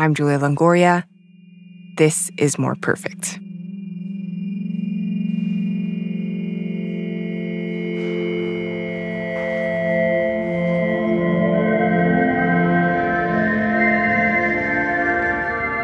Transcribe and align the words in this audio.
I'm 0.00 0.14
Julia 0.14 0.38
Longoria. 0.38 1.02
This 1.96 2.30
is 2.38 2.56
More 2.56 2.76
Perfect. 2.76 3.40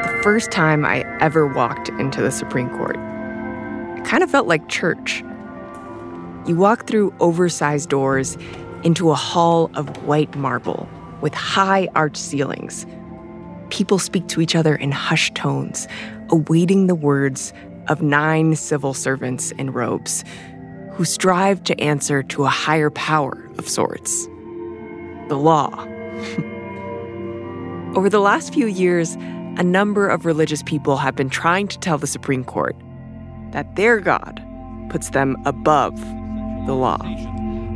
The 0.05 0.21
first 0.23 0.53
time 0.53 0.85
I 0.85 1.01
ever 1.21 1.49
walked 1.49 1.89
into 1.89 2.23
the 2.23 2.31
Supreme 2.31 2.71
Court, 2.71 2.95
it 3.99 4.05
kind 4.05 4.23
of 4.23 4.31
felt 4.31 4.47
like 4.47 4.69
church. 4.69 5.25
You 6.47 6.55
walk 6.55 6.87
through 6.87 7.13
oversized 7.19 7.89
doors 7.89 8.39
into 8.85 9.11
a 9.11 9.17
hall 9.17 9.73
of 9.75 10.05
white 10.05 10.37
marble 10.37 10.89
with 11.21 11.35
high 11.35 11.89
arched 11.97 12.19
ceilings. 12.19 12.87
People 13.75 13.99
speak 13.99 14.29
to 14.29 14.41
each 14.41 14.55
other 14.55 14.77
in 14.77 14.93
hushed 14.93 15.35
tones, 15.35 15.89
awaiting 16.29 16.87
the 16.87 16.95
words 16.95 17.53
of 17.89 18.03
nine 18.03 18.55
civil 18.55 18.95
servants 18.95 19.51
in 19.59 19.73
robes 19.73 20.23
who 20.93 21.05
strive 21.05 21.65
to 21.65 21.81
answer 21.81 22.23
to 22.23 22.45
a 22.45 22.49
higher 22.49 22.91
power 22.91 23.51
of 23.59 23.69
sorts 23.69 24.29
the 25.27 25.35
law. 25.35 25.75
Over 27.97 28.09
the 28.09 28.21
last 28.21 28.55
few 28.55 28.69
years, 28.69 29.17
a 29.57 29.65
number 29.65 30.09
of 30.09 30.25
religious 30.25 30.63
people 30.63 30.99
have 30.99 31.17
been 31.17 31.29
trying 31.29 31.67
to 31.67 31.77
tell 31.81 31.99
the 31.99 32.07
Supreme 32.07 32.45
Court 32.45 32.77
that 33.51 33.75
their 33.75 33.99
God 33.99 34.41
puts 34.89 35.11
them 35.11 35.37
above 35.47 35.99
the 36.67 36.75
law. 36.75 37.03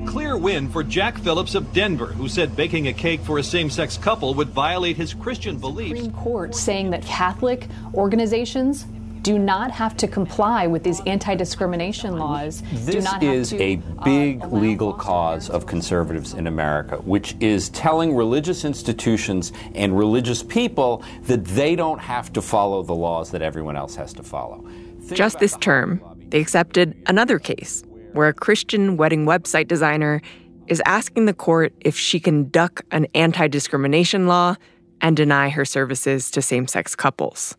Clear 0.09 0.39
win 0.39 0.71
for 0.71 0.83
Jack 0.83 1.19
Phillips 1.19 1.55
of 1.55 1.71
Denver, 1.75 2.07
who 2.07 2.29
said 2.29 2.57
baking 2.57 2.89
a 2.89 2.95
cake 2.95 3.21
for 3.21 3.37
a 3.37 3.43
same 3.43 3.69
sex 3.69 3.99
couple 3.99 4.33
would 4.33 4.49
violate 4.49 4.97
his 4.97 5.13
Christian 5.13 5.59
beliefs. 5.59 6.01
Supreme 6.01 6.13
Court 6.17 6.55
saying 6.55 6.89
that 6.93 7.05
Catholic 7.05 7.67
organizations 7.93 8.87
do 9.21 9.39
not 9.39 9.71
have 9.71 9.99
to 9.99 10.09
comply 10.09 10.67
with 10.67 10.83
these 10.83 11.03
anti-discrimination 11.05 12.17
laws. 12.17 12.63
This 12.73 13.07
is 13.21 13.51
to, 13.51 13.63
a 13.63 13.77
uh, 13.77 14.03
big 14.05 14.43
legal 14.51 14.95
cause 14.95 15.51
of 15.51 15.67
conservatives 15.67 16.33
in 16.33 16.47
America, 16.47 16.97
which 16.97 17.37
is 17.41 17.69
telling 17.69 18.17
religious 18.17 18.65
institutions 18.65 19.53
and 19.75 19.99
religious 19.99 20.43
people 20.43 21.03
that 21.25 21.45
they 21.45 21.77
don't 21.77 21.99
have 21.99 22.33
to 22.33 22.41
follow 22.41 22.83
the 22.83 22.95
laws 22.95 23.31
that 23.33 23.43
everyone 23.43 23.77
else 23.77 23.95
has 23.97 24.15
to 24.15 24.23
follow. 24.23 24.65
Think 25.03 25.17
Just 25.17 25.39
this 25.39 25.55
term, 25.61 26.01
they 26.31 26.41
accepted 26.41 26.97
another 27.07 27.39
case 27.39 27.85
where 28.13 28.29
a 28.29 28.35
Christian 28.35 28.97
wedding 28.97 29.27
website 29.27 29.69
designer 29.69 30.21
is 30.67 30.83
asking 30.85 31.27
the 31.27 31.35
court 31.35 31.73
if 31.81 31.97
she 31.97 32.21
can 32.21 32.49
duck 32.51 32.83
an 32.91 33.07
anti 33.15 33.49
discrimination 33.49 34.27
law 34.27 34.57
and 35.01 35.17
deny 35.17 35.49
her 35.49 35.65
services 35.65 36.31
to 36.31 36.43
same 36.43 36.67
sex 36.67 36.95
couples. 36.95 37.57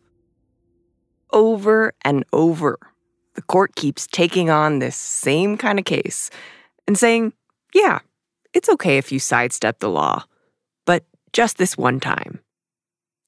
Over 1.32 1.94
and 2.04 2.26
over, 2.34 2.78
the 3.36 3.42
court 3.42 3.76
keeps 3.76 4.08
taking 4.08 4.50
on 4.50 4.80
this 4.80 4.96
same 4.96 5.58
kind 5.58 5.80
of 5.80 5.86
case 5.86 6.30
and 6.88 6.98
saying, 6.98 7.34
yeah, 7.74 8.00
it's 8.54 8.70
okay 8.70 8.98
if 8.98 9.12
you 9.12 9.20
sidestep 9.20 9.80
the 9.80 9.90
law, 9.90 10.26
but 10.86 11.04
just 11.34 11.58
this 11.58 11.78
one 11.78 12.00
time. 12.00 12.40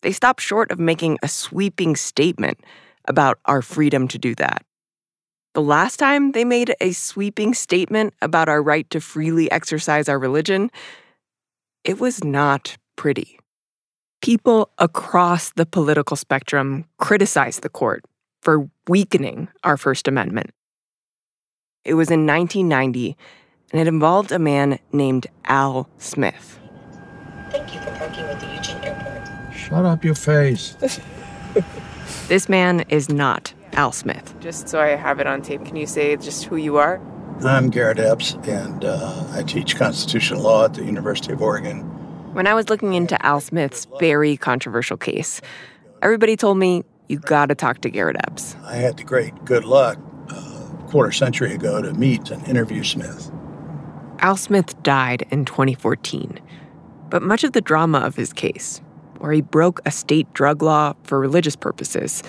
They 0.01 0.11
stop 0.11 0.39
short 0.39 0.71
of 0.71 0.79
making 0.79 1.19
a 1.21 1.27
sweeping 1.27 1.95
statement 1.95 2.59
about 3.07 3.39
our 3.45 3.61
freedom 3.61 4.07
to 4.09 4.17
do 4.17 4.33
that. 4.35 4.65
The 5.53 5.61
last 5.61 5.97
time 5.97 6.31
they 6.31 6.45
made 6.45 6.73
a 6.79 6.93
sweeping 6.93 7.53
statement 7.53 8.13
about 8.21 8.47
our 8.47 8.63
right 8.63 8.89
to 8.89 9.01
freely 9.01 9.51
exercise 9.51 10.07
our 10.07 10.17
religion, 10.17 10.71
it 11.83 11.99
was 11.99 12.23
not 12.23 12.77
pretty. 12.95 13.37
People 14.21 14.69
across 14.77 15.51
the 15.51 15.65
political 15.65 16.15
spectrum 16.15 16.85
criticized 16.99 17.63
the 17.63 17.69
court 17.69 18.05
for 18.41 18.69
weakening 18.87 19.49
our 19.65 19.75
First 19.75 20.07
Amendment. 20.07 20.51
It 21.83 21.95
was 21.95 22.09
in 22.09 22.25
1990, 22.25 23.17
and 23.73 23.81
it 23.81 23.87
involved 23.87 24.31
a 24.31 24.39
man 24.39 24.79
named 24.93 25.27
Al 25.45 25.89
Smith. 25.97 26.59
Thank 27.49 27.73
you 27.73 27.81
for 27.81 27.91
parking 27.97 28.23
at 28.23 28.39
the 28.39 28.55
Eugene 28.55 28.81
Airport. 28.83 29.53
Shut 29.53 29.83
up 29.83 30.05
your 30.05 30.15
face. 30.15 30.77
This 32.29 32.47
man 32.47 32.85
is 32.87 33.09
not 33.09 33.53
Al 33.73 33.91
Smith. 33.91 34.33
Just 34.39 34.69
so 34.69 34.79
I 34.79 34.89
have 34.89 35.19
it 35.19 35.27
on 35.27 35.41
tape, 35.41 35.65
can 35.65 35.75
you 35.75 35.87
say 35.87 36.15
just 36.17 36.45
who 36.45 36.55
you 36.55 36.77
are? 36.77 37.01
I'm 37.43 37.69
Garrett 37.69 37.99
Epps, 37.99 38.33
and 38.43 38.85
uh, 38.85 39.25
I 39.31 39.43
teach 39.43 39.75
constitutional 39.75 40.41
law 40.41 40.65
at 40.65 40.75
the 40.75 40.83
University 40.83 41.33
of 41.33 41.41
Oregon. 41.41 41.81
When 42.33 42.45
I 42.45 42.53
was 42.53 42.69
looking 42.69 42.93
into 42.93 43.23
Al 43.25 43.41
Smith's 43.41 43.87
very 43.99 44.37
controversial 44.37 44.95
case, 44.95 45.41
everybody 46.01 46.35
told 46.35 46.57
me 46.57 46.83
you 47.09 47.17
gotta 47.17 47.55
talk 47.55 47.81
to 47.81 47.89
Garrett 47.89 48.17
Epps. 48.27 48.55
I 48.63 48.75
had 48.75 48.97
the 48.97 49.03
great 49.03 49.43
good 49.43 49.65
luck 49.65 49.97
uh, 50.29 50.35
a 50.35 50.87
quarter 50.87 51.11
century 51.11 51.53
ago 51.53 51.81
to 51.81 51.93
meet 51.93 52.29
and 52.29 52.47
interview 52.47 52.83
Smith. 52.83 53.31
Al 54.19 54.37
Smith 54.37 54.81
died 54.83 55.25
in 55.31 55.45
2014, 55.45 56.39
but 57.09 57.23
much 57.23 57.43
of 57.43 57.53
the 57.53 57.61
drama 57.61 57.97
of 57.99 58.15
his 58.15 58.33
case, 58.33 58.81
where 59.17 59.31
he 59.31 59.41
broke 59.41 59.81
a 59.85 59.91
state 59.91 60.31
drug 60.33 60.61
law 60.61 60.93
for 61.03 61.19
religious 61.19 61.55
purposes, 61.55 62.21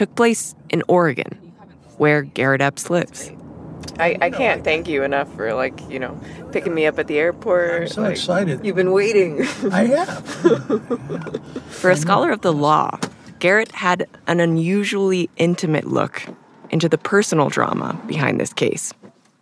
took 0.00 0.14
place 0.14 0.54
in 0.70 0.82
Oregon, 0.88 1.52
where 1.98 2.22
Garrett 2.22 2.62
Epps 2.62 2.88
lives. 2.88 3.30
I, 3.98 4.16
I 4.22 4.30
can't 4.30 4.64
thank 4.64 4.88
you 4.88 5.02
enough 5.02 5.30
for 5.36 5.52
like, 5.52 5.78
you 5.90 5.98
know, 5.98 6.18
picking 6.52 6.74
me 6.74 6.86
up 6.86 6.98
at 6.98 7.06
the 7.06 7.18
airport. 7.18 7.82
I'm 7.82 7.88
so 7.88 8.00
Like, 8.00 8.12
excited. 8.12 8.64
You've 8.64 8.76
been 8.76 8.92
waiting. 8.92 9.42
I 9.70 9.84
have. 9.88 10.26
For 11.68 11.90
a 11.90 11.96
scholar 11.96 12.30
of 12.30 12.40
the 12.40 12.50
law, 12.54 12.98
Garrett 13.40 13.72
had 13.72 14.06
an 14.26 14.40
unusually 14.40 15.28
intimate 15.36 15.84
look 15.84 16.22
into 16.70 16.88
the 16.88 16.96
personal 16.96 17.50
drama 17.50 18.00
behind 18.06 18.40
this 18.40 18.54
case. 18.54 18.94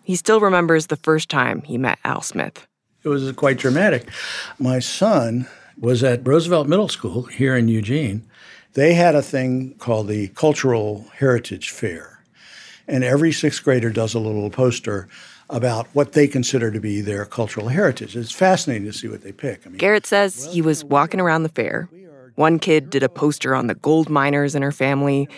He 0.03 0.17
still 0.17 0.41
remembers 0.41 0.89
the 0.89 0.97
first 0.97 1.29
time 1.29 1.63
he 1.63 1.79
met 1.79 2.01
Al 2.03 2.21
Smith. 2.21 2.67
It 3.05 3.11
was 3.11 3.31
quite 3.31 3.59
dramatic. 3.59 4.09
My 4.59 4.81
son 4.81 5.47
was 5.79 6.03
at 6.03 6.27
Roosevelt 6.27 6.67
Middle 6.67 6.89
School 6.89 7.23
here 7.27 7.57
in 7.57 7.69
Eugene. 7.69 8.28
They 8.79 8.95
had 8.95 9.17
a 9.17 9.23
thing 9.23 9.75
called 9.79 10.07
the 10.07 10.29
Cultural 10.29 11.05
Heritage 11.15 11.71
Fair. 11.71 12.23
And 12.87 13.03
every 13.03 13.33
sixth 13.33 13.65
grader 13.65 13.91
does 13.91 14.15
a 14.15 14.21
little 14.21 14.51
poster 14.51 15.09
about 15.51 15.89
what 15.95 16.13
they 16.13 16.29
consider 16.29 16.71
to 16.71 16.79
be 16.79 17.01
their 17.01 17.25
cultural 17.25 17.71
heritage. 17.71 18.17
It's 18.17 18.31
fascinating 18.31 18.87
to 18.87 18.93
see 18.93 19.09
what 19.09 19.23
they 19.23 19.33
pick. 19.33 19.67
I 19.67 19.71
mean, 19.71 19.79
Garrett 19.79 20.07
says 20.07 20.49
he 20.53 20.63
was 20.63 20.85
walking 20.85 21.19
around 21.19 21.43
the 21.43 21.49
fair. 21.49 21.91
One 22.37 22.61
kid 22.61 22.89
did 22.89 23.03
a 23.03 23.09
poster 23.09 23.53
on 23.53 23.67
the 23.67 23.75
gold 23.75 24.09
miners 24.09 24.55
in 24.55 24.63
her 24.63 24.71
family. 24.71 25.29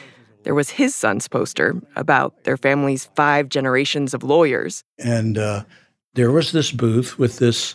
There 0.42 0.54
was 0.54 0.68
his 0.68 0.94
son's 0.94 1.26
poster 1.26 1.80
about 1.96 2.44
their 2.44 2.58
family's 2.58 3.06
five 3.16 3.48
generations 3.48 4.12
of 4.12 4.22
lawyers. 4.22 4.84
And 4.98 5.38
uh, 5.38 5.64
there 6.12 6.30
was 6.30 6.52
this 6.52 6.72
booth 6.72 7.18
with 7.18 7.38
this 7.38 7.74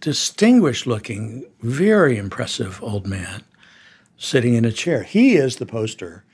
distinguished 0.00 0.88
looking, 0.88 1.46
very 1.60 2.16
impressive 2.16 2.82
old 2.82 3.06
man 3.06 3.44
sitting 4.20 4.54
in 4.54 4.64
a 4.64 4.70
chair. 4.70 5.02
He 5.02 5.34
is 5.34 5.56
the 5.56 5.66
poster, 5.66 6.24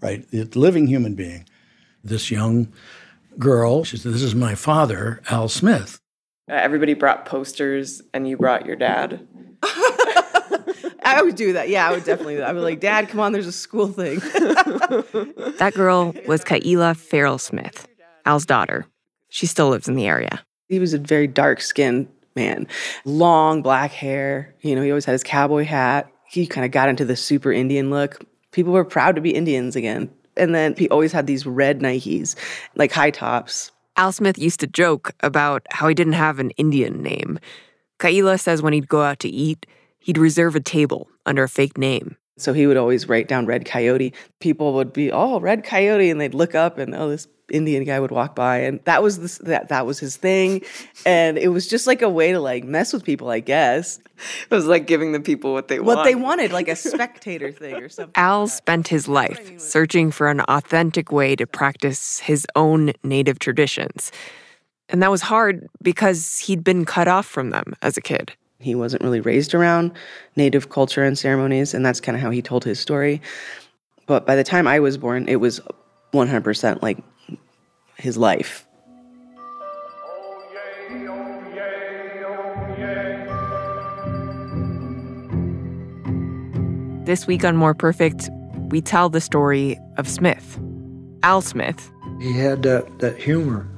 right? 0.00 0.24
The 0.30 0.44
living 0.54 0.86
human 0.86 1.14
being. 1.14 1.46
This 2.02 2.30
young 2.30 2.72
girl, 3.38 3.84
she 3.84 3.96
said, 3.96 4.12
This 4.12 4.22
is 4.22 4.34
my 4.34 4.54
father, 4.54 5.20
Al 5.30 5.48
Smith. 5.48 5.98
Uh, 6.50 6.54
everybody 6.54 6.94
brought 6.94 7.24
posters, 7.26 8.02
and 8.12 8.28
you 8.28 8.36
brought 8.36 8.66
your 8.66 8.76
dad. 8.76 9.26
I 11.06 11.20
would 11.22 11.34
do 11.36 11.54
that. 11.54 11.68
Yeah, 11.68 11.88
I 11.88 11.92
would 11.92 12.04
definitely 12.04 12.34
do 12.34 12.40
that. 12.40 12.48
I 12.50 12.52
would 12.52 12.60
be 12.60 12.64
like, 12.64 12.80
Dad, 12.80 13.08
come 13.08 13.20
on, 13.20 13.32
there's 13.32 13.46
a 13.46 13.52
school 13.52 13.88
thing. 13.88 14.20
That 15.58 15.72
girl 15.74 16.14
was 16.26 16.44
Ka'ila 16.44 16.94
Farrell 16.96 17.38
Smith, 17.38 17.86
Al's 18.26 18.44
daughter. 18.44 18.86
She 19.30 19.46
still 19.46 19.68
lives 19.70 19.88
in 19.88 19.94
the 19.94 20.06
area. 20.06 20.44
he 20.68 20.78
was 20.78 20.92
a 20.92 20.98
very 20.98 21.26
dark 21.26 21.60
skinned 21.60 22.08
man, 22.36 22.66
long 23.04 23.62
black 23.62 23.92
hair. 23.92 24.54
You 24.60 24.74
know, 24.76 24.82
he 24.82 24.90
always 24.90 25.04
had 25.04 25.12
his 25.12 25.22
cowboy 25.22 25.64
hat. 25.64 26.10
He 26.34 26.46
kind 26.46 26.64
of 26.64 26.72
got 26.72 26.88
into 26.88 27.04
the 27.04 27.16
super 27.16 27.52
Indian 27.52 27.90
look. 27.90 28.24
People 28.50 28.72
were 28.72 28.84
proud 28.84 29.14
to 29.14 29.20
be 29.20 29.34
Indians 29.34 29.76
again. 29.76 30.10
And 30.36 30.52
then 30.52 30.74
he 30.76 30.88
always 30.88 31.12
had 31.12 31.28
these 31.28 31.46
red 31.46 31.78
Nikes, 31.78 32.34
like 32.74 32.90
high 32.90 33.10
tops. 33.10 33.70
Al 33.96 34.10
Smith 34.10 34.36
used 34.36 34.58
to 34.60 34.66
joke 34.66 35.12
about 35.20 35.64
how 35.70 35.86
he 35.86 35.94
didn't 35.94 36.14
have 36.14 36.40
an 36.40 36.50
Indian 36.50 37.00
name. 37.02 37.38
Ka'ila 38.00 38.38
says 38.38 38.60
when 38.60 38.72
he'd 38.72 38.88
go 38.88 39.02
out 39.02 39.20
to 39.20 39.28
eat, 39.28 39.66
he'd 40.00 40.18
reserve 40.18 40.56
a 40.56 40.60
table 40.60 41.08
under 41.24 41.44
a 41.44 41.48
fake 41.48 41.78
name. 41.78 42.16
So 42.36 42.52
he 42.52 42.66
would 42.66 42.76
always 42.76 43.08
write 43.08 43.28
down 43.28 43.46
Red 43.46 43.64
Coyote. 43.64 44.12
People 44.40 44.74
would 44.74 44.92
be, 44.92 45.12
oh, 45.12 45.38
Red 45.38 45.62
Coyote, 45.62 46.10
and 46.10 46.20
they'd 46.20 46.34
look 46.34 46.56
up, 46.56 46.78
and 46.78 46.92
oh, 46.96 47.08
this 47.10 47.28
Indian 47.50 47.84
guy 47.84 48.00
would 48.00 48.10
walk 48.10 48.34
by, 48.34 48.58
and 48.58 48.80
that 48.84 49.02
was 49.02 49.18
this, 49.18 49.38
that 49.38 49.68
that 49.68 49.86
was 49.86 49.98
his 49.98 50.16
thing, 50.16 50.62
and 51.04 51.36
it 51.36 51.48
was 51.48 51.68
just 51.68 51.86
like 51.86 52.02
a 52.02 52.08
way 52.08 52.32
to 52.32 52.40
like 52.40 52.64
mess 52.64 52.92
with 52.92 53.04
people, 53.04 53.30
I 53.30 53.40
guess. 53.40 53.98
It 54.50 54.54
was 54.54 54.66
like 54.66 54.86
giving 54.86 55.12
the 55.12 55.20
people 55.20 55.52
what 55.52 55.68
they 55.68 55.80
What 55.80 56.04
they 56.04 56.14
wanted, 56.14 56.52
like 56.52 56.68
a 56.68 56.76
spectator 56.76 57.52
thing 57.52 57.74
or 57.74 57.88
something. 57.88 58.12
Al 58.16 58.46
spent 58.46 58.88
his 58.88 59.08
life 59.08 59.60
searching 59.60 60.10
for 60.10 60.28
an 60.28 60.40
authentic 60.42 61.12
way 61.12 61.36
to 61.36 61.46
practice 61.46 62.20
his 62.20 62.46
own 62.56 62.92
native 63.02 63.38
traditions. 63.38 64.10
And 64.88 65.02
that 65.02 65.10
was 65.10 65.22
hard 65.22 65.68
because 65.82 66.38
he'd 66.38 66.62
been 66.62 66.84
cut 66.84 67.08
off 67.08 67.26
from 67.26 67.50
them 67.50 67.74
as 67.82 67.96
a 67.96 68.00
kid. 68.00 68.34
He 68.60 68.74
wasn't 68.74 69.02
really 69.02 69.20
raised 69.20 69.54
around 69.54 69.92
native 70.36 70.70
culture 70.70 71.04
and 71.04 71.18
ceremonies, 71.18 71.74
and 71.74 71.84
that's 71.84 72.00
kind 72.00 72.16
of 72.16 72.22
how 72.22 72.30
he 72.30 72.40
told 72.40 72.64
his 72.64 72.80
story. 72.80 73.20
But 74.06 74.26
by 74.26 74.36
the 74.36 74.44
time 74.44 74.66
I 74.66 74.80
was 74.80 74.96
born, 74.96 75.28
it 75.28 75.36
was 75.36 75.60
100% 76.12 76.82
like 76.82 76.98
his 77.96 78.16
life. 78.16 78.66
This 87.04 87.26
week 87.26 87.44
on 87.44 87.56
More 87.56 87.74
Perfect, 87.74 88.30
we 88.70 88.80
tell 88.80 89.10
the 89.10 89.20
story 89.20 89.78
of 89.98 90.08
Smith, 90.08 90.58
Al 91.22 91.42
Smith. 91.42 91.90
He 92.18 92.32
had 92.32 92.62
that, 92.62 92.98
that 93.00 93.18
humor 93.18 93.68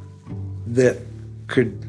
that 0.68 0.98
could 1.48 1.82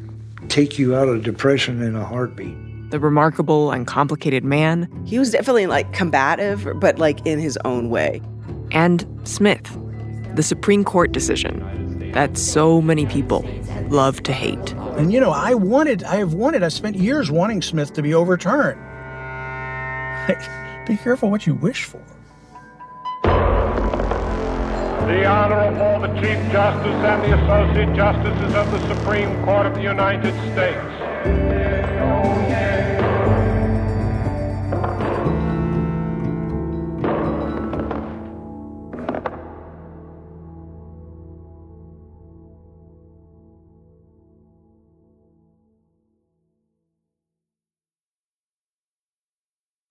take 0.48 0.80
you 0.80 0.96
out 0.96 1.08
of 1.08 1.22
depression 1.22 1.80
in 1.80 1.94
a 1.94 2.04
heartbeat. 2.04 2.56
The 2.90 2.98
remarkable 2.98 3.70
and 3.70 3.86
complicated 3.86 4.44
man. 4.44 4.88
He 5.06 5.18
was 5.18 5.30
definitely 5.30 5.68
like 5.68 5.92
combative, 5.92 6.66
but 6.80 6.98
like 6.98 7.24
in 7.24 7.38
his 7.38 7.56
own 7.64 7.88
way. 7.88 8.20
And 8.72 9.06
Smith, 9.22 9.78
the 10.34 10.42
Supreme 10.42 10.84
Court 10.84 11.12
decision 11.12 11.87
that 12.12 12.36
so 12.38 12.80
many 12.80 13.06
people 13.06 13.44
love 13.88 14.22
to 14.24 14.32
hate. 14.32 14.72
And 14.96 15.12
you 15.12 15.20
know, 15.20 15.30
I 15.30 15.54
wanted, 15.54 16.04
I 16.04 16.16
have 16.16 16.34
wanted, 16.34 16.62
I 16.62 16.68
spent 16.68 16.96
years 16.96 17.30
wanting 17.30 17.62
Smith 17.62 17.92
to 17.94 18.02
be 18.02 18.14
overturned. 18.14 18.80
Be 20.86 20.96
careful 20.96 21.30
what 21.30 21.46
you 21.46 21.54
wish 21.54 21.84
for. 21.84 22.02
The 25.08 25.24
Honorable 25.24 26.00
the 26.00 26.14
Chief 26.20 26.38
Justice 26.52 26.86
and 26.86 27.22
the 27.22 27.34
Associate 27.42 27.96
Justices 27.96 28.54
of 28.54 28.70
the 28.70 28.94
Supreme 28.94 29.42
Court 29.44 29.66
of 29.66 29.74
the 29.74 29.82
United 29.82 30.34
States. 30.52 31.67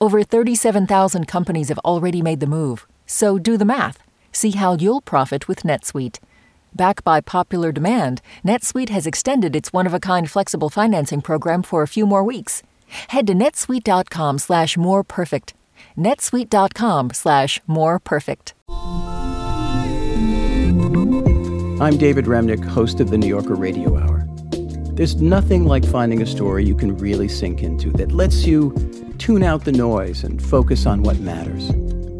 Over 0.00 0.22
37,000 0.22 1.26
companies 1.26 1.68
have 1.68 1.78
already 1.80 2.22
made 2.22 2.40
the 2.40 2.46
move, 2.46 2.86
so 3.06 3.38
do 3.38 3.56
the 3.56 3.64
math. 3.64 4.02
See 4.32 4.52
how 4.52 4.74
you'll 4.76 5.00
profit 5.00 5.48
with 5.48 5.62
NetSuite. 5.62 6.18
Backed 6.74 7.04
by 7.04 7.20
popular 7.20 7.70
demand, 7.72 8.22
NetSuite 8.44 8.88
has 8.88 9.06
extended 9.06 9.54
its 9.54 9.72
one-of-a-kind 9.72 10.30
flexible 10.30 10.70
financing 10.70 11.20
program 11.20 11.62
for 11.62 11.82
a 11.82 11.88
few 11.88 12.06
more 12.06 12.24
weeks. 12.24 12.62
Head 13.08 13.26
to 13.26 13.34
netsuite.com 13.34 14.38
slash 14.38 14.76
more 14.76 15.04
perfect. 15.04 15.54
netsuite.com 15.96 17.10
slash 17.10 17.60
more 17.66 17.98
perfect. 17.98 18.54
I'm 21.82 21.96
David 21.98 22.26
Remnick, 22.26 22.64
host 22.64 23.00
of 23.00 23.10
the 23.10 23.18
New 23.18 23.26
Yorker 23.26 23.56
Radio 23.56 23.98
Hour. 23.98 24.24
There's 24.94 25.16
nothing 25.20 25.66
like 25.66 25.84
finding 25.84 26.22
a 26.22 26.26
story 26.26 26.64
you 26.64 26.76
can 26.76 26.96
really 26.96 27.28
sink 27.28 27.62
into 27.62 27.90
that 27.92 28.12
lets 28.12 28.46
you 28.46 28.70
tune 29.22 29.44
out 29.44 29.64
the 29.64 29.70
noise 29.70 30.24
and 30.24 30.42
focus 30.42 30.84
on 30.84 31.04
what 31.04 31.20
matters. 31.20 31.68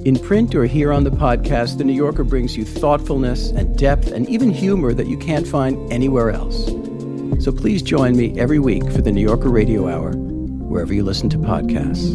In 0.07 0.17
print 0.17 0.55
or 0.55 0.67
here 0.67 0.93
on 0.93 1.03
the 1.03 1.11
podcast, 1.11 1.79
The 1.79 1.83
New 1.83 1.93
Yorker 1.93 2.23
brings 2.23 2.57
you 2.57 2.65
thoughtfulness 2.65 3.51
and 3.51 3.77
depth 3.77 4.13
and 4.13 4.29
even 4.29 4.51
humor 4.53 4.95
that 4.95 5.09
you 5.09 5.19
can't 5.19 5.45
find 5.45 5.93
anywhere 5.93 6.31
else. 6.31 6.67
So 7.45 7.51
please 7.51 7.83
join 7.83 8.17
me 8.17 8.39
every 8.39 8.61
week 8.61 8.85
for 8.85 9.03
The 9.03 9.11
New 9.11 9.21
Yorker 9.21 9.49
Radio 9.49 9.89
Hour, 9.89 10.13
wherever 10.13 10.95
you 10.95 11.03
listen 11.03 11.29
to 11.31 11.39
podcasts. 11.39 12.15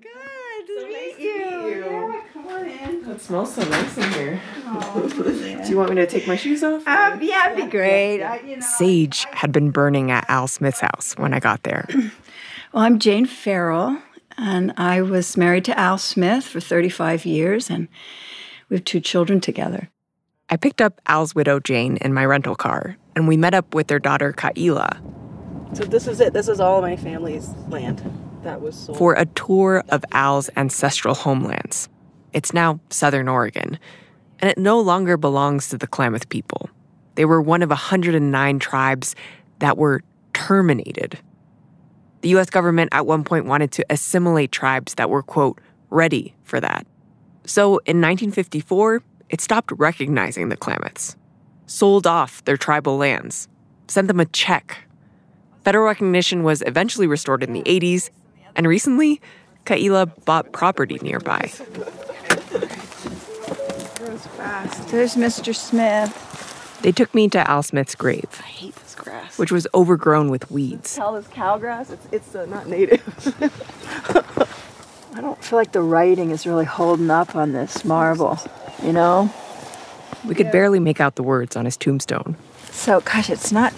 Good 0.00 0.66
to 0.68 0.80
so 0.80 0.86
meet 0.86 0.94
nice 0.94 1.18
you. 1.18 1.38
To 1.38 1.42
meet 1.44 1.74
you. 1.76 1.84
Yeah, 1.84 2.22
come 2.32 2.46
on 2.46 2.66
in. 2.66 3.10
It 3.10 3.20
smells 3.20 3.54
so 3.54 3.62
nice 3.68 3.98
in 3.98 4.12
here. 4.14 4.40
Do 5.64 5.70
you 5.70 5.76
want 5.78 5.90
me 5.90 5.96
to 5.96 6.06
take 6.06 6.26
my 6.28 6.36
shoes 6.36 6.62
off? 6.62 6.86
Um, 6.86 7.22
yeah, 7.22 7.50
it'd 7.52 7.64
be 7.64 7.70
great. 7.70 8.22
I, 8.22 8.40
you 8.40 8.56
know. 8.56 8.66
Sage 8.76 9.26
had 9.32 9.50
been 9.52 9.70
burning 9.70 10.10
at 10.10 10.24
Al 10.28 10.46
Smith's 10.46 10.80
house 10.80 11.14
when 11.16 11.32
I 11.32 11.40
got 11.40 11.62
there. 11.62 11.86
Well, 12.72 12.82
I'm 12.82 12.98
Jane 12.98 13.24
Farrell, 13.24 13.98
and 14.36 14.72
I 14.76 15.00
was 15.00 15.36
married 15.36 15.64
to 15.66 15.78
Al 15.78 15.96
Smith 15.96 16.42
for 16.44 16.58
35 16.58 17.24
years, 17.24 17.70
and 17.70 17.86
we 18.68 18.74
have 18.74 18.84
two 18.84 18.98
children 18.98 19.40
together. 19.40 19.90
I 20.50 20.56
picked 20.56 20.80
up 20.80 21.00
Al's 21.06 21.36
widow, 21.36 21.60
Jane, 21.60 21.98
in 21.98 22.12
my 22.12 22.24
rental 22.24 22.56
car, 22.56 22.96
and 23.14 23.28
we 23.28 23.36
met 23.36 23.54
up 23.54 23.76
with 23.76 23.86
their 23.86 24.00
daughter, 24.00 24.32
Ka'ila, 24.32 24.98
So 25.76 25.84
this 25.84 26.08
is 26.08 26.18
it. 26.20 26.32
This 26.32 26.48
is 26.48 26.58
all 26.58 26.80
my 26.82 26.96
family's 26.96 27.50
land 27.68 28.02
that 28.42 28.60
was 28.60 28.74
sold. 28.76 28.98
for 28.98 29.14
a 29.14 29.26
tour 29.26 29.84
of 29.90 30.04
Al's 30.10 30.50
ancestral 30.56 31.14
homelands. 31.14 31.88
It's 32.32 32.52
now 32.52 32.80
southern 32.90 33.28
Oregon, 33.28 33.78
and 34.40 34.50
it 34.50 34.58
no 34.58 34.80
longer 34.80 35.16
belongs 35.16 35.68
to 35.68 35.78
the 35.78 35.86
Klamath 35.86 36.28
people. 36.28 36.68
They 37.14 37.24
were 37.24 37.40
one 37.40 37.62
of 37.62 37.70
109 37.70 38.58
tribes 38.58 39.14
that 39.60 39.78
were 39.78 40.02
terminated. 40.32 41.18
The 42.22 42.30
US 42.36 42.50
government 42.50 42.90
at 42.92 43.06
one 43.06 43.24
point 43.24 43.46
wanted 43.46 43.70
to 43.72 43.86
assimilate 43.90 44.50
tribes 44.50 44.94
that 44.94 45.10
were, 45.10 45.22
quote, 45.22 45.60
ready 45.90 46.34
for 46.42 46.60
that. 46.60 46.86
So 47.46 47.78
in 47.78 48.00
1954, 48.00 49.02
it 49.30 49.40
stopped 49.40 49.72
recognizing 49.76 50.48
the 50.48 50.56
Klamaths, 50.56 51.16
sold 51.66 52.06
off 52.06 52.44
their 52.44 52.56
tribal 52.56 52.96
lands, 52.96 53.48
sent 53.88 54.08
them 54.08 54.20
a 54.20 54.26
check. 54.26 54.78
Federal 55.64 55.86
recognition 55.86 56.42
was 56.42 56.62
eventually 56.66 57.06
restored 57.06 57.42
in 57.42 57.52
the 57.52 57.62
80s, 57.62 58.10
and 58.56 58.66
recently, 58.66 59.20
Ka'ila 59.64 60.06
bought 60.24 60.52
property 60.52 60.98
nearby. 61.02 61.50
There's 64.90 65.16
Mr. 65.16 65.54
Smith. 65.54 66.78
They 66.82 66.92
took 66.92 67.14
me 67.14 67.28
to 67.30 67.50
Al 67.50 67.62
Smith's 67.62 67.94
grave, 67.94 68.28
I 68.40 68.46
hate 68.46 68.74
this 68.76 68.94
grass. 68.94 69.38
which 69.38 69.50
was 69.50 69.66
overgrown 69.74 70.30
with 70.30 70.50
weeds. 70.50 70.94
Tell 70.94 71.14
this 71.14 71.26
cow 71.28 71.56
grass. 71.58 71.90
It's 71.90 72.06
it's 72.12 72.34
uh, 72.34 72.44
not 72.46 72.66
native. 72.68 73.02
I 75.14 75.20
don't 75.20 75.42
feel 75.42 75.58
like 75.58 75.72
the 75.72 75.80
writing 75.80 76.30
is 76.30 76.46
really 76.46 76.64
holding 76.64 77.08
up 77.08 77.36
on 77.36 77.52
this 77.52 77.84
marble, 77.84 78.38
you 78.82 78.92
know? 78.92 79.32
We 80.26 80.34
could 80.34 80.50
barely 80.50 80.80
make 80.80 81.00
out 81.00 81.14
the 81.14 81.22
words 81.22 81.54
on 81.54 81.66
his 81.66 81.76
tombstone. 81.76 82.36
So, 82.70 83.00
gosh, 83.00 83.30
it's 83.30 83.52
not, 83.52 83.72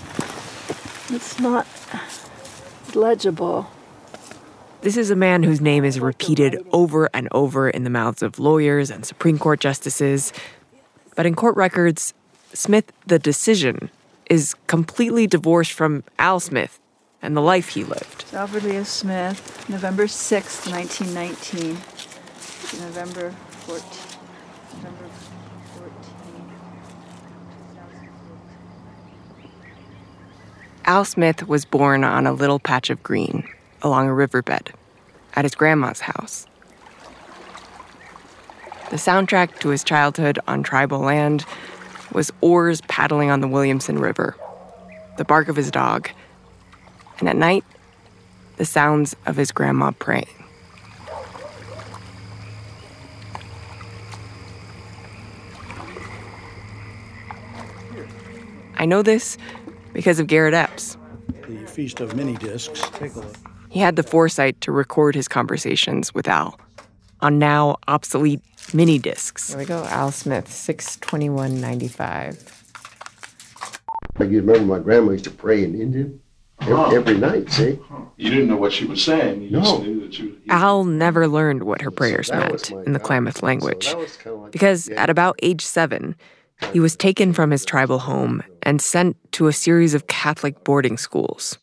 it's 1.10 1.38
not 1.38 1.66
legible. 2.94 3.70
This 4.86 4.96
is 4.96 5.10
a 5.10 5.16
man 5.16 5.42
whose 5.42 5.60
name 5.60 5.84
is 5.84 5.98
repeated 5.98 6.64
over 6.70 7.10
and 7.12 7.26
over 7.32 7.68
in 7.68 7.82
the 7.82 7.90
mouths 7.90 8.22
of 8.22 8.38
lawyers 8.38 8.88
and 8.88 9.04
Supreme 9.04 9.36
Court 9.36 9.58
justices. 9.58 10.32
But 11.16 11.26
in 11.26 11.34
court 11.34 11.56
records, 11.56 12.14
Smith, 12.52 12.92
the 13.04 13.18
decision, 13.18 13.90
is 14.30 14.54
completely 14.68 15.26
divorced 15.26 15.72
from 15.72 16.04
Al 16.20 16.38
Smith 16.38 16.78
and 17.20 17.36
the 17.36 17.40
life 17.40 17.70
he 17.70 17.82
lived. 17.82 18.26
Alfred 18.32 18.62
Lewis 18.62 18.88
Smith, 18.88 19.68
November 19.68 20.04
6th, 20.04 20.70
1919. 20.70 21.70
November 22.86 23.34
14th. 23.66 24.16
November 24.76 25.04
14th. 25.74 25.90
Al 30.84 31.04
Smith 31.04 31.48
was 31.48 31.64
born 31.64 32.04
on 32.04 32.24
a 32.24 32.32
little 32.32 32.60
patch 32.60 32.88
of 32.88 33.02
green 33.02 33.48
along 33.82 34.08
a 34.08 34.14
riverbed 34.14 34.72
at 35.34 35.44
his 35.44 35.54
grandma's 35.54 36.00
house. 36.00 36.46
The 38.90 38.96
soundtrack 38.96 39.58
to 39.60 39.70
his 39.70 39.82
childhood 39.82 40.38
on 40.46 40.62
tribal 40.62 41.00
land 41.00 41.44
was 42.12 42.32
oars 42.40 42.80
paddling 42.82 43.30
on 43.30 43.40
the 43.40 43.48
Williamson 43.48 43.98
River, 43.98 44.36
the 45.18 45.24
bark 45.24 45.48
of 45.48 45.56
his 45.56 45.70
dog, 45.70 46.08
and 47.18 47.28
at 47.28 47.36
night, 47.36 47.64
the 48.56 48.64
sounds 48.64 49.16
of 49.26 49.36
his 49.36 49.52
grandma 49.52 49.90
praying. 49.90 50.26
I 58.78 58.84
know 58.84 59.02
this 59.02 59.36
because 59.92 60.20
of 60.20 60.26
Garrett 60.26 60.54
Epps. 60.54 60.96
The 61.48 61.66
Feast 61.66 62.00
of 62.00 62.14
Mini 62.14 62.34
Discs. 62.36 62.80
Take 62.90 63.14
a 63.14 63.20
look. 63.20 63.45
He 63.76 63.82
had 63.82 63.96
the 63.96 64.02
foresight 64.02 64.58
to 64.62 64.72
record 64.72 65.14
his 65.14 65.28
conversations 65.28 66.14
with 66.14 66.26
Al 66.28 66.58
on 67.20 67.38
now 67.38 67.76
obsolete 67.88 68.40
mini 68.72 68.98
discs. 68.98 69.50
Here 69.50 69.58
we 69.58 69.66
go, 69.66 69.84
Al 69.90 70.10
Smith, 70.12 70.50
62195. 70.50 72.62
I 74.16 74.18
can 74.20 74.30
remember 74.34 74.64
my 74.64 74.78
grandma 74.78 75.12
used 75.12 75.24
to 75.24 75.30
pray 75.30 75.62
in 75.62 75.78
Indian 75.78 76.18
every, 76.62 76.74
Huh. 76.74 76.88
every 76.94 77.18
night, 77.18 77.50
see? 77.52 77.78
You 78.16 78.30
didn't 78.30 78.48
know 78.48 78.56
what 78.56 78.72
she 78.72 78.86
was 78.86 79.04
saying. 79.04 79.42
You 79.42 79.50
No. 79.50 79.60
just 79.60 79.82
knew 79.82 80.00
that 80.00 80.18
you. 80.18 80.38
Al 80.48 80.84
never 80.84 81.28
learned 81.28 81.64
what 81.64 81.82
her 81.82 81.90
prayers 81.90 82.28
that 82.28 82.50
meant 82.50 82.70
in 82.86 82.94
the 82.94 82.98
Klamath 82.98 83.40
So 83.40 83.46
language 83.46 83.88
that 83.88 83.98
was 83.98 84.16
kinda 84.16 84.38
like- 84.38 84.52
because 84.52 84.88
yeah. 84.88 85.02
at 85.02 85.10
about 85.10 85.38
age 85.42 85.60
seven, 85.62 86.14
he 86.72 86.80
was 86.80 86.96
taken 86.96 87.34
from 87.34 87.50
his 87.50 87.66
tribal 87.66 87.98
home 87.98 88.42
and 88.62 88.80
sent 88.80 89.18
to 89.32 89.48
a 89.48 89.52
series 89.52 89.92
of 89.92 90.06
Catholic 90.06 90.64
boarding 90.64 90.96
schools. 90.96 91.58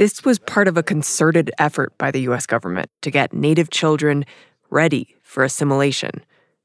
This 0.00 0.24
was 0.24 0.38
part 0.38 0.66
of 0.66 0.78
a 0.78 0.82
concerted 0.82 1.50
effort 1.58 1.92
by 1.98 2.10
the 2.10 2.22
US 2.30 2.46
government 2.46 2.88
to 3.02 3.10
get 3.10 3.34
Native 3.34 3.68
children 3.68 4.24
ready 4.70 5.14
for 5.22 5.44
assimilation 5.44 6.24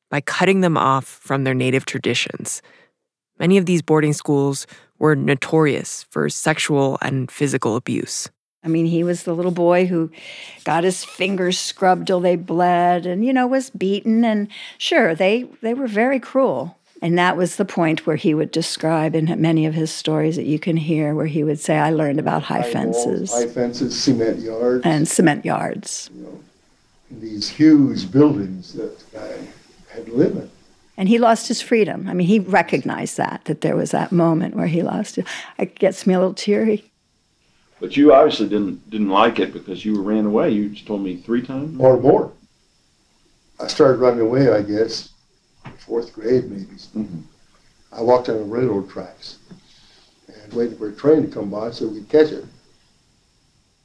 by 0.10 0.22
cutting 0.22 0.62
them 0.62 0.77
off 0.77 1.04
from 1.04 1.44
their 1.44 1.54
Native 1.54 1.86
traditions. 1.86 2.62
Many 3.38 3.58
of 3.58 3.65
these 3.65 3.82
boarding 3.82 4.13
schools 4.13 4.65
were 5.00 5.18
notorious 5.18 6.04
for 6.04 6.30
sexual 6.30 6.98
and 7.01 7.30
physical 7.30 7.75
abuse. 7.75 8.30
I 8.63 8.70
mean, 8.70 8.86
he 8.86 9.04
was 9.04 9.24
the 9.24 9.36
little 9.36 9.51
boy 9.51 9.86
who 9.86 10.12
got 10.63 10.86
his 10.86 11.04
fingers 11.04 11.60
scrubbed 11.60 12.08
till 12.08 12.22
they 12.22 12.38
bled 12.38 13.06
and, 13.06 13.25
you 13.25 13.34
know, 13.34 13.48
was 13.48 13.70
beaten. 13.70 14.24
And 14.24 14.48
sure, 14.77 15.13
they, 15.13 15.44
they 15.62 15.74
were 15.74 15.88
very 15.88 16.22
cruel. 16.22 16.77
And 17.02 17.18
that 17.18 17.38
was 17.38 17.58
the 17.58 17.66
point 17.66 18.08
where 18.08 18.16
he 18.16 18.34
would 18.34 18.52
describe 18.52 19.16
in 19.16 19.42
many 19.42 19.66
of 19.66 19.74
his 19.74 19.92
stories 19.92 20.38
that 20.38 20.46
you 20.46 20.60
can 20.60 20.78
hear, 20.78 21.14
where 21.14 21.25
he 21.25 21.44
would 21.44 21.60
say, 21.60 21.78
I 21.78 21.92
learned 21.92 22.20
about 22.20 22.44
high, 22.44 22.62
walls, 22.62 22.74
fences 22.74 23.34
High 23.34 23.48
fences, 23.48 24.02
cement 24.02 24.40
yards, 24.40 24.86
and 24.86 25.08
cement 25.08 25.46
yards. 25.46 26.10
these 27.12 27.50
huge 27.50 28.12
buildings 28.12 28.74
that 28.74 28.98
I 29.18 29.94
had 29.94 30.06
to 30.06 30.14
live 30.14 30.36
in. 30.36 30.50
And 30.98 31.10
he 31.10 31.18
lost 31.18 31.50
his 31.50 31.62
freedom. 31.62 32.08
I 32.08 32.14
mean, 32.14 32.28
he 32.28 32.40
recognized 32.40 33.18
that, 33.18 33.42
that 33.46 33.62
there 33.62 33.75
was 33.75 33.92
that 33.92 34.12
moment 34.14 34.56
where 34.56 34.68
he 34.68 34.82
lost 34.82 35.18
it. 35.18 35.28
It 35.58 35.75
gets 35.78 36.08
me 36.08 36.14
a 36.14 36.20
little 36.20 36.34
teary. 36.34 36.90
But 37.82 37.98
you 37.98 38.14
obviously 38.14 38.48
didn't 38.48 38.90
didn't 38.90 39.10
like 39.10 39.38
it 39.38 39.52
because 39.52 39.84
you 39.84 40.02
ran 40.02 40.25
away. 40.25 40.52
You 40.52 40.70
just 40.70 40.88
told 40.88 41.02
me 41.02 41.18
three 41.18 41.42
times. 41.42 41.78
Or 41.80 42.00
more. 42.00 42.32
I 43.60 43.68
started 43.68 44.00
running 44.00 44.22
away, 44.22 44.50
I 44.50 44.62
guess, 44.62 45.10
fourth 45.86 46.13
grade 46.13 46.50
maybe. 46.50 46.65
Mm-hmm. 46.65 47.22
I 47.92 48.01
walked 48.01 48.30
on 48.30 48.38
the 48.38 48.44
railroad 48.44 48.89
tracks 48.89 49.38
and 50.27 50.54
waited 50.54 50.77
for 50.77 50.89
a 50.89 50.94
train 50.94 51.24
to 51.24 51.27
come 51.27 51.50
by 51.50 51.72
so 51.72 51.88
we'd 51.88 52.10
catch 52.10 52.32
it. 52.32 52.46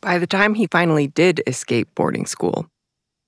By 0.00 0.18
the 0.18 0.26
time 0.26 0.54
he 0.54 0.66
finally 0.66 1.08
did 1.08 1.42
escape 1.46 1.94
boarding 1.94 2.26
school, 2.26 2.66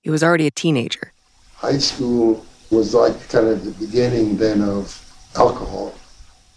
he 0.01 0.09
was 0.09 0.23
already 0.23 0.47
a 0.47 0.51
teenager. 0.51 1.13
High 1.55 1.77
school 1.77 2.45
was 2.71 2.93
like 2.93 3.29
kind 3.29 3.47
of 3.47 3.63
the 3.63 3.85
beginning 3.85 4.37
then 4.37 4.61
of 4.61 4.99
alcohol. 5.35 5.93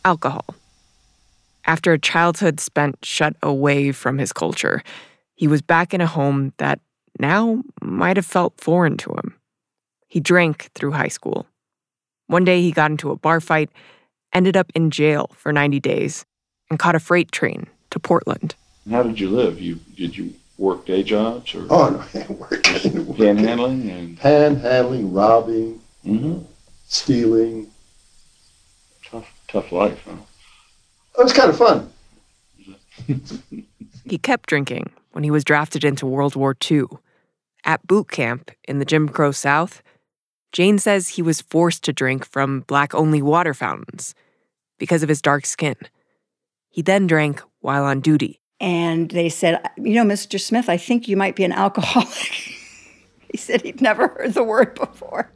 alcohol. 0.04 0.44
After 1.66 1.92
a 1.92 1.98
childhood 1.98 2.60
spent 2.60 3.04
shut 3.04 3.36
away 3.42 3.92
from 3.92 4.18
his 4.18 4.32
culture, 4.32 4.82
he 5.34 5.46
was 5.46 5.60
back 5.62 5.92
in 5.92 6.00
a 6.00 6.06
home 6.06 6.52
that 6.58 6.80
now 7.18 7.62
might 7.82 8.16
have 8.16 8.26
felt 8.26 8.60
foreign 8.60 8.96
to 8.98 9.10
him. 9.10 9.34
He 10.06 10.20
drank 10.20 10.70
through 10.74 10.92
high 10.92 11.08
school. 11.08 11.46
One 12.26 12.44
day 12.44 12.60
he 12.60 12.72
got 12.72 12.90
into 12.90 13.10
a 13.10 13.16
bar 13.16 13.40
fight, 13.40 13.70
ended 14.32 14.56
up 14.56 14.70
in 14.74 14.90
jail 14.90 15.30
for 15.36 15.52
90 15.52 15.80
days, 15.80 16.24
and 16.70 16.78
caught 16.78 16.94
a 16.94 17.00
freight 17.00 17.30
train 17.32 17.66
to 17.90 17.98
Portland. 18.00 18.54
How 18.90 19.02
did 19.02 19.18
you 19.20 19.30
live? 19.30 19.60
You 19.60 19.76
did 19.96 20.16
you 20.16 20.34
work 20.58 20.86
day 20.86 21.02
jobs 21.02 21.54
or 21.54 21.66
Oh, 21.70 21.90
no, 21.90 22.20
I 22.20 22.32
worked. 22.32 22.64
panhandling 22.66 23.90
and 23.90 24.18
Panhandling, 24.18 25.14
robbing, 25.14 25.80
mm-hmm. 26.04 26.42
stealing. 26.86 27.68
tough 29.04 29.28
tough 29.48 29.72
life, 29.72 30.00
huh? 30.04 30.16
It 31.18 31.22
was 31.22 31.32
kind 31.32 31.50
of 31.50 31.56
fun. 31.56 31.90
He 34.08 34.18
kept 34.18 34.48
drinking 34.48 34.90
when 35.10 35.24
he 35.24 35.32
was 35.32 35.42
drafted 35.42 35.82
into 35.84 36.06
World 36.06 36.36
War 36.36 36.56
II. 36.70 36.84
At 37.64 37.84
boot 37.88 38.08
camp 38.08 38.52
in 38.68 38.78
the 38.78 38.84
Jim 38.84 39.08
Crow 39.08 39.32
South, 39.32 39.82
Jane 40.52 40.78
says 40.78 41.08
he 41.08 41.22
was 41.22 41.40
forced 41.40 41.84
to 41.84 41.92
drink 41.92 42.24
from 42.24 42.60
black 42.60 42.94
only 42.94 43.20
water 43.20 43.54
fountains 43.54 44.14
because 44.78 45.02
of 45.02 45.08
his 45.08 45.22
dark 45.22 45.46
skin. 45.46 45.76
He 46.70 46.82
then 46.82 47.06
drank 47.06 47.42
while 47.60 47.84
on 47.84 48.00
duty. 48.00 48.40
And 48.60 49.10
they 49.10 49.28
said, 49.28 49.60
You 49.76 49.94
know, 49.94 50.04
Mr. 50.04 50.40
Smith, 50.40 50.68
I 50.68 50.76
think 50.76 51.08
you 51.08 51.16
might 51.16 51.36
be 51.36 51.44
an 51.44 51.52
alcoholic. 51.52 52.08
he 53.30 53.36
said 53.36 53.62
he'd 53.62 53.80
never 53.80 54.08
heard 54.08 54.34
the 54.34 54.44
word 54.44 54.74
before. 54.74 55.32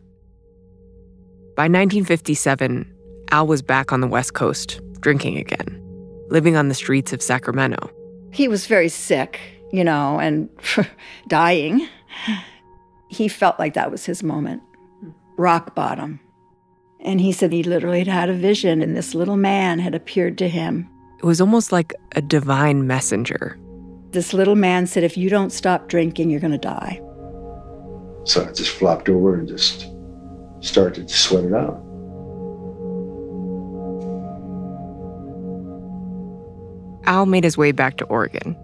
By 1.57 1.65
1957, 1.65 2.91
Al 3.31 3.47
was 3.47 3.63
back 3.63 3.93
on 3.93 4.01
the 4.01 4.07
West 4.07 4.35
Coast, 4.35 4.81
drinking 5.01 5.37
again, 5.37 5.81
living 6.29 6.57
on 6.57 6.69
the 6.69 6.75
streets 6.75 7.13
of 7.13 7.21
Sacramento. 7.21 7.91
He 8.33 8.49
was 8.49 8.67
very 8.67 8.89
sick, 8.89 9.41
you 9.73 9.85
know, 9.85 10.19
and 10.19 10.49
dying. 11.29 11.87
He 13.09 13.29
felt 13.29 13.59
like 13.59 13.75
that 13.75 13.91
was 13.91 14.07
his 14.07 14.23
moment, 14.23 14.63
rock 15.41 15.75
bottom. 15.75 16.21
And 17.01 17.21
he 17.21 17.33
said 17.33 17.53
he 17.53 17.63
literally 17.63 18.01
had 18.01 18.09
had 18.09 18.29
a 18.29 18.35
vision, 18.35 18.83
and 18.83 18.95
this 18.95 19.15
little 19.15 19.37
man 19.37 19.79
had 19.79 19.95
appeared 19.95 20.37
to 20.39 20.49
him. 20.49 20.89
It 21.19 21.25
was 21.25 21.41
almost 21.41 21.73
like 21.73 21.95
a 22.15 22.23
divine 22.23 22.87
messenger. 22.87 23.59
This 24.11 24.35
little 24.35 24.57
man 24.57 24.87
said, 24.87 25.03
If 25.03 25.17
you 25.17 25.31
don't 25.31 25.51
stop 25.51 25.89
drinking, 25.89 26.31
you're 26.31 26.41
going 26.41 26.53
to 26.53 26.59
die. 26.59 27.01
So 28.25 28.45
I 28.47 28.53
just 28.53 28.71
flopped 28.71 29.09
over 29.09 29.35
and 29.35 29.49
just 29.49 29.87
started 30.61 31.09
to 31.09 31.17
sweat 31.17 31.45
it 31.45 31.55
out. 31.55 31.81
Al 37.07 37.25
made 37.27 37.45
his 37.45 37.57
way 37.57 37.73
back 37.73 37.97
to 37.97 38.05
Oregon 38.05 38.57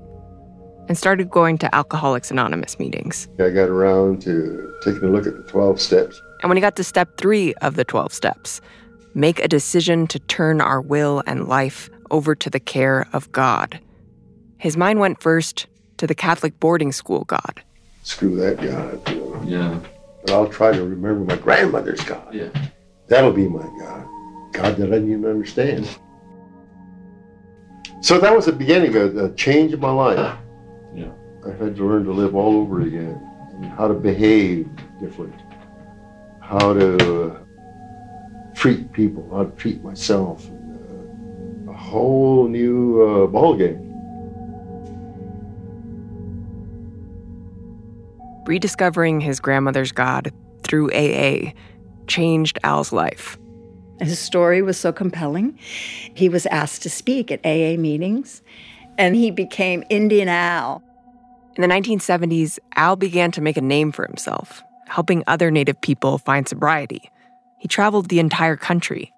and 0.89 0.97
started 0.97 1.31
going 1.31 1.59
to 1.59 1.75
Alcoholics 1.75 2.31
Anonymous 2.31 2.79
meetings. 2.79 3.29
I 3.41 3.51
got 3.51 3.69
around 3.69 4.23
to 4.23 4.73
taking 4.85 5.05
a 5.05 5.11
look 5.11 5.27
at 5.27 5.37
the 5.37 5.43
12 5.45 5.81
steps. 5.81 6.21
And 6.47 6.51
when 6.51 6.59
he 6.59 6.61
got 6.61 6.77
to 6.77 6.85
step 6.85 7.17
three 7.17 7.55
of 7.55 7.75
the 7.75 7.85
12 7.85 8.13
steps, 8.13 8.61
make 9.15 9.41
a 9.41 9.49
decision 9.49 10.07
to 10.07 10.21
turn 10.21 10.61
our 10.61 10.81
will 10.81 11.25
and 11.27 11.49
life 11.49 11.91
over 12.13 12.37
to 12.37 12.49
the 12.49 12.61
care 12.61 13.09
of 13.13 13.33
God, 13.33 13.81
his 14.57 14.77
mind 14.77 15.01
went 15.01 15.21
first 15.21 15.67
to 15.97 16.07
the 16.07 16.15
Catholic 16.15 16.61
boarding 16.61 16.93
school 16.93 17.25
God. 17.25 17.65
Screw 18.05 18.37
that 18.37 18.59
God. 18.59 19.09
You 19.09 19.17
know. 19.17 19.43
Yeah. 19.45 19.81
But 20.23 20.35
I'll 20.35 20.49
try 20.49 20.71
to 20.71 20.85
remember 20.85 21.35
my 21.35 21.35
grandmother's 21.35 22.05
God. 22.05 22.33
Yeah. 22.33 22.51
That'll 23.09 23.33
be 23.33 23.49
my 23.49 23.67
God. 23.81 24.07
God 24.53 24.77
that 24.77 24.87
I 24.87 25.01
didn't 25.01 25.11
even 25.11 25.27
understand. 25.27 25.99
So 28.03 28.21
that 28.21 28.37
was 28.37 28.47
the 28.47 28.53
beginning 28.53 28.95
of 28.95 29.17
a 29.17 29.35
change 29.35 29.73
in 29.73 29.81
my 29.81 29.91
life. 29.91 30.39
Yeah. 30.95 31.11
I 31.45 31.51
had 31.51 31.75
to 31.75 31.85
learn 31.85 32.05
to 32.05 32.13
live 32.13 32.37
all 32.37 32.57
over 32.57 32.83
again, 32.83 33.21
and 33.55 33.65
how 33.65 33.89
to 33.89 33.95
behave 33.95 34.69
different, 35.01 35.35
how 36.49 36.73
to 36.73 37.33
uh, 37.33 37.39
treat 38.55 38.93
people, 38.93 39.29
how 39.33 39.45
to 39.45 39.51
treat 39.57 39.83
myself, 39.83 40.49
uh, 40.49 41.71
a 41.71 41.75
whole 41.75 42.47
new 42.47 43.03
uh, 43.03 43.27
ball 43.27 43.57
game. 43.57 43.83
Rediscovering 48.47 49.21
his 49.21 49.41
grandmother's 49.41 49.91
God 49.91 50.33
through 50.63 50.93
AA 50.93 51.53
changed 52.07 52.59
Al's 52.63 52.93
life. 52.93 53.37
His 54.01 54.19
story 54.19 54.63
was 54.63 54.79
so 54.79 54.93
compelling. 54.93 55.59
He 56.15 56.29
was 56.29 56.47
asked 56.47 56.83
to 56.83 56.91
speak 56.91 57.33
at 57.33 57.41
AA 57.45 57.81
meetings, 57.81 58.43
and 58.99 59.17
he 59.17 59.33
became 59.33 59.83
Indian 59.91 60.29
Al. 60.29 60.83
In 61.57 61.63
the 61.63 61.69
1970s, 61.69 62.59
Al 62.77 62.95
began 62.95 63.33
to 63.33 63.41
make 63.41 63.57
a 63.57 63.63
name 63.63 63.91
for 63.91 64.07
himself, 64.07 64.63
helping 64.87 65.23
other 65.27 65.51
Native 65.51 65.81
people 65.81 66.19
find 66.19 66.49
sobriety. 66.49 67.11
He 67.59 67.69
traveled 67.69 68.09
the 68.09 68.19
entire 68.19 68.57
country. 68.57 69.13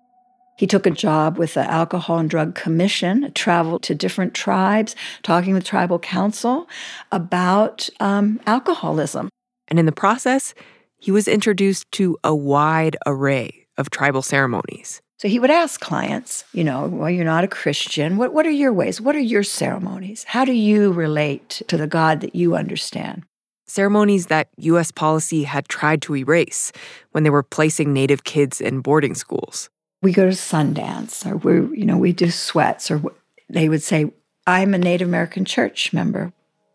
He 0.56 0.66
took 0.66 0.87
a 0.87 0.90
job 0.90 1.38
with 1.38 1.54
the 1.54 1.60
Alcohol 1.60 2.18
and 2.18 2.28
Drug 2.28 2.56
Commission, 2.56 3.30
traveled 3.34 3.84
to 3.84 3.94
different 3.94 4.34
tribes, 4.34 4.96
talking 5.22 5.54
with 5.54 5.64
tribal 5.64 6.00
council 6.00 6.68
about 7.12 7.88
um, 8.00 8.40
alcoholism. 8.44 9.28
And 9.68 9.78
in 9.78 9.87
the 9.87 9.92
process, 9.92 10.54
he 10.98 11.12
was 11.12 11.28
introduced 11.28 11.90
to 11.92 12.18
a 12.25 12.34
wide 12.34 12.96
array 13.06 13.66
of 13.76 13.90
tribal 13.90 14.22
ceremonies. 14.22 15.00
So 15.18 15.28
he 15.28 15.38
would 15.38 15.50
ask 15.50 15.80
clients, 15.80 16.44
you 16.52 16.64
know, 16.64 16.87
well, 16.87 17.10
you're 17.10 17.25
not 17.25 17.44
a 17.44 17.48
Christian. 17.48 18.16
What, 18.16 18.32
what 18.32 18.46
are 18.46 18.50
your 18.50 18.72
ways? 18.72 19.00
What 19.00 19.16
are 19.16 19.20
your 19.20 19.42
ceremonies? 19.42 20.25
How 20.25 20.44
do 20.44 20.52
you 20.52 20.92
relate 20.92 21.62
to 21.68 21.76
the 21.76 21.88
God 21.88 22.20
that 22.20 22.34
you 22.34 22.56
understand? 22.56 23.25
Ceremonies 23.68 24.26
that 24.26 24.48
U.S. 24.56 24.90
policy 24.90 25.44
had 25.44 25.68
tried 25.68 26.00
to 26.02 26.16
erase 26.16 26.72
when 27.12 27.22
they 27.22 27.30
were 27.30 27.42
placing 27.42 27.92
Native 27.92 28.25
kids 28.25 28.60
in 28.60 28.80
boarding 28.80 29.14
schools. 29.14 29.68
We 30.02 30.12
go 30.12 30.25
to 30.25 30.34
Sundance, 30.34 31.30
or 31.30 31.37
we, 31.37 31.78
you 31.78 31.84
know, 31.84 31.98
we 31.98 32.12
do 32.12 32.30
sweats, 32.30 32.90
or 32.90 33.02
they 33.50 33.68
would 33.68 33.82
say, 33.82 34.10
"I'm 34.46 34.72
a 34.72 34.78
Native 34.78 35.06
American 35.06 35.44
church 35.44 35.92
member," 35.92 36.32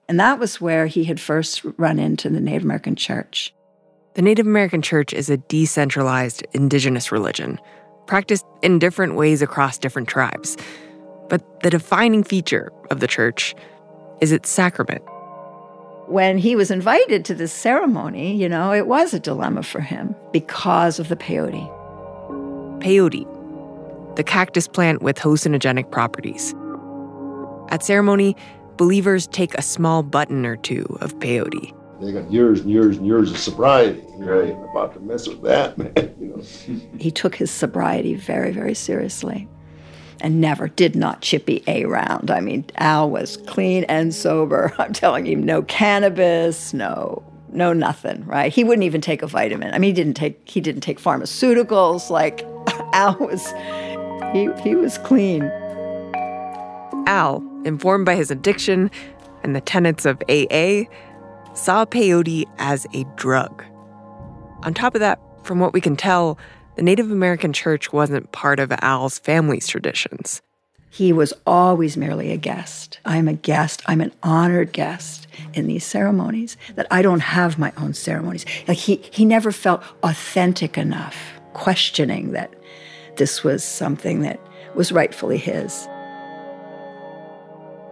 and 0.08 0.20
that 0.20 0.38
was 0.38 0.62
where 0.62 0.86
he 0.86 1.06
had 1.06 1.20
first 1.20 1.66
run 1.78 1.98
into 1.98 2.30
the 2.30 2.40
Native 2.40 2.64
American 2.64 2.96
church. 2.96 3.54
The 4.14 4.22
Native 4.22 4.46
American 4.46 4.84
church 4.84 5.14
is 5.14 5.30
a 5.32 5.38
decentralized 5.38 6.46
indigenous 6.54 7.12
religion, 7.12 7.60
practiced 8.06 8.46
in 8.62 8.78
different 8.78 9.16
ways 9.16 9.42
across 9.42 9.80
different 9.80 10.08
tribes. 10.08 10.58
But 11.30 11.62
the 11.64 11.72
defining 11.72 12.24
feature 12.24 12.72
of 12.92 13.00
the 13.00 13.08
church 13.08 13.56
is 14.22 14.32
its 14.32 14.50
sacrament. 14.50 15.02
When 16.08 16.38
he 16.38 16.56
was 16.56 16.70
invited 16.70 17.24
to 17.26 17.34
this 17.34 17.54
ceremony, 17.54 18.36
you 18.36 18.50
know, 18.50 18.74
it 18.74 18.88
was 18.88 19.14
a 19.14 19.20
dilemma 19.20 19.64
for 19.64 19.80
him 19.80 20.16
because 20.32 21.00
of 21.00 21.08
the 21.08 21.16
peyote. 21.16 21.70
Peyote, 22.82 23.26
the 24.16 24.24
cactus 24.24 24.68
plant 24.68 25.02
with 25.02 25.18
hallucinogenic 25.18 25.92
properties. 25.92 26.54
At 27.70 27.84
ceremony, 27.84 28.36
believers 28.76 29.28
take 29.28 29.54
a 29.56 29.62
small 29.62 30.04
button 30.04 30.46
or 30.46 30.58
two 30.58 30.86
of 31.00 31.18
peyote. 31.20 31.74
They 32.02 32.12
got 32.12 32.30
years 32.30 32.60
and 32.60 32.70
years 32.70 32.98
and 32.98 33.08
years 33.08 33.32
of 33.32 33.38
sobriety. 33.38 34.04
Right. 34.18 34.54
About 34.72 34.94
to 34.96 35.00
mess 35.00 35.28
with 35.28 35.42
that, 35.44 35.78
man. 35.78 35.94
You 36.20 36.28
know. 36.28 36.98
He 37.00 37.12
took 37.12 37.34
his 37.36 37.50
sobriety 37.50 38.16
very, 38.16 38.52
very 38.52 38.74
seriously 38.74 39.48
and 40.24 40.40
never 40.40 40.70
did 40.70 40.96
not 40.96 41.22
chippy 41.22 41.64
A 41.68 41.86
round. 41.86 42.32
I 42.32 42.40
mean, 42.40 42.66
Al 42.78 43.10
was 43.10 43.38
clean 43.46 43.84
and 43.84 44.16
sober. 44.16 44.74
I'm 44.80 44.94
telling 44.94 45.26
you, 45.26 45.36
no 45.36 45.62
cannabis, 45.64 46.74
no 46.74 47.24
no 47.52 47.72
nothing, 47.72 48.26
right? 48.26 48.52
He 48.52 48.64
wouldn't 48.64 48.84
even 48.84 49.00
take 49.00 49.22
a 49.22 49.28
vitamin. 49.28 49.76
I 49.76 49.78
mean, 49.78 49.90
he 49.90 49.94
didn't 49.94 50.16
take 50.16 50.50
he 50.50 50.62
didn't 50.62 50.82
take 50.82 51.00
pharmaceuticals 51.00 52.10
like 52.10 52.44
Al 52.94 53.16
was 53.20 53.54
he 54.34 54.50
he 54.64 54.76
was 54.76 54.98
clean. 55.00 55.44
Al, 57.06 57.44
informed 57.66 58.06
by 58.06 58.16
his 58.16 58.32
addiction 58.32 58.90
and 59.44 59.56
the 59.56 59.62
tenets 59.62 60.06
of 60.06 60.22
AA, 60.30 60.86
saw 61.54 61.86
peyote 61.86 62.46
as 62.58 62.88
a 62.94 63.04
drug. 63.18 63.64
On 64.64 64.74
top 64.74 64.96
of 64.96 65.02
that, 65.02 65.20
from 65.44 65.60
what 65.60 65.74
we 65.74 65.82
can 65.82 65.98
tell, 65.98 66.40
the 66.76 66.82
Native 66.82 67.12
American 67.12 67.54
church 67.54 67.94
wasn't 67.94 68.32
part 68.32 68.60
of 68.60 68.74
Al's 68.82 69.20
family's 69.20 69.68
traditions. 69.68 70.42
He 70.90 71.12
was 71.12 71.34
always 71.48 71.98
merely 71.98 72.32
a 72.32 72.38
guest. 72.38 73.00
I'm 73.04 73.28
a 73.28 73.34
guest. 73.34 73.82
I'm 73.88 74.00
an 74.00 74.12
honored 74.22 74.74
guest 74.74 75.28
in 75.56 75.66
these 75.66 75.84
ceremonies 75.84 76.56
that 76.76 76.86
I 76.92 77.02
don't 77.02 77.20
have 77.20 77.58
my 77.58 77.74
own 77.78 77.96
ceremonies. 77.96 78.46
Like 78.68 78.78
he 78.78 78.98
he 79.12 79.26
never 79.26 79.52
felt 79.52 79.84
authentic 80.04 80.78
enough, 80.78 81.18
questioning 81.54 82.34
that 82.34 82.54
this 83.18 83.44
was 83.44 83.64
something 83.64 84.22
that 84.22 84.40
was 84.76 84.92
rightfully 84.92 85.38
his. 85.38 85.88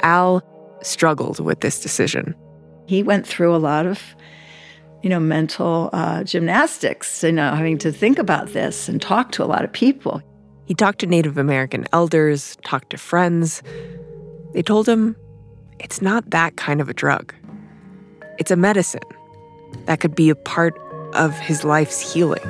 Al 0.03 0.43
struggled 0.83 1.39
with 1.39 1.61
this 1.61 1.81
decision. 1.81 2.35
He 2.85 3.01
went 3.01 3.25
through 3.25 3.55
a 3.55 3.57
lot 3.57 3.85
of 3.85 3.99
you 5.03 5.09
know, 5.09 5.19
mental 5.19 5.89
uh, 5.93 6.23
gymnastics, 6.23 7.23
you 7.23 7.31
know, 7.31 7.53
having 7.55 7.77
to 7.79 7.91
think 7.91 8.19
about 8.19 8.53
this 8.53 8.87
and 8.87 9.01
talk 9.01 9.31
to 9.33 9.43
a 9.43 9.45
lot 9.45 9.63
of 9.63 9.71
people. 9.73 10.21
He 10.65 10.75
talked 10.75 10.99
to 10.99 11.07
Native 11.07 11.37
American 11.37 11.85
elders, 11.91 12.57
talked 12.63 12.91
to 12.91 12.97
friends. 12.97 13.63
They 14.53 14.61
told 14.61 14.87
him 14.87 15.15
it's 15.79 16.01
not 16.01 16.29
that 16.29 16.55
kind 16.55 16.79
of 16.79 16.89
a 16.89 16.93
drug. 16.93 17.33
It's 18.37 18.51
a 18.51 18.55
medicine 18.55 19.01
that 19.85 19.99
could 19.99 20.15
be 20.15 20.29
a 20.29 20.35
part 20.35 20.77
of 21.13 21.37
his 21.39 21.63
life's 21.63 22.13
healing. 22.13 22.43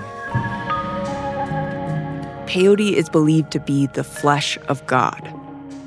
Peyote 2.45 2.93
is 2.93 3.09
believed 3.09 3.51
to 3.51 3.59
be 3.61 3.87
the 3.87 4.03
flesh 4.03 4.57
of 4.67 4.85
God 4.87 5.21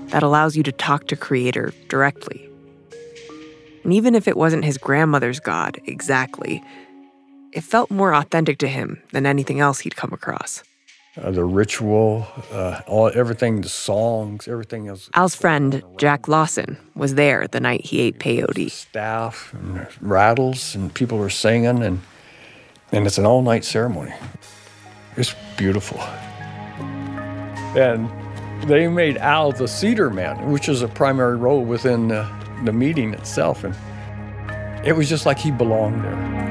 that 0.08 0.22
allows 0.22 0.56
you 0.56 0.62
to 0.62 0.72
talk 0.72 1.08
to 1.08 1.16
Creator 1.16 1.72
directly. 1.88 2.48
And 3.84 3.92
even 3.92 4.14
if 4.14 4.26
it 4.26 4.36
wasn't 4.36 4.64
his 4.64 4.78
grandmother's 4.78 5.38
God 5.40 5.78
exactly, 5.84 6.62
it 7.52 7.62
felt 7.62 7.90
more 7.90 8.14
authentic 8.14 8.58
to 8.58 8.68
him 8.68 9.00
than 9.12 9.26
anything 9.26 9.60
else 9.60 9.80
he'd 9.80 9.94
come 9.94 10.12
across. 10.12 10.62
Uh, 11.16 11.30
the 11.30 11.44
ritual, 11.44 12.26
uh, 12.50 12.80
all 12.88 13.08
everything, 13.14 13.60
the 13.60 13.68
songs, 13.68 14.48
everything 14.48 14.88
else. 14.88 15.08
Al's 15.14 15.36
friend, 15.36 15.80
Jack 15.96 16.26
Lawson, 16.26 16.76
was 16.96 17.14
there 17.14 17.46
the 17.46 17.60
night 17.60 17.84
he 17.84 18.00
ate 18.00 18.18
peyote. 18.18 18.68
Staff 18.70 19.54
and 19.54 19.86
rattles, 20.00 20.74
and 20.74 20.92
people 20.92 21.18
were 21.18 21.30
singing, 21.30 21.84
and 21.84 22.00
and 22.90 23.06
it's 23.06 23.18
an 23.18 23.26
all-night 23.26 23.64
ceremony. 23.64 24.12
It's 25.16 25.34
beautiful. 25.56 26.00
And 27.76 28.10
they 28.68 28.88
made 28.88 29.16
Al 29.18 29.52
the 29.52 29.68
cedar 29.68 30.10
man, 30.10 30.50
which 30.50 30.68
is 30.68 30.82
a 30.82 30.88
primary 30.88 31.36
role 31.36 31.64
within 31.64 32.08
the, 32.08 32.28
the 32.64 32.72
meeting 32.72 33.14
itself, 33.14 33.64
and 33.64 33.74
it 34.86 34.92
was 34.92 35.08
just 35.08 35.26
like 35.26 35.38
he 35.38 35.50
belonged 35.50 36.04
there. 36.04 36.44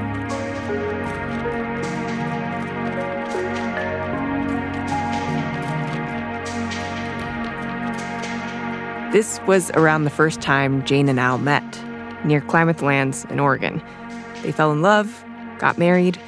This 9.12 9.40
was 9.46 9.70
around 9.72 10.02
the 10.02 10.10
first 10.10 10.40
time 10.40 10.84
Jane 10.84 11.08
and 11.08 11.20
Al 11.20 11.38
met, 11.38 11.62
near 12.24 12.40
Klamath 12.40 12.82
Lands 12.82 13.24
in 13.26 13.38
Oregon. 13.38 13.80
They 14.42 14.50
fell 14.50 14.72
in 14.72 14.82
love, 14.82 15.24
got 15.58 15.78
married, 15.78 16.20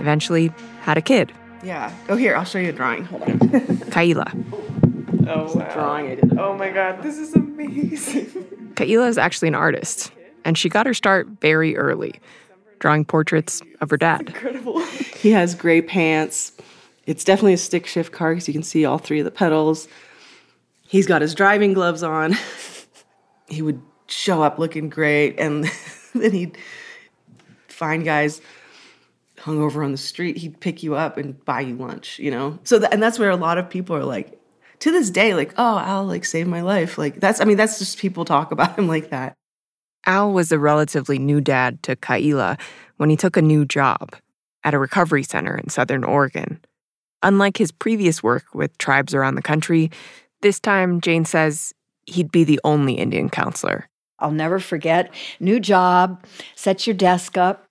eventually 0.00 0.52
had 0.80 0.98
a 0.98 1.00
kid. 1.00 1.32
Yeah. 1.62 1.92
Oh, 2.08 2.16
here, 2.16 2.34
I'll 2.36 2.44
show 2.44 2.58
you 2.58 2.70
a 2.70 2.72
drawing. 2.72 3.04
Hold 3.04 3.22
on. 3.22 3.38
Ka'ila. 3.90 4.75
Oh, 5.30 5.52
wow. 5.56 5.72
drawing 5.74 6.06
I 6.10 6.14
did. 6.14 6.38
Oh 6.38 6.56
my 6.56 6.70
God, 6.70 7.02
this 7.02 7.18
is 7.18 7.34
amazing. 7.34 8.72
Ka'ila 8.76 9.08
is 9.08 9.18
actually 9.18 9.48
an 9.48 9.54
artist, 9.56 10.12
and 10.44 10.56
she 10.56 10.68
got 10.68 10.86
her 10.86 10.94
start 10.94 11.26
very 11.40 11.76
early, 11.76 12.20
drawing 12.78 13.04
portraits 13.04 13.60
of 13.80 13.90
her 13.90 13.96
dad. 13.96 14.28
Incredible. 14.28 14.84
He 15.16 15.30
has 15.32 15.56
gray 15.56 15.82
pants. 15.82 16.52
It's 17.06 17.24
definitely 17.24 17.54
a 17.54 17.58
stick 17.58 17.86
shift 17.86 18.12
car 18.12 18.32
because 18.34 18.46
you 18.46 18.54
can 18.54 18.62
see 18.62 18.84
all 18.84 18.98
three 18.98 19.18
of 19.18 19.24
the 19.24 19.30
pedals. 19.32 19.88
He's 20.86 21.06
got 21.06 21.22
his 21.22 21.34
driving 21.34 21.72
gloves 21.72 22.04
on. 22.04 22.34
he 23.48 23.62
would 23.62 23.80
show 24.06 24.42
up 24.42 24.58
looking 24.60 24.88
great, 24.88 25.40
and 25.40 25.64
then 26.14 26.30
he'd 26.32 26.58
find 27.66 28.04
guys 28.04 28.40
hung 29.40 29.60
over 29.60 29.82
on 29.82 29.90
the 29.90 29.98
street. 29.98 30.36
He'd 30.36 30.60
pick 30.60 30.82
you 30.84 30.94
up 30.94 31.16
and 31.16 31.42
buy 31.44 31.62
you 31.62 31.74
lunch, 31.74 32.18
you 32.20 32.30
know? 32.30 32.58
So, 32.62 32.80
and 32.92 33.02
that's 33.02 33.18
where 33.18 33.30
a 33.30 33.36
lot 33.36 33.58
of 33.58 33.68
people 33.68 33.96
are 33.96 34.04
like, 34.04 34.38
to 34.80 34.92
this 34.92 35.10
day, 35.10 35.34
like, 35.34 35.54
oh, 35.56 35.78
Al 35.78 36.04
like 36.04 36.24
saved 36.24 36.48
my 36.48 36.62
life. 36.62 36.98
Like, 36.98 37.20
that's, 37.20 37.40
I 37.40 37.44
mean, 37.44 37.56
that's 37.56 37.78
just 37.78 37.98
people 37.98 38.24
talk 38.24 38.52
about 38.52 38.78
him 38.78 38.88
like 38.94 39.10
that. 39.10 39.34
Al 40.06 40.32
was 40.32 40.52
a 40.52 40.58
relatively 40.58 41.18
new 41.18 41.40
dad 41.40 41.82
to 41.82 41.96
Ka'ila 41.96 42.56
when 42.96 43.10
he 43.10 43.16
took 43.16 43.36
a 43.36 43.42
new 43.42 43.64
job 43.64 44.14
at 44.62 44.74
a 44.74 44.78
recovery 44.78 45.22
center 45.22 45.56
in 45.56 45.68
Southern 45.68 46.04
Oregon. 46.04 46.60
Unlike 47.22 47.56
his 47.56 47.72
previous 47.72 48.22
work 48.22 48.44
with 48.54 48.76
tribes 48.78 49.14
around 49.14 49.34
the 49.34 49.42
country, 49.42 49.90
this 50.42 50.60
time, 50.60 51.00
Jane 51.00 51.24
says 51.24 51.72
he'd 52.06 52.30
be 52.30 52.44
the 52.44 52.60
only 52.62 52.94
Indian 52.94 53.28
counselor. 53.28 53.88
I'll 54.18 54.30
never 54.30 54.58
forget. 54.58 55.12
New 55.40 55.60
job, 55.60 56.24
set 56.54 56.86
your 56.86 56.94
desk 56.94 57.36
up. 57.36 57.65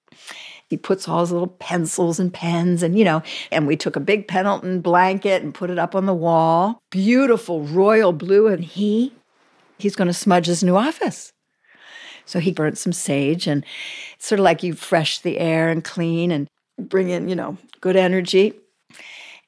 He 0.70 0.78
puts 0.78 1.08
all 1.08 1.20
his 1.20 1.32
little 1.32 1.48
pencils 1.48 2.20
and 2.20 2.34
pens, 2.34 2.82
and 2.82 2.98
you 2.98 3.06
know, 3.06 3.22
and 3.52 3.68
we 3.68 3.78
took 3.78 3.96
a 3.96 4.00
big 4.00 4.28
Pendleton 4.28 4.82
blanket 4.82 5.44
and 5.44 5.54
put 5.54 5.70
it 5.70 5.78
up 5.78 5.96
on 5.96 6.06
the 6.06 6.14
wall. 6.14 6.80
Beautiful 6.90 7.62
royal 7.62 8.14
blue, 8.14 8.48
and 8.48 8.64
he, 8.64 9.14
he's 9.78 9.96
going 9.96 10.08
to 10.08 10.14
smudge 10.14 10.48
his 10.48 10.64
new 10.64 10.76
office. 10.76 11.32
So 12.26 12.40
he 12.40 12.52
burnt 12.52 12.80
some 12.80 12.94
sage, 12.94 13.46
and 13.46 13.64
it's 14.16 14.28
sort 14.28 14.40
of 14.40 14.44
like 14.44 14.64
you 14.64 14.74
fresh 14.74 15.20
the 15.20 15.38
air 15.38 15.70
and 15.70 15.84
clean 15.84 16.32
and 16.32 16.48
bring 16.80 17.10
in, 17.10 17.30
you 17.30 17.36
know, 17.36 17.58
good 17.82 17.96
energy. 17.96 18.54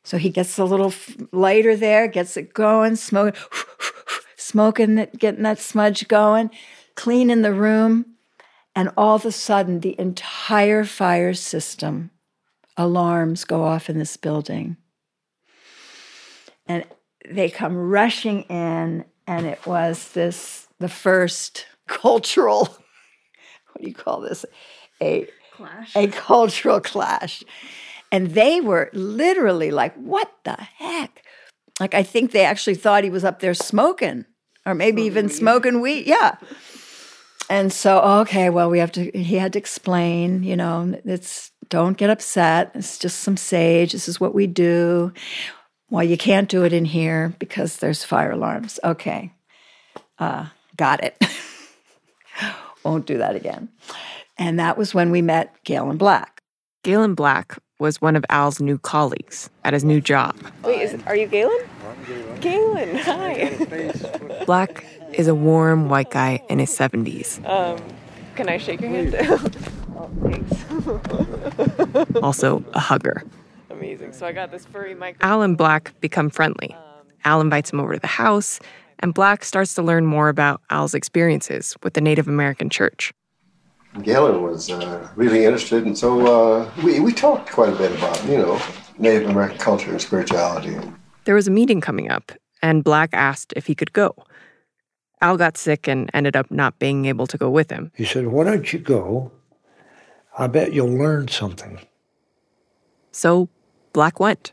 So 0.03 0.17
he 0.17 0.29
gets 0.29 0.57
a 0.57 0.63
little 0.63 0.93
lighter 1.31 1.75
there, 1.75 2.07
gets 2.07 2.37
it 2.37 2.53
going, 2.53 2.95
smoking, 2.95 3.41
smoking 4.35 4.97
it, 4.99 5.17
getting 5.17 5.43
that 5.43 5.59
smudge 5.59 6.07
going, 6.07 6.51
cleaning 6.95 7.41
the 7.41 7.53
room. 7.53 8.16
And 8.77 8.91
all 8.95 9.15
of 9.15 9.25
a 9.25 9.31
sudden, 9.31 9.79
the 9.79 9.99
entire 9.99 10.85
fire 10.85 11.33
system 11.33 12.11
alarms 12.77 13.43
go 13.43 13.63
off 13.63 13.89
in 13.89 13.97
this 13.97 14.17
building. 14.17 14.77
And 16.67 16.85
they 17.27 17.49
come 17.49 17.75
rushing 17.75 18.43
in, 18.43 19.05
and 19.25 19.47
it 19.47 19.65
was 19.65 20.09
this 20.09 20.67
the 20.77 20.89
first 20.89 21.65
cultural, 21.87 22.65
what 22.65 23.81
do 23.81 23.87
you 23.87 23.95
call 23.95 24.21
this? 24.21 24.45
A 25.01 25.27
Clash. 25.53 25.95
A 25.95 26.07
cultural 26.09 26.79
clash. 26.79 27.43
And 28.11 28.35
they 28.35 28.61
were 28.61 28.91
literally 28.93 29.71
like, 29.71 29.95
what 29.95 30.31
the 30.43 30.55
heck? 30.77 31.23
Like, 31.79 31.95
I 31.95 32.03
think 32.03 32.31
they 32.31 32.45
actually 32.45 32.75
thought 32.75 33.03
he 33.03 33.09
was 33.09 33.23
up 33.23 33.39
there 33.39 33.55
smoking 33.55 34.25
or 34.67 34.75
maybe 34.75 35.01
even 35.01 35.29
smoking 35.29 35.81
weed. 35.81 36.05
Yeah. 36.05 36.35
And 37.49 37.71
so, 37.71 37.99
okay, 38.21 38.49
well, 38.49 38.69
we 38.69 38.79
have 38.79 38.91
to, 38.93 39.09
he 39.11 39.35
had 39.37 39.53
to 39.53 39.59
explain, 39.59 40.43
you 40.43 40.55
know, 40.55 40.99
it's, 41.05 41.51
don't 41.69 41.97
get 41.97 42.09
upset. 42.09 42.71
It's 42.75 42.99
just 42.99 43.19
some 43.21 43.37
sage. 43.37 43.93
This 43.93 44.09
is 44.09 44.19
what 44.19 44.35
we 44.35 44.47
do. 44.47 45.13
Well, 45.89 46.03
you 46.03 46.17
can't 46.17 46.49
do 46.49 46.65
it 46.65 46.73
in 46.73 46.85
here 46.85 47.33
because 47.39 47.77
there's 47.77 48.03
fire 48.03 48.31
alarms. 48.31 48.79
Okay. 48.83 49.31
Uh, 50.19 50.47
got 50.75 51.03
it. 51.03 51.21
Won't 52.83 53.05
do 53.05 53.17
that 53.19 53.35
again. 53.35 53.69
And 54.37 54.59
that 54.59 54.77
was 54.77 54.93
when 54.93 55.11
we 55.11 55.21
met 55.21 55.55
Galen 55.63 55.97
Black. 55.97 56.41
Galen 56.83 57.15
Black 57.15 57.57
was 57.79 58.01
one 58.01 58.15
of 58.15 58.25
Al's 58.29 58.59
new 58.59 58.77
colleagues 58.77 59.49
at 59.63 59.73
his 59.73 59.83
new 59.83 60.01
job. 60.01 60.35
Wait, 60.63 60.81
is, 60.81 61.01
are 61.05 61.15
you 61.15 61.27
Galen? 61.27 61.57
Galen, 62.39 62.97
hi. 62.97 64.43
Black 64.45 64.85
is 65.17 65.27
a 65.27 65.35
warm 65.35 65.89
white 65.89 66.11
guy 66.11 66.41
in 66.47 66.59
his 66.59 66.69
70s. 66.69 67.43
Um, 67.45 67.81
can 68.35 68.47
I 68.47 68.57
shake 68.57 68.81
your 68.81 68.91
hand? 68.91 69.15
oh, 69.97 70.09
thanks. 70.23 72.15
also 72.23 72.63
a 72.73 72.79
hugger. 72.79 73.23
Amazing. 73.71 74.13
So 74.13 74.27
I 74.27 74.31
got 74.31 74.51
this 74.51 74.65
furry 74.65 74.93
mic. 74.93 75.17
Al 75.21 75.41
and 75.41 75.57
Black 75.57 75.99
become 76.01 76.29
friendly. 76.29 76.75
Al 77.25 77.41
invites 77.41 77.73
him 77.73 77.79
over 77.79 77.95
to 77.95 77.99
the 77.99 78.07
house, 78.07 78.59
and 78.99 79.13
Black 79.13 79.43
starts 79.43 79.73
to 79.73 79.81
learn 79.81 80.05
more 80.05 80.29
about 80.29 80.61
Al's 80.69 80.93
experiences 80.93 81.75
with 81.83 81.93
the 81.93 82.01
Native 82.01 82.27
American 82.27 82.69
church. 82.69 83.11
Galen 84.03 84.43
was 84.43 84.69
uh, 84.69 85.09
really 85.15 85.45
interested, 85.45 85.83
and 85.83 85.97
so 85.97 86.27
uh, 86.27 86.71
we, 86.83 86.99
we 86.99 87.11
talked 87.11 87.51
quite 87.51 87.73
a 87.73 87.75
bit 87.75 87.91
about, 87.97 88.23
you 88.25 88.37
know, 88.37 88.61
Native 88.99 89.29
American 89.29 89.57
culture 89.57 89.89
and 89.89 89.99
spirituality. 89.99 90.77
There 91.25 91.33
was 91.33 91.47
a 91.47 91.51
meeting 91.51 91.81
coming 91.81 92.09
up, 92.09 92.31
and 92.61 92.83
Black 92.83 93.09
asked 93.13 93.53
if 93.55 93.65
he 93.65 93.73
could 93.73 93.93
go. 93.93 94.13
Al 95.21 95.37
got 95.37 95.57
sick 95.57 95.87
and 95.87 96.09
ended 96.13 96.35
up 96.35 96.51
not 96.51 96.77
being 96.79 97.05
able 97.05 97.27
to 97.27 97.37
go 97.37 97.49
with 97.49 97.71
him. 97.71 97.91
He 97.95 98.05
said, 98.05 98.27
Why 98.27 98.43
don't 98.43 98.71
you 98.71 98.79
go? 98.79 99.31
I 100.37 100.47
bet 100.47 100.73
you'll 100.73 100.87
learn 100.87 101.27
something. 101.27 101.79
So 103.11 103.49
Black 103.93 104.19
went. 104.19 104.51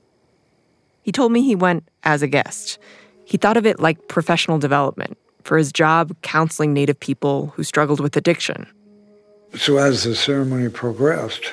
He 1.03 1.13
told 1.13 1.33
me 1.33 1.43
he 1.43 1.55
went 1.55 1.87
as 2.03 2.23
a 2.23 2.27
guest. 2.27 2.79
He 3.27 3.37
thought 3.37 3.59
of 3.59 3.67
it 3.67 3.79
like 3.79 4.09
professional 4.09 4.59
development 4.59 5.19
for 5.43 5.59
his 5.59 5.71
job 5.71 6.17
counseling 6.23 6.73
Native 6.73 6.99
people 6.99 7.53
who 7.55 7.63
struggled 7.63 8.01
with 8.01 8.17
addiction. 8.17 8.67
So 9.55 9.77
as 9.77 10.05
the 10.05 10.15
ceremony 10.15 10.71
progressed, 10.71 11.53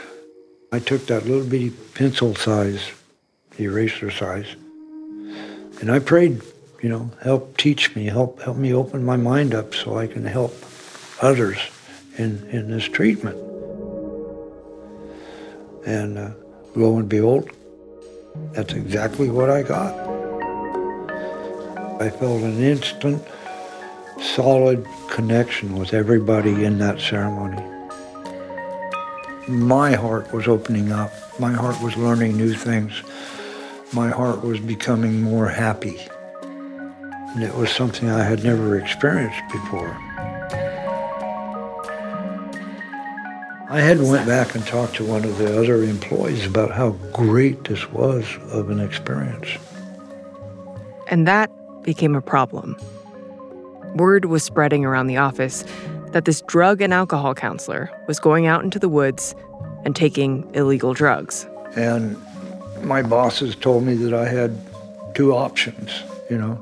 I 0.71 0.79
took 0.79 1.05
that 1.07 1.25
little 1.25 1.43
bitty 1.43 1.71
pencil 1.93 2.33
size, 2.33 2.91
eraser 3.59 4.09
size, 4.09 4.55
and 5.81 5.91
I 5.91 5.99
prayed, 5.99 6.41
you 6.81 6.89
know, 6.89 7.11
help 7.21 7.57
teach 7.57 7.95
me, 7.95 8.05
help 8.05 8.41
help 8.41 8.57
me 8.57 8.73
open 8.73 9.03
my 9.03 9.17
mind 9.17 9.53
up 9.53 9.73
so 9.73 9.97
I 9.97 10.07
can 10.07 10.25
help 10.25 10.53
others 11.21 11.57
in, 12.17 12.47
in 12.49 12.71
this 12.71 12.85
treatment. 12.85 13.37
And 15.85 16.17
uh, 16.17 16.31
lo 16.75 16.97
and 16.97 17.07
behold, 17.07 17.49
that's 18.53 18.73
exactly 18.73 19.29
what 19.29 19.49
I 19.49 19.63
got. 19.63 19.93
I 22.01 22.09
felt 22.09 22.41
an 22.41 22.61
instant, 22.63 23.23
solid 24.19 24.85
connection 25.09 25.77
with 25.77 25.93
everybody 25.93 26.65
in 26.65 26.79
that 26.79 26.99
ceremony 26.99 27.61
my 29.47 29.93
heart 29.93 30.31
was 30.33 30.47
opening 30.47 30.91
up. 30.91 31.11
My 31.39 31.51
heart 31.51 31.81
was 31.81 31.97
learning 31.97 32.37
new 32.37 32.53
things. 32.53 33.01
My 33.93 34.09
heart 34.09 34.43
was 34.43 34.59
becoming 34.59 35.21
more 35.21 35.47
happy. 35.47 35.99
And 37.33 37.43
it 37.43 37.55
was 37.55 37.69
something 37.69 38.09
I 38.09 38.23
had 38.23 38.43
never 38.43 38.77
experienced 38.77 39.41
before. 39.51 39.97
I 43.69 43.79
had 43.79 44.01
went 44.01 44.27
back 44.27 44.53
and 44.53 44.67
talked 44.67 44.95
to 44.95 45.05
one 45.05 45.23
of 45.23 45.37
the 45.37 45.57
other 45.57 45.81
employees 45.83 46.45
about 46.45 46.71
how 46.71 46.89
great 47.13 47.63
this 47.63 47.89
was 47.89 48.25
of 48.51 48.69
an 48.69 48.81
experience. 48.81 49.47
And 51.07 51.25
that 51.25 51.49
became 51.81 52.13
a 52.13 52.21
problem. 52.21 52.75
Word 53.95 54.25
was 54.25 54.43
spreading 54.43 54.83
around 54.83 55.07
the 55.07 55.15
office 55.15 55.63
that 56.11 56.25
this 56.25 56.41
drug 56.41 56.81
and 56.81 56.93
alcohol 56.93 57.33
counselor 57.33 57.89
was 58.07 58.19
going 58.19 58.45
out 58.45 58.63
into 58.63 58.77
the 58.77 58.89
woods 58.89 59.35
and 59.85 59.95
taking 59.95 60.49
illegal 60.53 60.93
drugs. 60.93 61.47
And 61.77 62.17
my 62.83 63.01
bosses 63.01 63.55
told 63.55 63.85
me 63.85 63.93
that 63.95 64.13
I 64.13 64.27
had 64.27 64.53
two 65.13 65.33
options, 65.33 66.03
you 66.29 66.37
know. 66.37 66.61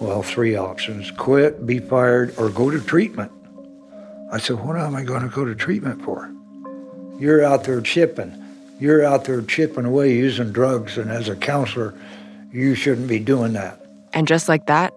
Well, 0.00 0.22
three 0.22 0.54
options 0.54 1.10
quit, 1.10 1.66
be 1.66 1.80
fired, 1.80 2.32
or 2.38 2.50
go 2.50 2.70
to 2.70 2.80
treatment. 2.80 3.32
I 4.30 4.38
said, 4.38 4.64
What 4.64 4.76
am 4.76 4.94
I 4.94 5.02
going 5.02 5.22
to 5.22 5.28
go 5.28 5.44
to 5.44 5.54
treatment 5.54 6.04
for? 6.04 6.32
You're 7.18 7.44
out 7.44 7.64
there 7.64 7.80
chipping. 7.80 8.32
You're 8.78 9.04
out 9.04 9.24
there 9.24 9.42
chipping 9.42 9.84
away 9.84 10.14
using 10.14 10.52
drugs, 10.52 10.98
and 10.98 11.10
as 11.10 11.28
a 11.28 11.34
counselor, 11.34 11.94
you 12.52 12.76
shouldn't 12.76 13.08
be 13.08 13.18
doing 13.18 13.54
that. 13.54 13.84
And 14.12 14.28
just 14.28 14.48
like 14.48 14.66
that, 14.66 14.92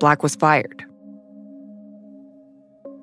Black 0.00 0.24
was 0.24 0.34
fired. 0.34 0.84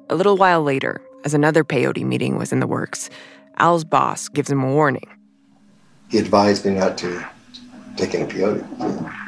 A 0.10 0.16
little 0.16 0.36
while 0.36 0.62
later, 0.62 1.02
as 1.24 1.34
another 1.34 1.64
peyote 1.64 2.04
meeting 2.04 2.38
was 2.38 2.52
in 2.52 2.60
the 2.60 2.68
works, 2.68 3.10
Al's 3.58 3.86
boss 3.86 4.28
gives 4.28 4.52
him 4.52 4.62
a 4.62 4.72
warning. 4.74 5.08
He 6.10 6.18
advised 6.18 6.66
me 6.66 6.74
not 6.74 6.98
to 6.98 7.26
take 7.96 8.14
any 8.14 8.30
peyote. 8.30 9.23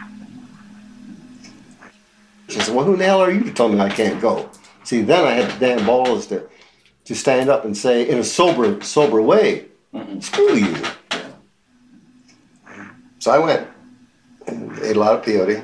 He 2.48 2.60
said, 2.60 2.76
Well, 2.76 2.86
who 2.86 2.96
the 2.98 3.06
hell 3.06 3.22
are 3.22 3.32
you 3.32 3.44
to 3.44 3.54
tell 3.54 3.70
me 3.70 3.80
I 3.80 3.90
can't 3.90 4.22
go? 4.22 4.50
See, 4.84 5.02
then 5.02 5.26
I 5.26 5.32
had 5.32 5.52
the 5.52 5.60
damn 5.60 5.86
balls 5.86 6.28
to, 6.28 6.48
to 7.06 7.16
stand 7.16 7.50
up 7.50 7.66
and 7.66 7.76
say, 7.76 8.08
in 8.08 8.20
a 8.20 8.24
sober, 8.24 8.82
sober 8.84 9.22
way, 9.22 9.66
screw 10.20 10.54
you. 10.56 10.76
So 13.20 13.32
I 13.32 13.40
went 13.40 13.68
and 14.48 14.78
ate 14.80 14.96
a 14.96 15.00
lot 15.00 15.16
of 15.16 15.26
peyote. 15.26 15.58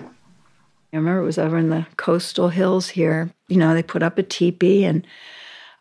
I 0.93 0.97
remember 0.97 1.21
it 1.21 1.25
was 1.25 1.37
over 1.37 1.57
in 1.57 1.69
the 1.69 1.85
coastal 1.97 2.49
hills 2.49 2.89
here. 2.89 3.29
You 3.47 3.57
know, 3.57 3.73
they 3.73 3.83
put 3.83 4.03
up 4.03 4.17
a 4.17 4.23
teepee 4.23 4.83
and 4.83 5.05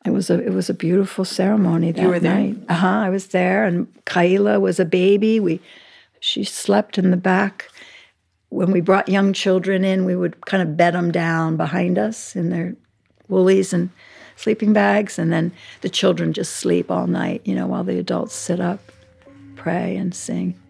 it 0.04 0.10
was 0.10 0.30
a 0.30 0.38
it 0.40 0.52
was 0.52 0.70
a 0.70 0.74
beautiful 0.74 1.24
ceremony 1.24 1.92
that 1.92 2.00
You 2.00 2.08
were 2.08 2.20
there? 2.20 2.34
night. 2.34 2.56
Uh 2.68 2.74
huh. 2.74 2.86
I 2.86 3.10
was 3.10 3.28
there, 3.28 3.64
and 3.64 3.86
Ka'ila 4.06 4.58
was 4.60 4.80
a 4.80 4.84
baby. 4.84 5.40
We 5.40 5.60
she 6.20 6.44
slept 6.44 6.96
in 6.96 7.10
the 7.10 7.16
back. 7.18 7.69
When 8.50 8.70
we 8.70 8.80
brought 8.80 9.08
young 9.08 9.32
children 9.32 9.84
in, 9.84 10.04
we 10.04 10.14
would 10.14 10.44
kind 10.46 10.62
of 10.62 10.76
bed 10.76 10.94
them 10.94 11.10
down 11.10 11.56
behind 11.56 11.98
us 11.98 12.36
in 12.36 12.50
their 12.50 12.76
woolies 13.28 13.72
and 13.72 13.90
sleeping 14.36 14.72
bags, 14.72 15.18
and 15.18 15.32
then 15.32 15.52
the 15.80 15.88
children 15.88 16.32
just 16.32 16.56
sleep 16.56 16.90
all 16.90 17.06
night. 17.06 17.42
You 17.44 17.54
know, 17.54 17.66
while 17.66 17.84
the 17.84 17.98
adults 17.98 18.34
sit 18.34 18.60
up, 18.60 18.80
pray, 19.56 19.96
and 19.96 20.14
sing. 20.14 20.60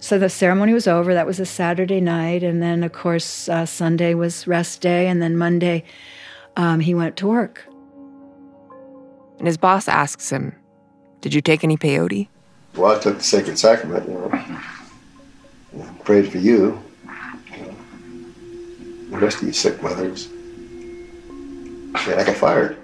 So 0.00 0.18
the 0.18 0.28
ceremony 0.28 0.72
was 0.72 0.88
over. 0.88 1.14
That 1.14 1.26
was 1.26 1.38
a 1.38 1.46
Saturday 1.46 2.00
night, 2.00 2.42
and 2.42 2.60
then 2.60 2.82
of 2.82 2.92
course 2.92 3.48
uh, 3.48 3.66
Sunday 3.66 4.14
was 4.14 4.46
rest 4.46 4.80
day, 4.80 5.06
and 5.06 5.22
then 5.22 5.36
Monday 5.36 5.84
um, 6.56 6.80
he 6.80 6.94
went 6.94 7.16
to 7.18 7.26
work. 7.28 7.64
And 9.38 9.46
his 9.46 9.56
boss 9.56 9.88
asks 9.88 10.30
him, 10.30 10.54
Did 11.20 11.34
you 11.34 11.40
take 11.40 11.64
any 11.64 11.76
peyote? 11.76 12.28
Well, 12.76 12.96
I 12.96 12.98
took 13.00 13.18
the 13.18 13.24
sacred 13.24 13.58
sacrament, 13.58 14.08
you 14.08 14.14
know. 14.14 14.60
And 15.72 16.04
prayed 16.04 16.30
for 16.30 16.38
you. 16.38 16.82
you 17.50 17.62
know, 17.62 17.74
the 19.10 19.18
rest 19.18 19.38
of 19.38 19.44
you 19.44 19.52
sick 19.52 19.82
mothers. 19.82 20.28
And 21.28 21.96
I 21.96 22.24
got 22.24 22.36
fired. 22.36 22.76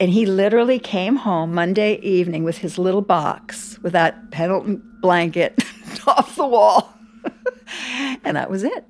And 0.00 0.10
he 0.10 0.26
literally 0.26 0.78
came 0.78 1.16
home 1.16 1.54
Monday 1.54 1.94
evening 2.00 2.44
with 2.44 2.58
his 2.58 2.76
little 2.78 3.02
box 3.02 3.78
with 3.82 3.92
that 3.92 4.30
Pendleton 4.30 4.82
blanket 5.00 5.62
off 6.06 6.34
the 6.36 6.46
wall. 6.46 6.92
and 8.24 8.36
that 8.36 8.50
was 8.50 8.64
it. 8.64 8.84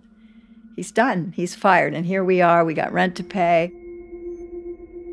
He's 0.76 0.90
done. 0.90 1.32
He's 1.36 1.54
fired. 1.54 1.92
And 1.94 2.06
here 2.06 2.24
we 2.24 2.40
are. 2.40 2.64
We 2.64 2.74
got 2.74 2.92
rent 2.92 3.16
to 3.16 3.24
pay. 3.24 3.70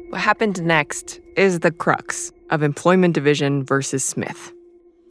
What 0.09 0.21
happened 0.21 0.63
next 0.63 1.19
is 1.35 1.59
the 1.59 1.71
crux 1.71 2.31
of 2.49 2.63
Employment 2.63 3.13
Division 3.13 3.63
versus 3.63 4.03
Smith, 4.03 4.53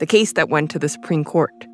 the 0.01 0.07
case 0.07 0.33
that 0.33 0.49
went 0.49 0.71
to 0.73 0.79
the 0.79 0.89
Supreme 0.89 1.23
Court. 1.23 1.68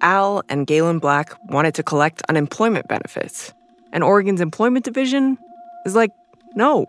Al 0.00 0.42
and 0.48 0.66
Galen 0.66 0.98
Black 0.98 1.32
wanted 1.46 1.74
to 1.74 1.82
collect 1.82 2.22
unemployment 2.28 2.88
benefits, 2.88 3.52
and 3.92 4.02
Oregon's 4.02 4.40
Employment 4.40 4.84
Division 4.84 5.38
is 5.84 5.94
like, 5.94 6.12
no, 6.54 6.86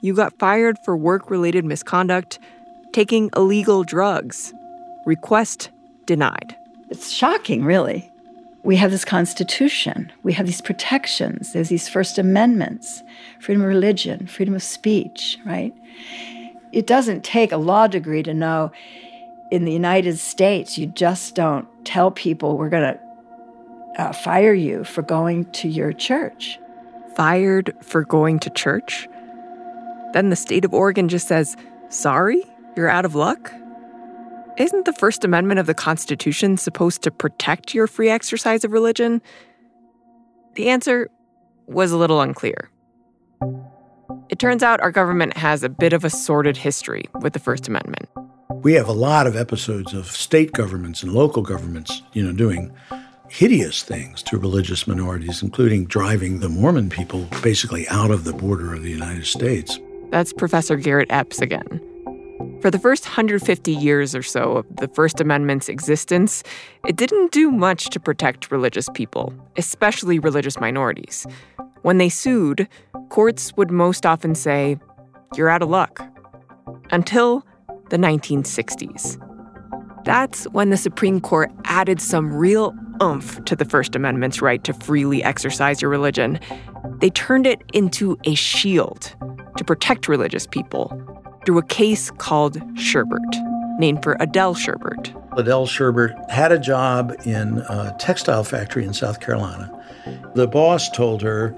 you 0.00 0.14
got 0.14 0.38
fired 0.38 0.78
for 0.84 0.96
work 0.96 1.30
related 1.30 1.64
misconduct, 1.64 2.38
taking 2.92 3.30
illegal 3.36 3.84
drugs. 3.84 4.52
Request 5.06 5.70
denied. 6.06 6.56
It's 6.90 7.10
shocking, 7.10 7.64
really. 7.64 8.10
We 8.64 8.76
have 8.76 8.90
this 8.90 9.04
Constitution, 9.04 10.12
we 10.22 10.32
have 10.32 10.46
these 10.46 10.60
protections, 10.60 11.52
there's 11.52 11.68
these 11.68 11.88
First 11.88 12.18
Amendments 12.18 13.02
freedom 13.40 13.62
of 13.62 13.68
religion, 13.68 14.26
freedom 14.26 14.54
of 14.54 14.62
speech, 14.62 15.38
right? 15.46 15.72
It 16.72 16.86
doesn't 16.86 17.24
take 17.24 17.52
a 17.52 17.56
law 17.56 17.86
degree 17.86 18.22
to 18.24 18.34
know 18.34 18.72
in 19.50 19.64
the 19.64 19.72
United 19.72 20.18
States, 20.18 20.76
you 20.76 20.86
just 20.86 21.34
don't 21.34 21.67
tell 21.88 22.10
people 22.10 22.58
we're 22.58 22.68
going 22.68 22.94
to 22.94 23.00
uh, 23.98 24.12
fire 24.12 24.52
you 24.52 24.84
for 24.84 25.00
going 25.00 25.46
to 25.52 25.68
your 25.68 25.94
church. 25.94 26.58
Fired 27.16 27.74
for 27.80 28.04
going 28.04 28.38
to 28.40 28.50
church? 28.50 29.08
Then 30.12 30.28
the 30.28 30.36
state 30.36 30.66
of 30.66 30.74
Oregon 30.74 31.08
just 31.08 31.26
says, 31.26 31.56
sorry, 31.88 32.44
you're 32.76 32.90
out 32.90 33.06
of 33.06 33.14
luck? 33.14 33.54
Isn't 34.58 34.84
the 34.84 34.92
First 34.92 35.24
Amendment 35.24 35.60
of 35.60 35.66
the 35.66 35.72
Constitution 35.72 36.58
supposed 36.58 37.02
to 37.04 37.10
protect 37.10 37.74
your 37.74 37.86
free 37.86 38.10
exercise 38.10 38.64
of 38.64 38.72
religion? 38.72 39.22
The 40.56 40.68
answer 40.68 41.08
was 41.66 41.90
a 41.90 41.96
little 41.96 42.20
unclear. 42.20 42.70
It 44.28 44.38
turns 44.38 44.62
out 44.62 44.80
our 44.80 44.90
government 44.90 45.36
has 45.36 45.62
a 45.62 45.68
bit 45.68 45.92
of 45.92 46.04
a 46.04 46.10
sordid 46.10 46.56
history 46.56 47.06
with 47.20 47.32
the 47.32 47.38
First 47.38 47.68
Amendment. 47.68 48.08
We 48.62 48.74
have 48.74 48.88
a 48.88 48.92
lot 48.92 49.26
of 49.26 49.36
episodes 49.36 49.94
of 49.94 50.06
state 50.06 50.52
governments 50.52 51.02
and 51.02 51.12
local 51.12 51.42
governments, 51.42 52.02
you 52.12 52.22
know, 52.22 52.32
doing 52.32 52.72
hideous 53.28 53.82
things 53.82 54.22
to 54.24 54.38
religious 54.38 54.86
minorities, 54.86 55.42
including 55.42 55.86
driving 55.86 56.40
the 56.40 56.48
Mormon 56.48 56.90
people 56.90 57.26
basically 57.42 57.86
out 57.88 58.10
of 58.10 58.24
the 58.24 58.32
border 58.32 58.74
of 58.74 58.82
the 58.82 58.90
United 58.90 59.26
States. 59.26 59.78
That's 60.10 60.32
Professor 60.32 60.76
Garrett 60.76 61.10
Epps 61.10 61.40
again. 61.40 61.80
For 62.62 62.70
the 62.70 62.78
first 62.78 63.04
150 63.04 63.72
years 63.72 64.14
or 64.14 64.22
so 64.22 64.58
of 64.58 64.76
the 64.76 64.88
First 64.88 65.20
Amendment's 65.20 65.68
existence, 65.68 66.42
it 66.86 66.96
didn't 66.96 67.30
do 67.30 67.50
much 67.50 67.90
to 67.90 68.00
protect 68.00 68.50
religious 68.50 68.88
people, 68.94 69.32
especially 69.56 70.18
religious 70.18 70.58
minorities. 70.58 71.26
When 71.82 71.98
they 71.98 72.08
sued, 72.08 72.68
courts 73.08 73.52
would 73.56 73.70
most 73.70 74.04
often 74.04 74.34
say, 74.34 74.78
You're 75.36 75.48
out 75.48 75.62
of 75.62 75.68
luck. 75.68 76.00
Until 76.90 77.44
the 77.90 77.96
1960s. 77.96 79.24
That's 80.04 80.44
when 80.46 80.70
the 80.70 80.76
Supreme 80.76 81.20
Court 81.20 81.50
added 81.64 82.00
some 82.00 82.32
real 82.32 82.74
oomph 83.02 83.44
to 83.44 83.56
the 83.56 83.64
First 83.64 83.94
Amendment's 83.94 84.40
right 84.40 84.62
to 84.64 84.72
freely 84.72 85.22
exercise 85.22 85.82
your 85.82 85.90
religion. 85.90 86.40
They 87.00 87.10
turned 87.10 87.46
it 87.46 87.62
into 87.72 88.16
a 88.24 88.34
shield 88.34 89.14
to 89.56 89.64
protect 89.64 90.08
religious 90.08 90.46
people 90.46 90.92
through 91.44 91.58
a 91.58 91.64
case 91.64 92.10
called 92.10 92.56
Sherbert, 92.74 93.78
named 93.78 94.02
for 94.02 94.16
Adele 94.20 94.54
Sherbert. 94.54 95.14
Adele 95.38 95.66
Sherbert 95.66 96.30
had 96.30 96.52
a 96.52 96.58
job 96.58 97.14
in 97.24 97.58
a 97.68 97.94
textile 97.98 98.44
factory 98.44 98.84
in 98.84 98.92
South 98.92 99.20
Carolina. 99.20 99.70
The 100.34 100.46
boss 100.46 100.90
told 100.90 101.22
her 101.22 101.54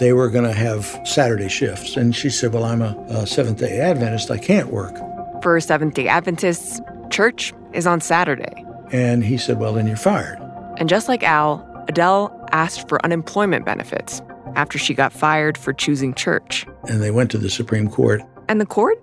they 0.00 0.12
were 0.12 0.30
going 0.30 0.44
to 0.44 0.52
have 0.52 0.98
Saturday 1.04 1.48
shifts. 1.48 1.96
And 1.96 2.16
she 2.16 2.30
said, 2.30 2.52
Well, 2.52 2.64
I'm 2.64 2.82
a, 2.82 2.96
a 3.08 3.26
Seventh 3.26 3.58
day 3.58 3.80
Adventist. 3.80 4.30
I 4.30 4.38
can't 4.38 4.72
work. 4.72 4.96
For 5.42 5.60
Seventh 5.60 5.94
day 5.94 6.08
Adventists, 6.08 6.80
church 7.10 7.52
is 7.72 7.86
on 7.86 8.00
Saturday. 8.00 8.64
And 8.92 9.22
he 9.24 9.36
said, 9.36 9.58
Well, 9.58 9.74
then 9.74 9.86
you're 9.86 9.96
fired. 9.96 10.38
And 10.78 10.88
just 10.88 11.08
like 11.08 11.22
Al, 11.22 11.66
Adele 11.88 12.34
asked 12.52 12.88
for 12.88 13.04
unemployment 13.04 13.64
benefits 13.64 14.22
after 14.56 14.78
she 14.78 14.94
got 14.94 15.12
fired 15.12 15.56
for 15.56 15.72
choosing 15.72 16.14
church. 16.14 16.66
And 16.88 17.02
they 17.02 17.10
went 17.10 17.30
to 17.32 17.38
the 17.38 17.50
Supreme 17.50 17.88
Court. 17.88 18.22
And 18.48 18.60
the 18.60 18.66
court 18.66 19.00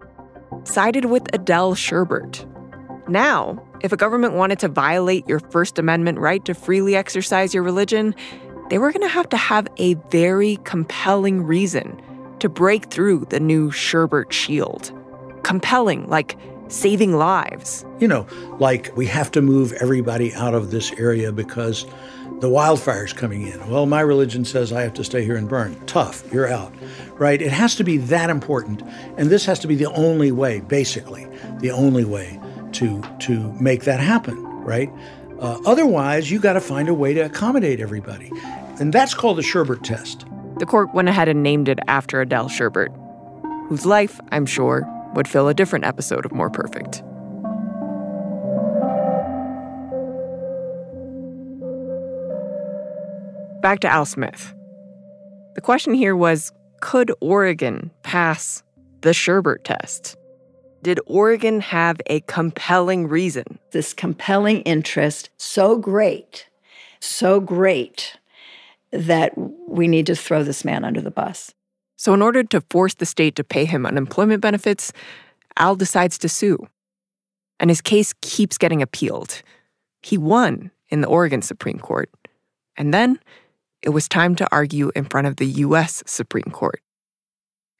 sided 0.64 1.06
with 1.06 1.24
Adele 1.34 1.76
Sherbert. 1.76 2.46
Now, 3.10 3.64
if 3.82 3.92
a 3.92 3.98
government 3.98 4.34
wanted 4.34 4.60
to 4.60 4.68
violate 4.68 5.28
your 5.28 5.40
First 5.40 5.80
Amendment 5.80 6.20
right 6.20 6.44
to 6.46 6.54
freely 6.54 6.96
exercise 6.96 7.54
your 7.54 7.64
religion, 7.64 8.16
they 8.70 8.78
were 8.78 8.92
going 8.92 9.02
to 9.02 9.08
have 9.08 9.30
to 9.30 9.38
have 9.38 9.68
a 9.78 9.96
very 10.10 10.58
compelling 10.64 11.44
reason 11.44 12.02
to 12.40 12.50
break 12.50 12.86
through 12.86 13.26
the 13.30 13.40
new 13.40 13.72
Sherbert 13.72 14.32
shield. 14.32 14.92
Compelling, 15.44 16.08
like 16.10 16.38
saving 16.68 17.14
lives. 17.16 17.86
You 18.00 18.08
know, 18.08 18.28
like 18.60 18.96
we 18.96 19.06
have 19.08 19.32
to 19.32 19.42
move 19.42 19.74
everybody 19.74 20.34
out 20.34 20.54
of 20.54 20.72
this 20.72 20.92
area 20.94 21.32
because 21.32 21.86
the 22.40 22.50
wildfire's 22.50 23.14
coming 23.14 23.48
in. 23.48 23.70
Well, 23.70 23.86
my 23.86 24.02
religion 24.02 24.46
says 24.46 24.72
I 24.72 24.82
have 24.82 24.94
to 24.96 25.04
stay 25.04 25.24
here 25.24 25.38
and 25.38 25.50
burn. 25.50 25.80
Tough, 25.86 26.32
you're 26.32 26.48
out. 26.48 26.74
Right? 27.14 27.42
It 27.42 27.52
has 27.52 27.76
to 27.76 27.84
be 27.84 27.98
that 27.98 28.30
important. 28.30 28.84
And 29.18 29.30
this 29.30 29.46
has 29.46 29.60
to 29.60 29.68
be 29.68 29.76
the 29.76 29.92
only 29.92 30.32
way, 30.32 30.60
basically, 30.60 31.28
the 31.60 31.72
only 31.72 32.06
way 32.06 32.40
to 32.74 33.02
to 33.20 33.52
make 33.54 33.86
that 33.86 34.00
happen, 34.00 34.44
right? 34.44 34.92
Uh, 35.40 35.60
otherwise, 35.66 36.32
you 36.32 36.40
got 36.40 36.54
to 36.54 36.62
find 36.62 36.90
a 36.90 36.94
way 36.94 37.14
to 37.14 37.22
accommodate 37.22 37.80
everybody. 37.80 38.32
And 38.80 38.92
that's 38.92 39.14
called 39.14 39.38
the 39.38 39.44
Sherbert 39.44 39.84
test. 39.84 40.26
The 40.58 40.66
court 40.66 40.94
went 40.94 41.10
ahead 41.10 41.28
and 41.28 41.44
named 41.44 41.70
it 41.70 41.80
after 41.88 42.22
Adele 42.22 42.50
Sherbert, 42.50 42.90
whose 43.68 43.86
life, 43.86 44.20
I'm 44.32 44.46
sure, 44.46 44.88
would 45.14 45.28
fill 45.28 45.48
a 45.48 45.54
different 45.54 45.86
episode 45.86 46.26
of 46.26 46.32
More 46.32 46.50
Perfect. 46.50 47.04
Back 53.62 53.80
to 53.82 53.88
Al 53.88 54.06
Smith. 54.06 54.54
The 55.56 55.62
question 55.62 55.94
here 55.94 56.16
was 56.16 56.52
could 56.82 57.12
Oregon 57.20 57.92
pass 58.04 58.64
the 59.02 59.10
Sherbert 59.10 59.64
test? 59.64 60.16
Did 60.84 61.00
Oregon 61.06 61.60
have 61.62 62.00
a 62.08 62.22
compelling 62.22 63.08
reason? 63.08 63.60
This 63.72 63.94
compelling 63.94 64.62
interest, 64.62 65.30
so 65.38 65.78
great, 65.78 66.48
so 67.00 67.40
great 67.40 68.18
that 68.92 69.34
we 69.36 69.88
need 69.88 70.06
to 70.06 70.16
throw 70.16 70.44
this 70.44 70.64
man 70.64 70.86
under 70.86 71.02
the 71.02 71.12
bus. 71.12 71.54
So, 71.98 72.14
in 72.14 72.22
order 72.22 72.44
to 72.44 72.62
force 72.70 72.94
the 72.94 73.06
state 73.06 73.36
to 73.36 73.44
pay 73.44 73.66
him 73.66 73.86
unemployment 73.86 74.42
benefits, 74.42 74.94
Al 75.58 75.76
decides 75.76 76.18
to 76.20 76.30
sue. 76.30 76.68
And 77.60 77.72
his 77.72 77.82
case 77.82 78.14
keeps 78.22 78.58
getting 78.58 78.82
appealed. 78.84 79.42
He 80.02 80.18
won 80.18 80.70
in 80.90 81.02
the 81.02 81.08
Oregon 81.08 81.42
Supreme 81.42 81.80
Court. 81.80 82.10
And 82.78 82.94
then 82.94 83.20
it 83.82 83.90
was 83.90 84.08
time 84.08 84.36
to 84.36 84.48
argue 84.52 84.92
in 84.96 85.06
front 85.06 85.28
of 85.28 85.38
the 85.38 85.48
U.S. 85.48 86.04
Supreme 86.06 86.52
Court. 86.52 86.82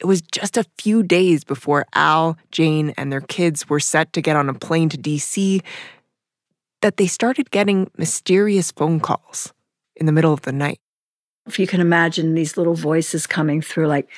It 0.00 0.06
was 0.06 0.22
just 0.22 0.56
a 0.56 0.64
few 0.78 1.02
days 1.02 1.42
before 1.44 1.86
Al, 1.94 2.38
Jane, 2.52 2.94
and 2.96 3.10
their 3.10 3.20
kids 3.20 3.68
were 3.68 3.80
set 3.80 4.12
to 4.12 4.20
get 4.20 4.36
on 4.36 4.48
a 4.48 4.54
plane 4.54 4.88
to 4.90 4.96
D.C. 4.96 5.60
that 6.82 6.96
they 6.98 7.06
started 7.06 7.50
getting 7.50 7.90
mysterious 7.96 8.70
phone 8.70 9.00
calls 9.00 9.52
in 9.96 10.06
the 10.06 10.12
middle 10.12 10.32
of 10.32 10.42
the 10.42 10.52
night. 10.52 10.78
If 11.46 11.58
you 11.58 11.66
can 11.66 11.80
imagine 11.80 12.34
these 12.34 12.56
little 12.56 12.74
voices 12.74 13.26
coming 13.26 13.60
through, 13.60 13.88
like, 13.88 14.08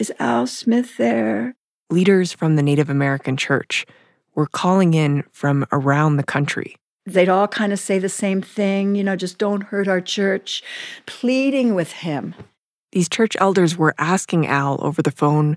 is 0.00 0.12
Al 0.18 0.46
Smith 0.46 0.96
there? 0.96 1.54
Leaders 1.90 2.32
from 2.32 2.56
the 2.56 2.62
Native 2.62 2.90
American 2.90 3.36
church 3.36 3.86
were 4.34 4.46
calling 4.46 4.94
in 4.94 5.22
from 5.30 5.66
around 5.70 6.16
the 6.16 6.22
country. 6.24 6.74
They'd 7.04 7.28
all 7.28 7.48
kind 7.48 7.72
of 7.72 7.78
say 7.78 7.98
the 7.98 8.08
same 8.08 8.40
thing, 8.40 8.94
you 8.94 9.04
know, 9.04 9.16
just 9.16 9.36
don't 9.36 9.64
hurt 9.64 9.88
our 9.88 10.00
church, 10.00 10.62
pleading 11.04 11.74
with 11.74 11.92
him. 11.92 12.34
These 12.92 13.08
church 13.08 13.36
elders 13.40 13.76
were 13.76 13.94
asking 13.98 14.46
Al 14.46 14.78
over 14.84 15.02
the 15.02 15.10
phone 15.10 15.56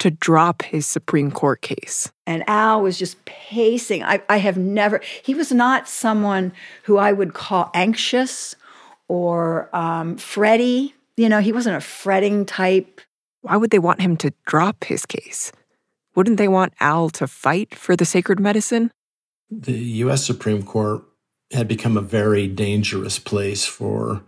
to 0.00 0.10
drop 0.10 0.62
his 0.62 0.84
Supreme 0.84 1.30
Court 1.30 1.62
case. 1.62 2.10
And 2.26 2.42
Al 2.48 2.82
was 2.82 2.98
just 2.98 3.24
pacing. 3.24 4.02
I, 4.02 4.20
I 4.28 4.38
have 4.38 4.56
never, 4.56 5.00
he 5.22 5.32
was 5.32 5.52
not 5.52 5.88
someone 5.88 6.52
who 6.82 6.96
I 6.96 7.12
would 7.12 7.34
call 7.34 7.70
anxious 7.72 8.56
or 9.06 9.70
um, 9.72 10.16
fretty. 10.16 10.94
You 11.16 11.28
know, 11.28 11.38
he 11.38 11.52
wasn't 11.52 11.76
a 11.76 11.80
fretting 11.80 12.44
type. 12.44 13.00
Why 13.42 13.56
would 13.56 13.70
they 13.70 13.78
want 13.78 14.00
him 14.00 14.16
to 14.18 14.32
drop 14.44 14.84
his 14.84 15.06
case? 15.06 15.52
Wouldn't 16.16 16.36
they 16.36 16.48
want 16.48 16.74
Al 16.80 17.08
to 17.10 17.28
fight 17.28 17.74
for 17.74 17.94
the 17.94 18.04
sacred 18.04 18.40
medicine? 18.40 18.90
The 19.50 19.72
U.S. 19.72 20.24
Supreme 20.24 20.64
Court 20.64 21.04
had 21.52 21.68
become 21.68 21.96
a 21.96 22.02
very 22.02 22.48
dangerous 22.48 23.18
place 23.20 23.66
for 23.66 24.22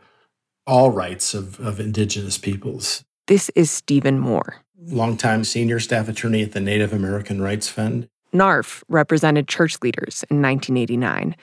all 0.67 0.91
rights 0.91 1.35
of, 1.35 1.61
of 1.61 1.81
indigenous 1.81 2.39
peoples. 2.39 3.05
This 3.27 3.51
is 3.55 3.71
Steven 3.71 4.19
Moore. 4.19 4.57
Longtime 4.87 5.45
senior 5.45 5.81
staff 5.81 6.09
attorney 6.09 6.43
at 6.43 6.53
the 6.53 6.61
Native 6.61 6.93
American 6.93 7.41
Rights 7.41 7.69
Fund. 7.69 8.09
NARF 8.33 8.83
represented 8.89 9.49
church 9.49 9.79
leaders 9.83 10.25
in 10.29 10.43
1989. 10.43 11.37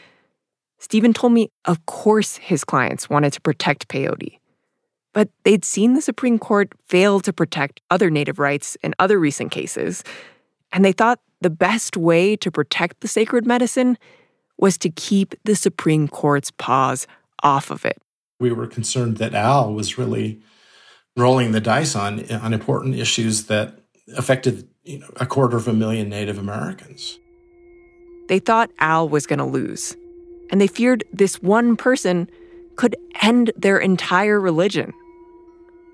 Steven 0.77 1.13
told 1.13 1.33
me, 1.33 1.49
of 1.65 1.85
course, 1.85 2.37
his 2.37 2.63
clients 2.63 3.09
wanted 3.09 3.33
to 3.33 3.41
protect 3.41 3.87
peyote. 3.87 4.39
But 5.13 5.29
they'd 5.43 5.65
seen 5.65 5.93
the 5.93 6.01
Supreme 6.01 6.39
Court 6.39 6.73
fail 6.87 7.19
to 7.21 7.33
protect 7.33 7.81
other 7.89 8.09
Native 8.09 8.39
rights 8.39 8.77
in 8.83 8.93
other 8.99 9.19
recent 9.19 9.51
cases, 9.51 10.03
and 10.71 10.83
they 10.83 10.91
thought 10.91 11.19
the 11.41 11.49
best 11.49 11.97
way 11.97 12.35
to 12.37 12.51
protect 12.51 13.01
the 13.01 13.07
sacred 13.07 13.45
medicine 13.45 13.97
was 14.57 14.77
to 14.77 14.89
keep 14.89 15.35
the 15.43 15.55
Supreme 15.55 16.07
Court's 16.07 16.51
paws 16.51 17.07
off 17.43 17.71
of 17.71 17.85
it. 17.85 18.01
We 18.41 18.51
were 18.51 18.67
concerned 18.67 19.17
that 19.17 19.35
Al 19.35 19.73
was 19.73 19.97
really 19.97 20.41
rolling 21.15 21.51
the 21.51 21.61
dice 21.61 21.95
on, 21.95 22.29
on 22.31 22.53
important 22.53 22.95
issues 22.95 23.45
that 23.45 23.77
affected 24.17 24.67
you 24.83 24.99
know, 24.99 25.09
a 25.17 25.25
quarter 25.25 25.57
of 25.57 25.67
a 25.67 25.73
million 25.73 26.09
Native 26.09 26.39
Americans. 26.39 27.19
They 28.29 28.39
thought 28.39 28.71
Al 28.79 29.07
was 29.07 29.27
going 29.27 29.39
to 29.39 29.45
lose, 29.45 29.95
And 30.49 30.59
they 30.59 30.67
feared 30.67 31.03
this 31.13 31.35
one 31.41 31.75
person 31.75 32.29
could 32.77 32.95
end 33.21 33.51
their 33.55 33.77
entire 33.77 34.39
religion. 34.39 34.91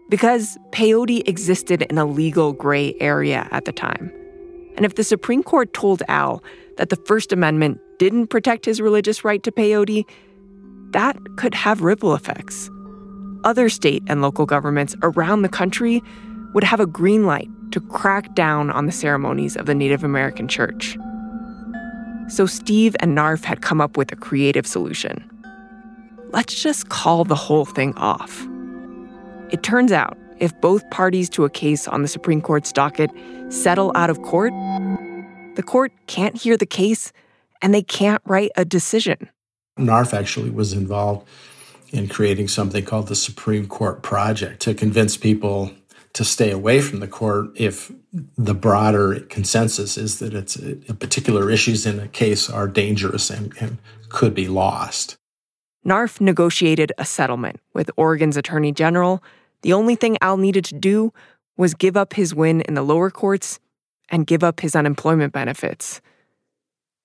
Because 0.09 0.57
peyote 0.71 1.27
existed 1.27 1.81
in 1.81 1.97
a 1.97 2.05
legal 2.05 2.53
gray 2.53 2.95
area 3.01 3.49
at 3.51 3.65
the 3.65 3.73
time. 3.73 4.09
And 4.77 4.85
if 4.85 4.95
the 4.95 5.03
Supreme 5.03 5.43
Court 5.43 5.73
told 5.73 6.01
Al 6.07 6.41
that 6.77 6.89
the 6.89 6.95
First 6.95 7.33
Amendment 7.33 7.81
didn't 7.99 8.27
protect 8.27 8.63
his 8.63 8.79
religious 8.79 9.25
right 9.25 9.43
to 9.43 9.51
peyote, 9.51 10.05
that 10.91 11.17
could 11.35 11.53
have 11.53 11.81
ripple 11.81 12.13
effects. 12.13 12.69
Other 13.43 13.69
state 13.69 14.03
and 14.07 14.21
local 14.21 14.45
governments 14.45 14.95
around 15.03 15.41
the 15.41 15.49
country 15.49 16.01
would 16.53 16.63
have 16.63 16.79
a 16.79 16.85
green 16.85 17.25
light 17.25 17.49
to 17.71 17.79
crack 17.79 18.33
down 18.33 18.71
on 18.71 18.85
the 18.85 18.91
ceremonies 18.91 19.55
of 19.55 19.65
the 19.65 19.75
Native 19.75 20.03
American 20.03 20.47
church. 20.47 20.97
So 22.29 22.45
Steve 22.45 22.95
and 22.99 23.17
NARF 23.17 23.43
had 23.43 23.61
come 23.61 23.79
up 23.79 23.97
with 23.97 24.11
a 24.11 24.15
creative 24.15 24.67
solution. 24.67 25.29
Let's 26.31 26.61
just 26.61 26.89
call 26.89 27.23
the 27.23 27.35
whole 27.35 27.65
thing 27.65 27.93
off. 27.95 28.45
It 29.49 29.63
turns 29.63 29.91
out 29.91 30.17
if 30.39 30.59
both 30.59 30.89
parties 30.89 31.29
to 31.31 31.45
a 31.45 31.49
case 31.49 31.87
on 31.87 32.01
the 32.01 32.07
Supreme 32.07 32.41
Court's 32.41 32.71
docket 32.71 33.09
settle 33.49 33.91
out 33.95 34.09
of 34.09 34.21
court, 34.23 34.53
the 35.55 35.63
court 35.65 35.91
can't 36.07 36.35
hear 36.35 36.57
the 36.57 36.65
case 36.65 37.13
and 37.61 37.73
they 37.73 37.81
can't 37.81 38.21
write 38.25 38.51
a 38.55 38.65
decision. 38.65 39.29
NARF 39.77 40.13
actually 40.13 40.49
was 40.49 40.73
involved 40.73 41.27
in 41.91 42.07
creating 42.07 42.47
something 42.47 42.83
called 42.83 43.07
the 43.07 43.15
Supreme 43.15 43.67
Court 43.67 44.01
Project 44.01 44.61
to 44.61 44.73
convince 44.73 45.15
people 45.17 45.71
to 46.13 46.23
stay 46.23 46.51
away 46.51 46.81
from 46.81 46.99
the 46.99 47.07
court 47.07 47.49
if 47.55 47.91
the 48.37 48.53
broader 48.53 49.19
consensus 49.29 49.97
is 49.97 50.19
that 50.19 50.33
it's 50.33 50.55
a, 50.57 50.77
a 50.89 50.93
particular 50.93 51.51
issues 51.51 51.85
in 51.85 51.99
a 51.99 52.07
case 52.07 52.49
are 52.49 52.67
dangerous 52.67 53.29
and, 53.29 53.53
and 53.59 53.77
could 54.09 54.33
be 54.33 54.47
lost. 54.47 55.17
NARF 55.85 56.19
negotiated 56.19 56.91
a 56.97 57.05
settlement 57.05 57.59
with 57.73 57.91
Oregon's 57.95 58.35
Attorney 58.35 58.71
General. 58.71 59.23
The 59.61 59.73
only 59.73 59.95
thing 59.95 60.17
Al 60.21 60.37
needed 60.37 60.65
to 60.65 60.75
do 60.75 61.13
was 61.55 61.73
give 61.73 61.95
up 61.95 62.13
his 62.13 62.35
win 62.35 62.61
in 62.61 62.73
the 62.73 62.83
lower 62.83 63.09
courts 63.09 63.59
and 64.09 64.27
give 64.27 64.43
up 64.43 64.59
his 64.61 64.75
unemployment 64.75 65.33
benefits. 65.33 66.01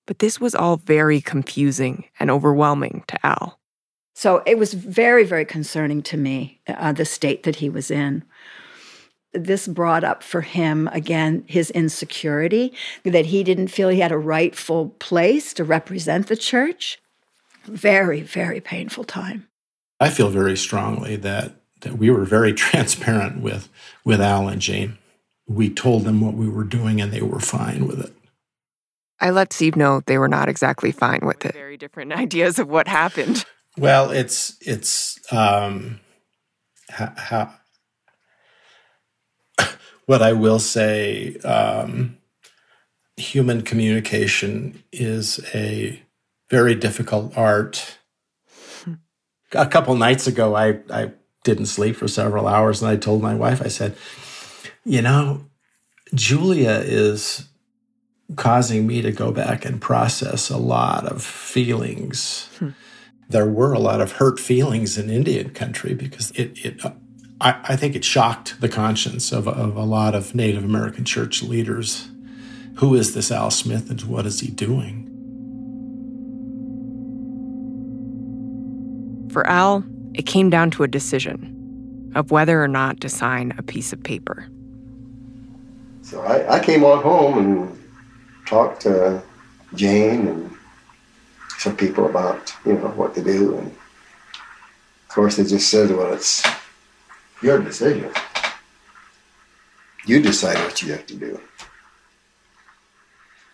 But 0.05 0.19
this 0.19 0.39
was 0.39 0.53
all 0.53 0.77
very 0.77 1.21
confusing 1.21 2.05
and 2.19 2.29
overwhelming 2.29 3.03
to 3.07 3.25
Al. 3.25 3.59
So 4.15 4.43
it 4.45 4.57
was 4.57 4.73
very, 4.73 5.23
very 5.23 5.45
concerning 5.45 6.01
to 6.03 6.17
me, 6.17 6.61
uh, 6.67 6.91
the 6.91 7.05
state 7.05 7.43
that 7.43 7.57
he 7.57 7.69
was 7.69 7.89
in. 7.89 8.23
This 9.33 9.67
brought 9.67 10.03
up 10.03 10.21
for 10.21 10.41
him 10.41 10.87
again 10.89 11.43
his 11.47 11.71
insecurity 11.71 12.71
that 13.03 13.25
he 13.27 13.43
didn't 13.43 13.69
feel 13.69 13.89
he 13.89 13.99
had 13.99 14.11
a 14.11 14.17
rightful 14.17 14.89
place 14.99 15.53
to 15.55 15.63
represent 15.63 16.27
the 16.27 16.37
church. 16.37 16.99
Very 17.63 18.21
very 18.21 18.59
painful 18.61 19.05
time. 19.05 19.47
I 19.99 20.11
feel 20.11 20.29
very 20.29 20.55
strongly 20.55 21.15
that 21.15 21.55
that 21.81 21.97
we 21.97 22.11
were 22.11 22.25
very 22.25 22.53
transparent 22.53 23.41
with 23.41 23.69
with 24.05 24.21
al 24.21 24.47
and 24.47 24.61
jane. 24.61 24.99
We 25.47 25.67
told 25.67 26.03
them 26.03 26.21
what 26.21 26.35
we 26.35 26.47
were 26.47 26.63
doing 26.63 27.01
and 27.01 27.11
they 27.11 27.21
were 27.21 27.39
fine 27.39 27.87
with 27.87 28.01
it 28.01 28.13
i 29.23 29.31
let 29.31 29.51
steve 29.51 29.75
know 29.75 30.01
they 30.05 30.17
were 30.19 30.27
not 30.27 30.47
exactly 30.47 30.91
fine 30.91 31.21
with 31.23 31.43
it. 31.45 31.53
very 31.53 31.77
different 31.77 32.13
ideas 32.25 32.59
of 32.59 32.67
what 32.69 32.87
happened. 32.87 33.45
Well 33.77 34.11
it's 34.11 34.55
it's 34.61 35.19
um 35.31 35.99
how, 36.89 37.13
how 37.17 37.53
what 40.05 40.21
I 40.21 40.33
will 40.33 40.59
say, 40.59 41.35
um, 41.37 42.17
human 43.17 43.61
communication 43.61 44.83
is 44.91 45.39
a 45.53 46.01
very 46.49 46.75
difficult 46.75 47.37
art. 47.37 47.97
A 49.53 49.67
couple 49.67 49.95
nights 49.95 50.25
ago, 50.25 50.55
I, 50.55 50.79
I 50.89 51.11
didn't 51.43 51.67
sleep 51.67 51.95
for 51.95 52.07
several 52.07 52.47
hours, 52.47 52.81
and 52.81 52.89
I 52.89 52.95
told 52.95 53.21
my 53.21 53.35
wife, 53.35 53.61
I 53.61 53.67
said, 53.67 53.95
You 54.83 55.01
know, 55.01 55.45
Julia 56.15 56.81
is 56.83 57.47
causing 58.35 58.87
me 58.87 59.01
to 59.01 59.11
go 59.11 59.31
back 59.31 59.65
and 59.65 59.81
process 59.81 60.49
a 60.49 60.57
lot 60.57 61.05
of 61.05 61.23
feelings. 61.23 62.49
Hmm. 62.59 62.69
There 63.29 63.47
were 63.47 63.73
a 63.73 63.79
lot 63.79 64.01
of 64.01 64.13
hurt 64.13 64.39
feelings 64.39 64.97
in 64.97 65.09
Indian 65.09 65.49
country 65.51 65.93
because 65.93 66.31
it, 66.31 66.65
it 66.65 66.81
I, 67.41 67.59
I 67.63 67.75
think 67.75 67.95
it 67.95 68.05
shocked 68.05 68.59
the 68.61 68.69
conscience 68.69 69.31
of, 69.31 69.47
of 69.47 69.75
a 69.75 69.83
lot 69.83 70.15
of 70.15 70.33
Native 70.33 70.63
American 70.63 71.03
church 71.05 71.43
leaders. 71.43 72.09
Who 72.75 72.95
is 72.95 73.13
this 73.13 73.31
Al 73.31 73.51
Smith 73.51 73.89
and 73.89 74.01
what 74.03 74.25
is 74.25 74.39
he 74.39 74.49
doing? 74.49 75.09
For 79.31 79.45
Al, 79.47 79.83
it 80.13 80.23
came 80.23 80.49
down 80.49 80.71
to 80.71 80.83
a 80.83 80.87
decision 80.87 82.11
of 82.15 82.31
whether 82.31 82.63
or 82.63 82.67
not 82.67 83.01
to 83.01 83.09
sign 83.09 83.53
a 83.57 83.63
piece 83.63 83.91
of 83.91 84.03
paper. 84.03 84.47
So 86.01 86.21
I, 86.21 86.57
I 86.57 86.59
came 86.63 86.83
on 86.83 87.01
home 87.01 87.37
and 87.37 87.82
talked 88.45 88.81
to 88.81 89.21
Jane 89.75 90.27
and 90.27 90.51
some 91.57 91.75
people 91.75 92.05
about, 92.07 92.53
you 92.65 92.73
know, 92.73 92.89
what 92.89 93.15
to 93.15 93.23
do. 93.23 93.57
And 93.57 93.67
of 93.67 95.07
course, 95.09 95.37
they 95.37 95.43
just 95.43 95.69
said, 95.69 95.89
well, 95.91 96.13
it's 96.13 96.43
your 97.41 97.59
decision. 97.59 98.11
You 100.05 100.21
decide 100.21 100.57
what 100.57 100.81
you 100.81 100.91
have 100.91 101.05
to 101.05 101.15
do. 101.15 101.39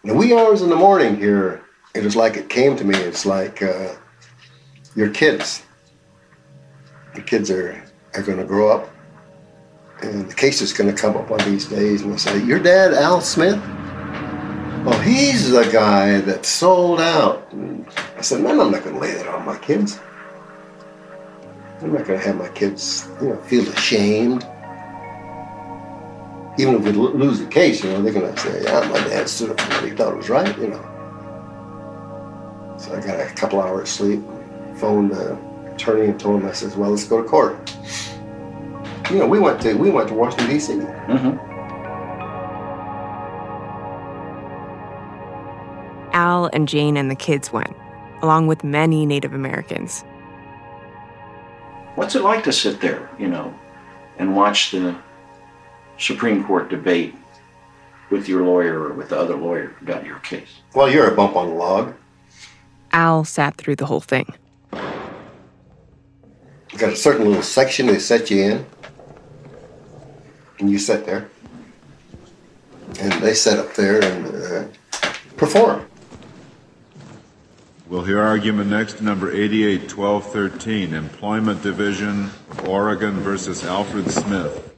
The 0.03 0.13
wee 0.13 0.33
hours 0.33 0.61
in 0.61 0.69
the 0.69 0.75
morning 0.75 1.17
here, 1.17 1.61
it 1.93 2.03
was 2.03 2.15
like 2.15 2.37
it 2.37 2.49
came 2.49 2.75
to 2.77 2.83
me. 2.83 2.97
It's 2.97 3.25
like 3.25 3.61
uh, 3.61 3.93
your 4.95 5.09
kids. 5.09 5.63
Your 7.15 7.23
kids 7.25 7.51
are, 7.51 7.83
are 8.15 8.21
going 8.23 8.37
to 8.37 8.45
grow 8.45 8.69
up, 8.69 8.89
and 10.01 10.29
the 10.29 10.33
case 10.33 10.61
is 10.61 10.71
going 10.71 10.93
to 10.93 10.99
come 10.99 11.17
up 11.17 11.29
one 11.29 11.41
of 11.41 11.45
these 11.47 11.65
days, 11.65 12.01
and 12.01 12.11
they'll 12.11 12.19
say, 12.19 12.41
Your 12.43 12.59
dad, 12.59 12.93
Al 12.93 13.19
Smith? 13.19 13.61
He's 15.01 15.51
the 15.51 15.69
guy 15.71 16.21
that 16.21 16.45
sold 16.45 16.99
out. 16.99 17.51
And 17.51 17.85
I 18.17 18.21
said, 18.21 18.41
Man, 18.41 18.59
I'm 18.59 18.71
not 18.71 18.83
going 18.83 18.95
to 18.95 19.01
lay 19.01 19.13
that 19.13 19.27
on 19.27 19.45
my 19.45 19.57
kids. 19.57 19.99
I'm 21.81 21.93
not 21.93 22.05
going 22.05 22.19
to 22.19 22.25
have 22.25 22.35
my 22.35 22.49
kids, 22.49 23.07
you 23.21 23.29
know, 23.29 23.37
feel 23.43 23.67
ashamed. 23.69 24.45
Even 26.57 26.75
if 26.75 26.83
we 26.83 26.91
lose 26.91 27.39
the 27.39 27.45
case, 27.45 27.83
you 27.83 27.89
know, 27.89 28.01
they're 28.01 28.11
going 28.11 28.33
to 28.33 28.39
say, 28.39 28.63
"Yeah, 28.63 28.85
my 28.89 28.99
dad 29.07 29.29
stood 29.29 29.51
up 29.51 29.61
for 29.61 29.75
what 29.75 29.85
he 29.85 29.91
thought 29.91 30.17
was 30.17 30.27
right," 30.27 30.57
you 30.57 30.67
know. 30.67 30.81
So 32.77 32.93
I 32.93 32.99
got 32.99 33.19
a 33.21 33.33
couple 33.33 33.61
hours 33.61 33.89
sleep, 33.89 34.21
phoned 34.75 35.11
the 35.11 35.37
attorney 35.73 36.07
and 36.07 36.19
told 36.19 36.41
him, 36.41 36.49
I 36.49 36.51
says, 36.51 36.75
"Well, 36.75 36.89
let's 36.89 37.05
go 37.05 37.23
to 37.23 37.29
court." 37.29 37.73
You 39.09 39.19
know, 39.19 39.27
we 39.27 39.39
went 39.39 39.61
to 39.61 39.73
we 39.73 39.89
went 39.89 40.09
to 40.09 40.15
Washington 40.15 40.49
D.C. 40.49 40.73
Mm-hmm. 40.73 41.58
Al 46.49 46.55
and 46.55 46.67
Jane 46.67 46.97
and 46.97 47.09
the 47.09 47.15
kids 47.15 47.53
went, 47.53 47.75
along 48.21 48.47
with 48.47 48.63
many 48.63 49.05
Native 49.05 49.33
Americans. 49.33 50.03
What's 51.95 52.15
it 52.15 52.23
like 52.23 52.43
to 52.45 52.53
sit 52.53 52.81
there, 52.81 53.09
you 53.19 53.27
know, 53.27 53.53
and 54.17 54.35
watch 54.35 54.71
the 54.71 54.95
Supreme 55.97 56.43
Court 56.43 56.69
debate 56.69 57.15
with 58.09 58.27
your 58.27 58.43
lawyer 58.43 58.79
or 58.79 58.93
with 58.93 59.09
the 59.09 59.19
other 59.19 59.35
lawyer 59.35 59.75
about 59.81 60.05
your 60.05 60.19
case? 60.19 60.49
Well, 60.73 60.89
you're 60.89 61.11
a 61.11 61.15
bump 61.15 61.35
on 61.35 61.49
the 61.49 61.55
log. 61.55 61.93
Al 62.91 63.25
sat 63.25 63.57
through 63.57 63.75
the 63.75 63.85
whole 63.85 63.99
thing. 63.99 64.33
You 64.73 66.77
got 66.77 66.93
a 66.93 66.95
certain 66.95 67.27
little 67.27 67.43
section 67.43 67.87
they 67.87 67.99
set 67.99 68.31
you 68.31 68.43
in, 68.43 68.65
and 70.59 70.69
you 70.69 70.79
sit 70.79 71.05
there, 71.05 71.29
and 72.99 73.11
they 73.21 73.33
sit 73.33 73.59
up 73.59 73.75
there 73.75 74.03
and 74.03 74.27
uh, 74.27 74.67
perform. 75.35 75.88
We'll 77.89 78.03
hear 78.03 78.19
argument 78.21 78.69
next, 78.69 79.01
number 79.01 79.31
881213, 79.31 80.93
Employment 80.93 81.63
Division, 81.63 82.29
Oregon 82.67 83.19
versus 83.21 83.65
Alfred 83.65 84.11
Smith. 84.11 84.75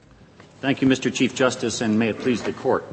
Thank 0.62 0.82
you, 0.82 0.88
Mr. 0.88 1.14
Chief 1.14 1.36
Justice, 1.36 1.82
and 1.82 2.00
may 2.00 2.08
it 2.08 2.20
please 2.20 2.42
the 2.42 2.54
court. 2.54 2.86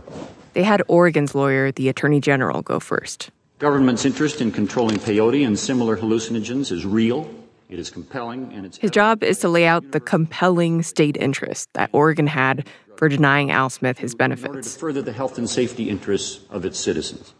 They 0.54 0.64
had 0.64 0.82
Oregon's 0.88 1.36
lawyer, 1.36 1.70
the 1.70 1.88
Attorney 1.88 2.20
General, 2.20 2.62
go 2.62 2.80
first. 2.80 3.30
Government's 3.60 4.04
interest 4.04 4.40
in 4.40 4.50
controlling 4.50 4.98
peyote 4.98 5.46
and 5.46 5.56
similar 5.56 5.96
hallucinogens 5.96 6.72
is 6.72 6.84
real. 6.84 7.30
It 7.68 7.78
is 7.78 7.88
compelling, 7.88 8.52
and 8.52 8.66
it's. 8.66 8.76
His 8.76 8.90
job 8.90 9.22
is 9.22 9.38
to 9.40 9.48
lay 9.48 9.66
out 9.66 9.92
the 9.92 10.00
compelling 10.00 10.82
state 10.82 11.16
interest 11.16 11.68
that 11.74 11.90
Oregon 11.92 12.26
had 12.26 12.66
for 12.96 13.08
denying 13.08 13.52
Al 13.52 13.70
Smith 13.70 13.98
his 13.98 14.16
benefits. 14.16 14.46
In 14.46 14.50
order 14.50 14.62
to 14.62 14.68
further 14.68 15.02
the 15.02 15.12
health 15.12 15.38
and 15.38 15.48
safety 15.48 15.88
interests 15.88 16.44
of 16.50 16.64
its 16.64 16.80
citizens. 16.80 17.34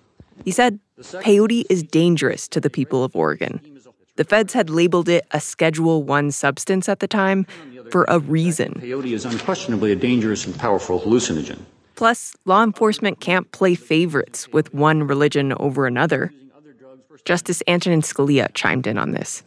He 0.45 0.51
said 0.51 0.81
peyote 1.01 1.65
is 1.69 1.83
dangerous 1.83 2.49
to 2.49 2.61
the 2.61 2.71
people 2.71 3.05
of 3.05 3.15
Oregon. 3.15 3.61
The 4.17 4.25
feds 4.25 4.53
had 4.53 4.69
labeled 4.69 5.09
it 5.09 5.27
a 5.31 5.41
Schedule 5.41 6.03
1 6.03 6.33
substance 6.33 6.89
at 6.89 6.99
the 6.99 7.07
time 7.07 7.47
for 7.91 8.05
a 8.09 8.19
reason. 8.19 8.75
Peyote 8.75 9.13
is 9.13 9.25
unquestionably 9.25 9.93
a 9.93 9.97
dangerous 9.97 10.45
and 10.45 10.59
powerful 10.59 11.01
hallucinogen. 11.01 11.61
Plus, 11.95 12.37
law 12.45 12.63
enforcement 12.63 13.21
can't 13.21 13.51
play 13.53 13.75
favorites 13.75 14.49
with 14.49 14.73
one 14.75 15.05
religion 15.07 15.53
over 15.59 15.87
another. 15.87 16.33
Justice 17.25 17.63
Antonin 17.67 18.03
Scalia 18.03 18.53
chimed 18.55 18.87
in 18.87 18.99
on 18.99 19.13
this. 19.13 19.43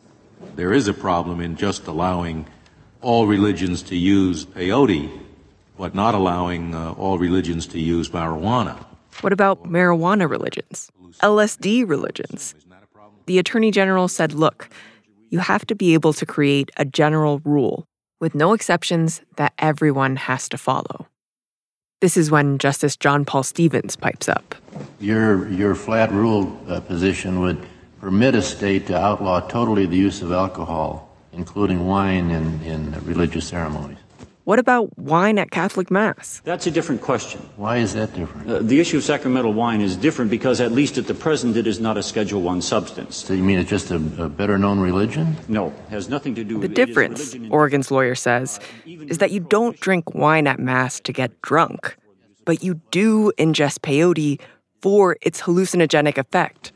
There 0.55 0.73
is 0.73 0.87
a 0.87 0.93
problem 0.93 1.39
in 1.41 1.55
just 1.55 1.87
allowing 1.87 2.45
all 3.01 3.27
religions 3.27 3.81
to 3.83 3.95
use 3.95 4.45
peyote, 4.45 5.09
but 5.77 5.95
not 5.95 6.13
allowing 6.13 6.75
uh, 6.75 6.91
all 6.93 7.17
religions 7.17 7.67
to 7.67 7.79
use 7.79 8.09
marijuana. 8.09 8.85
What 9.19 9.33
about 9.33 9.63
marijuana 9.65 10.29
religions? 10.29 10.89
LSD 11.21 11.87
religions? 11.87 12.55
The 13.25 13.37
Attorney 13.37 13.69
General 13.71 14.07
said, 14.07 14.33
look, 14.33 14.69
you 15.29 15.39
have 15.39 15.65
to 15.67 15.75
be 15.75 15.93
able 15.93 16.13
to 16.13 16.25
create 16.25 16.71
a 16.77 16.85
general 16.85 17.39
rule 17.43 17.87
with 18.19 18.33
no 18.33 18.53
exceptions 18.53 19.21
that 19.35 19.53
everyone 19.57 20.15
has 20.15 20.47
to 20.49 20.57
follow. 20.57 21.07
This 22.01 22.17
is 22.17 22.31
when 22.31 22.57
Justice 22.57 22.95
John 22.95 23.25
Paul 23.25 23.43
Stevens 23.43 23.95
pipes 23.95 24.27
up. 24.27 24.55
Your, 24.99 25.47
your 25.49 25.75
flat 25.75 26.11
rule 26.11 26.59
uh, 26.67 26.79
position 26.79 27.41
would 27.41 27.63
permit 27.99 28.33
a 28.33 28.41
state 28.41 28.87
to 28.87 28.97
outlaw 28.97 29.39
totally 29.41 29.85
the 29.85 29.97
use 29.97 30.23
of 30.23 30.31
alcohol, 30.31 31.15
including 31.31 31.85
wine 31.85 32.31
in, 32.31 32.61
in 32.63 33.05
religious 33.05 33.47
ceremonies. 33.47 33.99
What 34.43 34.57
about 34.57 34.97
wine 34.97 35.37
at 35.37 35.51
Catholic 35.51 35.91
Mass? 35.91 36.41
That's 36.43 36.65
a 36.65 36.71
different 36.71 37.01
question. 37.01 37.41
Why 37.57 37.77
is 37.77 37.93
that 37.93 38.13
different? 38.15 38.49
Uh, 38.49 38.59
the 38.59 38.79
issue 38.79 38.97
of 38.97 39.03
sacramental 39.03 39.53
wine 39.53 39.81
is 39.81 39.95
different 39.95 40.31
because, 40.31 40.59
at 40.59 40.71
least 40.71 40.97
at 40.97 41.05
the 41.05 41.13
present, 41.13 41.55
it 41.57 41.67
is 41.67 41.79
not 41.79 41.95
a 41.95 42.01
Schedule 42.03 42.41
One 42.41 42.61
substance. 42.61 43.17
So 43.17 43.33
you 43.33 43.43
mean 43.43 43.59
it's 43.59 43.69
just 43.69 43.91
a, 43.91 43.97
a 44.17 44.29
better 44.29 44.57
known 44.57 44.79
religion? 44.79 45.37
No, 45.47 45.71
has 45.89 46.09
nothing 46.09 46.33
to 46.35 46.43
do 46.43 46.55
The 46.55 46.59
with 46.59 46.75
the 46.75 46.85
difference, 46.85 47.35
Oregon's 47.51 47.91
lawyer 47.91 48.15
says, 48.15 48.59
is 48.85 49.19
that 49.19 49.29
you 49.29 49.41
don't 49.41 49.79
drink 49.79 50.15
wine 50.15 50.47
at 50.47 50.59
Mass 50.59 50.99
to 51.01 51.13
get 51.13 51.39
drunk, 51.43 51.95
but 52.43 52.63
you 52.63 52.81
do 52.89 53.31
ingest 53.37 53.79
peyote 53.81 54.39
for 54.81 55.17
its 55.21 55.41
hallucinogenic 55.41 56.17
effect. 56.17 56.71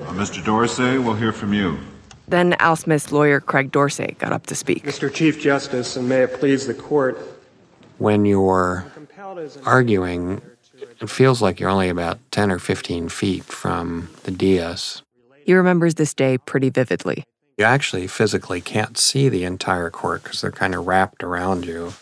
Uh, 0.00 0.12
Mr. 0.12 0.44
Dorsay, 0.44 0.98
we'll 0.98 1.14
hear 1.14 1.32
from 1.32 1.52
you. 1.52 1.78
Then 2.28 2.54
Al 2.58 2.76
Smith's 2.76 3.12
lawyer, 3.12 3.40
Craig 3.40 3.70
Dorsay, 3.70 4.18
got 4.18 4.32
up 4.32 4.46
to 4.46 4.54
speak. 4.54 4.84
Mr. 4.84 5.12
Chief 5.12 5.40
Justice, 5.40 5.96
and 5.96 6.08
may 6.08 6.22
it 6.22 6.34
please 6.34 6.66
the 6.66 6.74
court, 6.74 7.18
When 7.98 8.24
you're 8.26 8.84
arguing, 9.64 10.42
it 11.00 11.08
feels 11.08 11.40
like 11.40 11.60
you're 11.60 11.70
only 11.70 11.88
about 11.88 12.18
10 12.30 12.50
or 12.50 12.58
15 12.58 13.08
feet 13.08 13.44
from 13.44 14.10
the 14.24 14.30
dais. 14.30 15.02
He 15.44 15.54
remembers 15.54 15.94
this 15.94 16.12
day 16.12 16.36
pretty 16.36 16.70
vividly. 16.70 17.24
You 17.56 17.64
actually 17.64 18.06
physically 18.06 18.60
can't 18.60 18.98
see 18.98 19.28
the 19.28 19.44
entire 19.44 19.88
court 19.88 20.24
because 20.24 20.40
they're 20.42 20.50
kind 20.50 20.74
of 20.74 20.86
wrapped 20.86 21.22
around 21.22 21.64
you. 21.64 21.94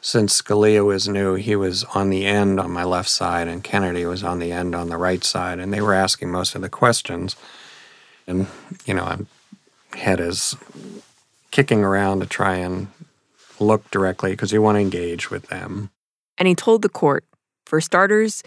Since 0.00 0.40
Scalia 0.40 0.84
was 0.84 1.08
new, 1.08 1.34
he 1.34 1.56
was 1.56 1.82
on 1.82 2.10
the 2.10 2.26
end 2.26 2.60
on 2.60 2.70
my 2.70 2.84
left 2.84 3.08
side, 3.08 3.48
and 3.48 3.64
Kennedy 3.64 4.06
was 4.06 4.22
on 4.22 4.38
the 4.38 4.52
end 4.52 4.74
on 4.74 4.88
the 4.88 4.96
right 4.96 5.24
side, 5.24 5.58
and 5.58 5.72
they 5.72 5.80
were 5.80 5.94
asking 5.94 6.30
most 6.30 6.54
of 6.54 6.60
the 6.60 6.68
questions. 6.68 7.34
And, 8.26 8.46
you 8.84 8.94
know, 8.94 9.04
my 9.04 9.98
head 9.98 10.20
is 10.20 10.56
kicking 11.50 11.84
around 11.84 12.20
to 12.20 12.26
try 12.26 12.56
and 12.56 12.88
look 13.60 13.90
directly 13.90 14.32
because 14.32 14.52
you 14.52 14.60
want 14.60 14.76
to 14.76 14.80
engage 14.80 15.30
with 15.30 15.46
them. 15.46 15.90
And 16.38 16.46
he 16.46 16.54
told 16.54 16.82
the 16.82 16.88
court, 16.88 17.24
for 17.64 17.80
starters, 17.80 18.42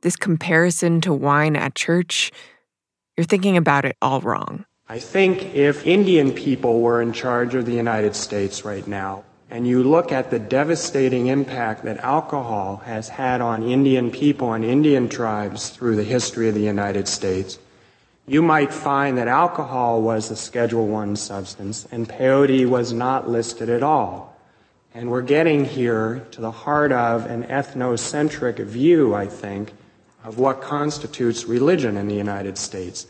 this 0.00 0.16
comparison 0.16 1.00
to 1.02 1.12
wine 1.12 1.56
at 1.56 1.74
church, 1.74 2.32
you're 3.16 3.24
thinking 3.24 3.56
about 3.56 3.84
it 3.84 3.96
all 4.00 4.20
wrong. 4.20 4.64
I 4.88 4.98
think 4.98 5.54
if 5.54 5.86
Indian 5.86 6.32
people 6.32 6.80
were 6.80 7.00
in 7.00 7.12
charge 7.12 7.54
of 7.54 7.64
the 7.64 7.72
United 7.72 8.14
States 8.14 8.64
right 8.64 8.86
now, 8.86 9.24
and 9.50 9.66
you 9.66 9.82
look 9.82 10.10
at 10.10 10.30
the 10.30 10.38
devastating 10.38 11.28
impact 11.28 11.84
that 11.84 11.98
alcohol 11.98 12.82
has 12.84 13.08
had 13.08 13.40
on 13.40 13.62
Indian 13.62 14.10
people 14.10 14.52
and 14.52 14.64
Indian 14.64 15.08
tribes 15.08 15.70
through 15.70 15.96
the 15.96 16.04
history 16.04 16.48
of 16.48 16.54
the 16.54 16.60
United 16.60 17.06
States, 17.06 17.58
you 18.26 18.40
might 18.40 18.72
find 18.72 19.18
that 19.18 19.28
alcohol 19.28 20.00
was 20.00 20.30
a 20.30 20.36
Schedule 20.36 20.86
One 20.86 21.14
substance 21.14 21.86
and 21.92 22.08
peyote 22.08 22.66
was 22.66 22.92
not 22.92 23.28
listed 23.28 23.68
at 23.68 23.82
all. 23.82 24.34
And 24.94 25.10
we're 25.10 25.22
getting 25.22 25.64
here 25.64 26.26
to 26.30 26.40
the 26.40 26.50
heart 26.50 26.92
of 26.92 27.26
an 27.26 27.44
ethnocentric 27.44 28.64
view, 28.64 29.14
I 29.14 29.26
think, 29.26 29.72
of 30.22 30.38
what 30.38 30.62
constitutes 30.62 31.44
religion 31.44 31.96
in 31.96 32.08
the 32.08 32.14
United 32.14 32.56
States. 32.56 33.06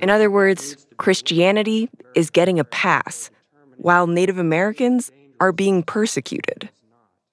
In 0.00 0.10
other 0.10 0.30
words, 0.30 0.86
Christianity 0.98 1.88
is 2.14 2.30
getting 2.30 2.58
a 2.58 2.64
pass, 2.64 3.30
while 3.76 4.06
Native 4.06 4.38
Americans 4.38 5.10
are 5.40 5.52
being 5.52 5.82
persecuted. 5.82 6.68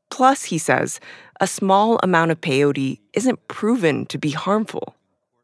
Plus, 0.10 0.46
he 0.46 0.58
says, 0.58 1.02
a 1.42 1.48
small 1.48 2.00
amount 2.04 2.32
of 2.32 2.40
peyote 2.40 3.00
isn't 3.14 3.48
proven 3.50 4.06
to 4.06 4.18
be 4.18 4.32
harmful. 4.32 4.96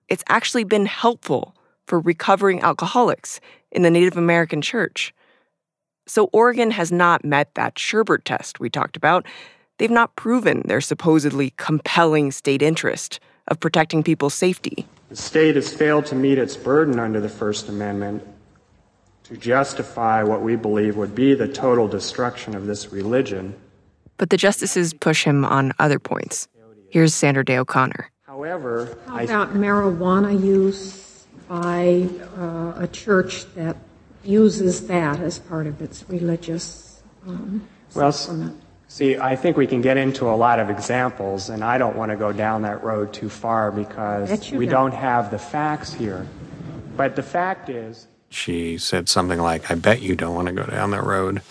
It's 0.07 0.23
actually 0.29 0.63
been 0.63 0.85
helpful 0.85 1.55
for 1.87 1.99
recovering 1.99 2.61
alcoholics 2.61 3.39
in 3.71 3.81
the 3.81 3.89
Native 3.89 4.17
American 4.17 4.61
church. 4.61 5.13
So, 6.05 6.29
Oregon 6.33 6.71
has 6.71 6.91
not 6.91 7.23
met 7.23 7.53
that 7.55 7.75
Sherbert 7.75 8.23
test 8.25 8.59
we 8.59 8.69
talked 8.69 8.97
about. 8.97 9.25
They've 9.77 9.89
not 9.89 10.15
proven 10.15 10.63
their 10.65 10.81
supposedly 10.81 11.53
compelling 11.57 12.31
state 12.31 12.61
interest 12.61 13.19
of 13.47 13.59
protecting 13.59 14.03
people's 14.03 14.33
safety. 14.33 14.85
The 15.09 15.15
state 15.15 15.55
has 15.55 15.73
failed 15.73 16.05
to 16.07 16.15
meet 16.15 16.37
its 16.37 16.57
burden 16.57 16.99
under 16.99 17.21
the 17.21 17.29
First 17.29 17.69
Amendment 17.69 18.23
to 19.23 19.37
justify 19.37 20.23
what 20.23 20.41
we 20.41 20.55
believe 20.55 20.97
would 20.97 21.15
be 21.15 21.33
the 21.33 21.47
total 21.47 21.87
destruction 21.87 22.55
of 22.55 22.65
this 22.65 22.91
religion. 22.91 23.55
But 24.17 24.29
the 24.29 24.37
justices 24.37 24.93
push 24.93 25.23
him 25.23 25.45
on 25.45 25.73
other 25.79 25.99
points. 25.99 26.47
Here's 26.89 27.15
Sandra 27.15 27.43
Day 27.43 27.57
O'Connor. 27.57 28.11
However, 28.23 28.97
How 29.07 29.19
about 29.23 29.53
marijuana 29.53 30.39
use 30.39 31.02
by 31.61 32.09
uh, 32.35 32.73
a 32.77 32.87
church 32.87 33.45
that 33.53 33.77
uses 34.23 34.87
that 34.87 35.19
as 35.19 35.37
part 35.37 35.67
of 35.67 35.81
its 35.83 36.03
religious 36.09 37.03
um, 37.27 37.67
Well, 37.93 38.11
sacrament? 38.11 38.59
see, 38.87 39.17
I 39.17 39.35
think 39.35 39.55
we 39.55 39.67
can 39.67 39.81
get 39.81 39.95
into 39.97 40.27
a 40.27 40.33
lot 40.35 40.57
of 40.57 40.71
examples, 40.71 41.49
and 41.49 41.63
I 41.63 41.77
don't 41.77 41.95
want 41.95 42.09
to 42.09 42.15
go 42.15 42.31
down 42.31 42.63
that 42.63 42.83
road 42.83 43.13
too 43.13 43.29
far 43.29 43.71
because 43.71 44.51
we 44.51 44.65
don't. 44.65 44.91
don't 44.91 44.99
have 44.99 45.29
the 45.29 45.37
facts 45.37 45.93
here. 45.93 46.25
But 46.97 47.15
the 47.15 47.23
fact 47.23 47.69
is, 47.69 48.07
She 48.29 48.79
said 48.79 49.07
something 49.07 49.39
like, 49.39 49.69
I 49.69 49.75
bet 49.75 50.01
you 50.01 50.15
don't 50.15 50.33
want 50.33 50.47
to 50.47 50.53
go 50.53 50.65
down 50.65 50.89
that 50.91 51.03
road. 51.03 51.43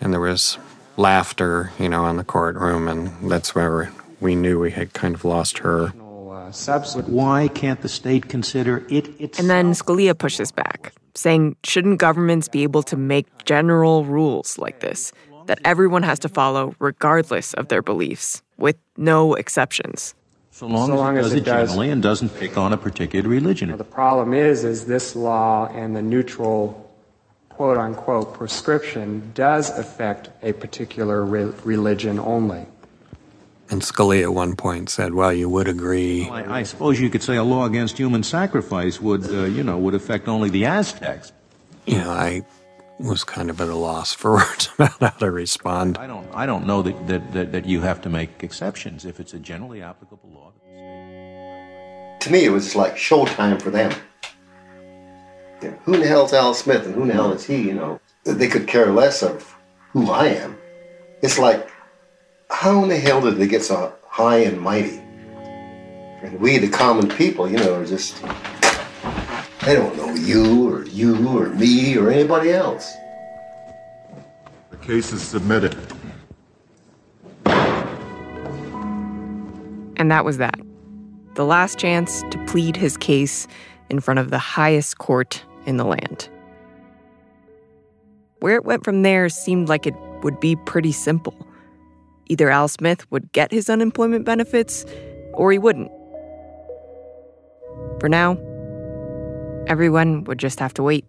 And 0.00 0.14
there 0.14 0.20
was 0.20 0.56
laughter, 0.96 1.72
you 1.78 1.90
know, 1.90 2.06
in 2.06 2.16
the 2.16 2.24
courtroom, 2.24 2.88
and 2.88 3.30
that's 3.30 3.54
where 3.54 3.92
we 4.18 4.34
knew 4.34 4.60
we 4.60 4.70
had 4.70 4.94
kind 4.94 5.14
of 5.14 5.26
lost 5.26 5.58
her. 5.58 5.92
Substance. 6.54 7.08
Why 7.08 7.48
can't 7.48 7.80
the 7.82 7.88
state 7.88 8.28
consider 8.28 8.84
it 8.88 9.08
itself? 9.20 9.38
And 9.40 9.50
then 9.50 9.72
Scalia 9.72 10.16
pushes 10.16 10.52
back, 10.52 10.92
saying, 11.14 11.56
shouldn't 11.64 11.98
governments 11.98 12.48
be 12.48 12.62
able 12.62 12.82
to 12.84 12.96
make 12.96 13.26
general 13.44 14.04
rules 14.04 14.58
like 14.58 14.80
this 14.80 15.12
that 15.46 15.58
everyone 15.64 16.02
has 16.02 16.18
to 16.20 16.28
follow 16.28 16.74
regardless 16.78 17.52
of 17.54 17.68
their 17.68 17.82
beliefs, 17.82 18.42
with 18.56 18.76
no 18.96 19.34
exceptions? 19.34 20.14
So 20.52 20.66
long, 20.66 20.86
So 20.88 20.96
long 20.96 21.18
as 21.18 21.26
as 21.26 21.32
it 21.32 21.38
it 21.38 21.40
does 21.40 21.46
does- 21.46 21.62
it 21.62 21.66
generally 21.72 21.90
and 21.90 22.02
doesn't 22.02 22.28
pick 22.38 22.56
on 22.56 22.72
a 22.72 22.76
particular 22.76 23.28
religion. 23.28 23.76
The 23.76 23.84
problem 23.84 24.32
is, 24.32 24.64
is 24.64 24.86
this 24.86 25.14
law 25.16 25.66
and 25.74 25.96
the 25.96 26.00
neutral, 26.02 26.88
quote 27.50 27.76
unquote, 27.76 28.34
prescription 28.34 29.32
does 29.34 29.70
affect 29.76 30.30
a 30.42 30.52
particular 30.52 31.24
re- 31.24 31.52
religion 31.64 32.18
only. 32.20 32.66
And 33.70 33.80
Scalia 33.80 34.24
at 34.24 34.34
one 34.34 34.56
point 34.56 34.90
said, 34.90 35.14
Well, 35.14 35.32
you 35.32 35.48
would 35.48 35.68
agree. 35.68 36.28
I, 36.28 36.60
I 36.60 36.62
suppose 36.64 37.00
you 37.00 37.08
could 37.08 37.22
say 37.22 37.36
a 37.36 37.42
law 37.42 37.64
against 37.64 37.96
human 37.96 38.22
sacrifice 38.22 39.00
would, 39.00 39.24
uh, 39.24 39.44
you 39.44 39.64
know, 39.64 39.78
would 39.78 39.94
affect 39.94 40.28
only 40.28 40.50
the 40.50 40.66
Aztecs. 40.66 41.32
You 41.86 41.98
know, 41.98 42.10
I 42.10 42.42
was 42.98 43.24
kind 43.24 43.50
of 43.50 43.60
at 43.60 43.68
a 43.68 43.74
loss 43.74 44.12
for 44.12 44.32
words 44.36 44.68
about 44.74 45.00
how 45.00 45.08
to 45.10 45.30
respond. 45.30 45.98
I 45.98 46.06
don't, 46.06 46.26
I 46.34 46.46
don't 46.46 46.66
know 46.66 46.82
that, 46.82 47.06
that, 47.08 47.32
that, 47.32 47.52
that 47.52 47.66
you 47.66 47.80
have 47.80 48.00
to 48.02 48.10
make 48.10 48.42
exceptions 48.42 49.04
if 49.04 49.18
it's 49.18 49.34
a 49.34 49.38
generally 49.38 49.82
applicable 49.82 50.30
law. 50.30 50.52
To 52.20 52.30
me, 52.30 52.44
it 52.44 52.50
was 52.50 52.74
like 52.74 52.96
showtime 52.96 53.60
for 53.60 53.70
them. 53.70 53.92
You 55.62 55.70
know, 55.70 55.78
who 55.84 55.94
in 55.94 56.00
the 56.00 56.06
hell 56.06 56.24
is 56.24 56.32
Al 56.32 56.54
Smith 56.54 56.86
and 56.86 56.94
who 56.94 57.02
in 57.02 57.08
the 57.08 57.14
hell 57.14 57.32
is 57.32 57.44
he? 57.44 57.62
You 57.62 57.74
know, 57.74 58.00
they 58.24 58.48
could 58.48 58.66
care 58.66 58.90
less 58.92 59.22
of 59.22 59.56
who 59.92 60.10
I 60.10 60.26
am. 60.28 60.56
It's 61.22 61.38
like, 61.38 61.70
how 62.54 62.82
in 62.82 62.88
the 62.88 62.96
hell 62.96 63.20
did 63.20 63.36
they 63.36 63.48
get 63.48 63.62
so 63.62 63.92
high 64.08 64.38
and 64.38 64.60
mighty? 64.60 64.98
And 66.22 66.40
we, 66.40 66.56
the 66.58 66.68
common 66.68 67.08
people, 67.08 67.50
you 67.50 67.58
know, 67.58 67.74
are 67.74 67.84
just, 67.84 68.22
they 69.62 69.74
don't 69.74 69.94
know 69.96 70.14
you 70.14 70.70
or 70.70 70.86
you 70.86 71.28
or 71.28 71.48
me 71.50 71.98
or 71.98 72.10
anybody 72.10 72.52
else. 72.52 72.90
The 74.70 74.76
case 74.78 75.12
is 75.12 75.20
submitted. 75.20 75.76
And 79.96 80.10
that 80.10 80.24
was 80.24 80.38
that. 80.38 80.58
The 81.34 81.44
last 81.44 81.78
chance 81.78 82.22
to 82.30 82.42
plead 82.46 82.76
his 82.76 82.96
case 82.96 83.48
in 83.90 84.00
front 84.00 84.20
of 84.20 84.30
the 84.30 84.38
highest 84.38 84.98
court 84.98 85.44
in 85.66 85.76
the 85.76 85.84
land. 85.84 86.28
Where 88.38 88.56
it 88.56 88.64
went 88.64 88.84
from 88.84 89.02
there 89.02 89.28
seemed 89.28 89.68
like 89.68 89.86
it 89.86 89.94
would 90.22 90.38
be 90.38 90.56
pretty 90.56 90.92
simple. 90.92 91.34
Either 92.28 92.50
Al 92.50 92.68
Smith 92.68 93.10
would 93.10 93.32
get 93.32 93.52
his 93.52 93.68
unemployment 93.68 94.24
benefits 94.24 94.84
or 95.34 95.52
he 95.52 95.58
wouldn't. 95.58 95.90
For 98.00 98.08
now, 98.08 98.38
Everyone 99.66 100.24
would 100.24 100.38
just 100.38 100.60
have 100.60 100.74
to 100.74 100.82
wait. 100.82 101.06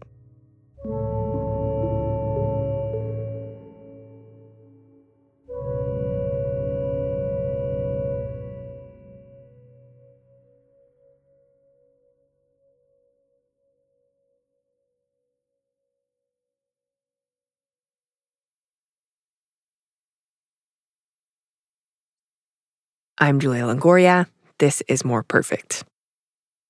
I'm 23.17 23.39
Julia 23.39 23.63
Longoria. 23.63 24.27
This 24.57 24.83
is 24.89 25.05
More 25.05 25.23
Perfect. 25.23 25.85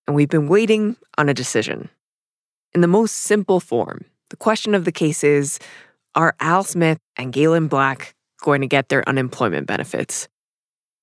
And 0.06 0.16
we've 0.16 0.30
been 0.30 0.48
waiting 0.48 0.96
on 1.18 1.28
a 1.28 1.34
decision. 1.34 1.90
In 2.76 2.82
the 2.82 2.88
most 2.88 3.14
simple 3.14 3.60
form, 3.60 4.06
the 4.30 4.36
question 4.36 4.76
of 4.76 4.86
the 4.86 4.92
case 4.92 5.24
is 5.24 5.58
Are 6.14 6.36
Al 6.40 6.64
Smith 6.64 7.00
and 7.18 7.34
Galen 7.34 7.68
Black 7.68 8.14
going 8.44 8.62
to 8.62 8.68
get 8.68 8.90
their 8.90 9.08
unemployment 9.10 9.66
benefits? 9.66 10.28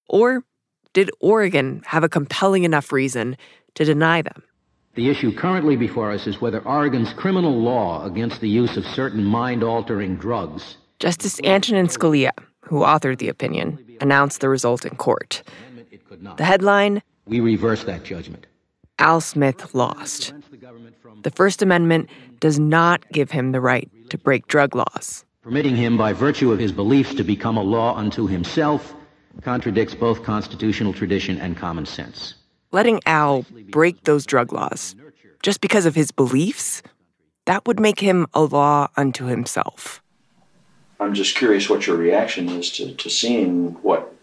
Or 0.09 0.45
did 0.93 1.11
Oregon 1.19 1.83
have 1.87 2.05
a 2.05 2.09
compelling 2.09 2.63
enough 2.63 2.93
reason 2.93 3.37
to 3.75 3.85
deny 3.85 4.23
them? 4.23 4.45
The 4.95 5.11
issue 5.11 5.35
currently 5.37 5.75
before 5.75 6.13
us 6.13 6.29
is 6.29 6.41
whether 6.41 6.61
Oregon's 6.61 7.13
criminal 7.15 7.61
law 7.61 8.07
against 8.07 8.41
the 8.41 8.49
use 8.49 8.77
of 8.77 8.87
certain 8.87 9.25
mind 9.25 9.65
altering 9.65 10.15
drugs. 10.19 10.77
Justice 11.01 11.41
Antonin 11.43 11.89
Scalia, 11.89 12.31
who 12.61 12.83
authored 12.83 13.19
the 13.19 13.29
opinion, 13.29 13.85
announced 14.03 14.41
the 14.41 14.49
result 14.49 14.85
in 14.85 14.97
court. 14.97 15.43
The 16.37 16.45
headline 16.45 17.03
We 17.27 17.41
reverse 17.41 17.85
that 17.85 18.05
judgment. 18.05 18.47
Al 18.99 19.21
Smith 19.21 19.75
lost. 19.75 20.35
The 21.23 21.31
First 21.31 21.63
Amendment 21.63 22.11
does 22.41 22.59
not 22.59 23.09
give 23.13 23.31
him 23.31 23.53
the 23.53 23.61
right 23.61 23.89
to 24.11 24.19
break 24.19 24.47
drug 24.49 24.77
laws. 24.77 25.25
Permitting 25.41 25.77
him 25.77 25.97
by 25.97 26.13
virtue 26.13 26.53
of 26.53 26.59
his 26.59 26.73
beliefs 26.73 27.15
to 27.15 27.25
become 27.25 27.57
a 27.57 27.63
law 27.63 27.97
unto 27.97 28.27
himself 28.27 28.95
contradicts 29.41 29.95
both 29.95 30.23
constitutional 30.23 30.93
tradition 30.93 31.39
and 31.41 31.57
common 31.57 31.87
sense. 31.87 32.35
Letting 32.71 33.01
Al 33.07 33.45
break 33.71 34.05
those 34.05 34.27
drug 34.27 34.53
laws 34.53 34.95
just 35.43 35.61
because 35.61 35.87
of 35.87 35.95
his 35.95 36.11
beliefs, 36.11 36.83
that 37.47 37.67
would 37.67 37.81
make 37.81 37.99
him 37.99 38.27
a 38.35 38.43
law 38.43 38.89
unto 38.97 39.25
himself. 39.25 40.02
I'm 41.03 41.15
just 41.15 41.37
curious 41.37 41.69
what 41.69 41.87
your 41.87 41.97
reaction 41.97 42.49
is 42.49 42.71
to, 42.73 42.95
to 42.95 43.11
seeing 43.11 43.73
what 43.83 44.15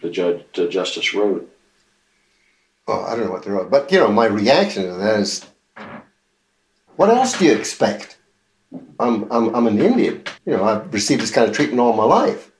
the 0.00 0.10
judge, 0.10 0.44
the 0.54 0.68
justice 0.68 1.12
wrote. 1.12 1.50
Oh, 2.86 3.02
I 3.04 3.16
don't 3.16 3.26
know 3.26 3.32
what 3.32 3.44
they 3.44 3.50
wrote, 3.50 3.70
but 3.70 3.90
you 3.90 3.98
know, 3.98 4.08
my 4.08 4.26
reaction 4.26 4.84
to 4.84 4.92
that 4.92 5.20
is, 5.20 5.44
what 6.96 7.10
else 7.10 7.38
do 7.38 7.46
you 7.46 7.52
expect? 7.52 8.18
I'm, 9.00 9.30
I'm, 9.32 9.54
I'm 9.54 9.66
an 9.66 9.80
Indian. 9.80 10.22
You 10.46 10.56
know, 10.56 10.64
I've 10.64 10.92
received 10.92 11.20
this 11.20 11.30
kind 11.30 11.48
of 11.48 11.56
treatment 11.56 11.80
all 11.80 11.94
my 11.94 12.04
life. 12.04 12.52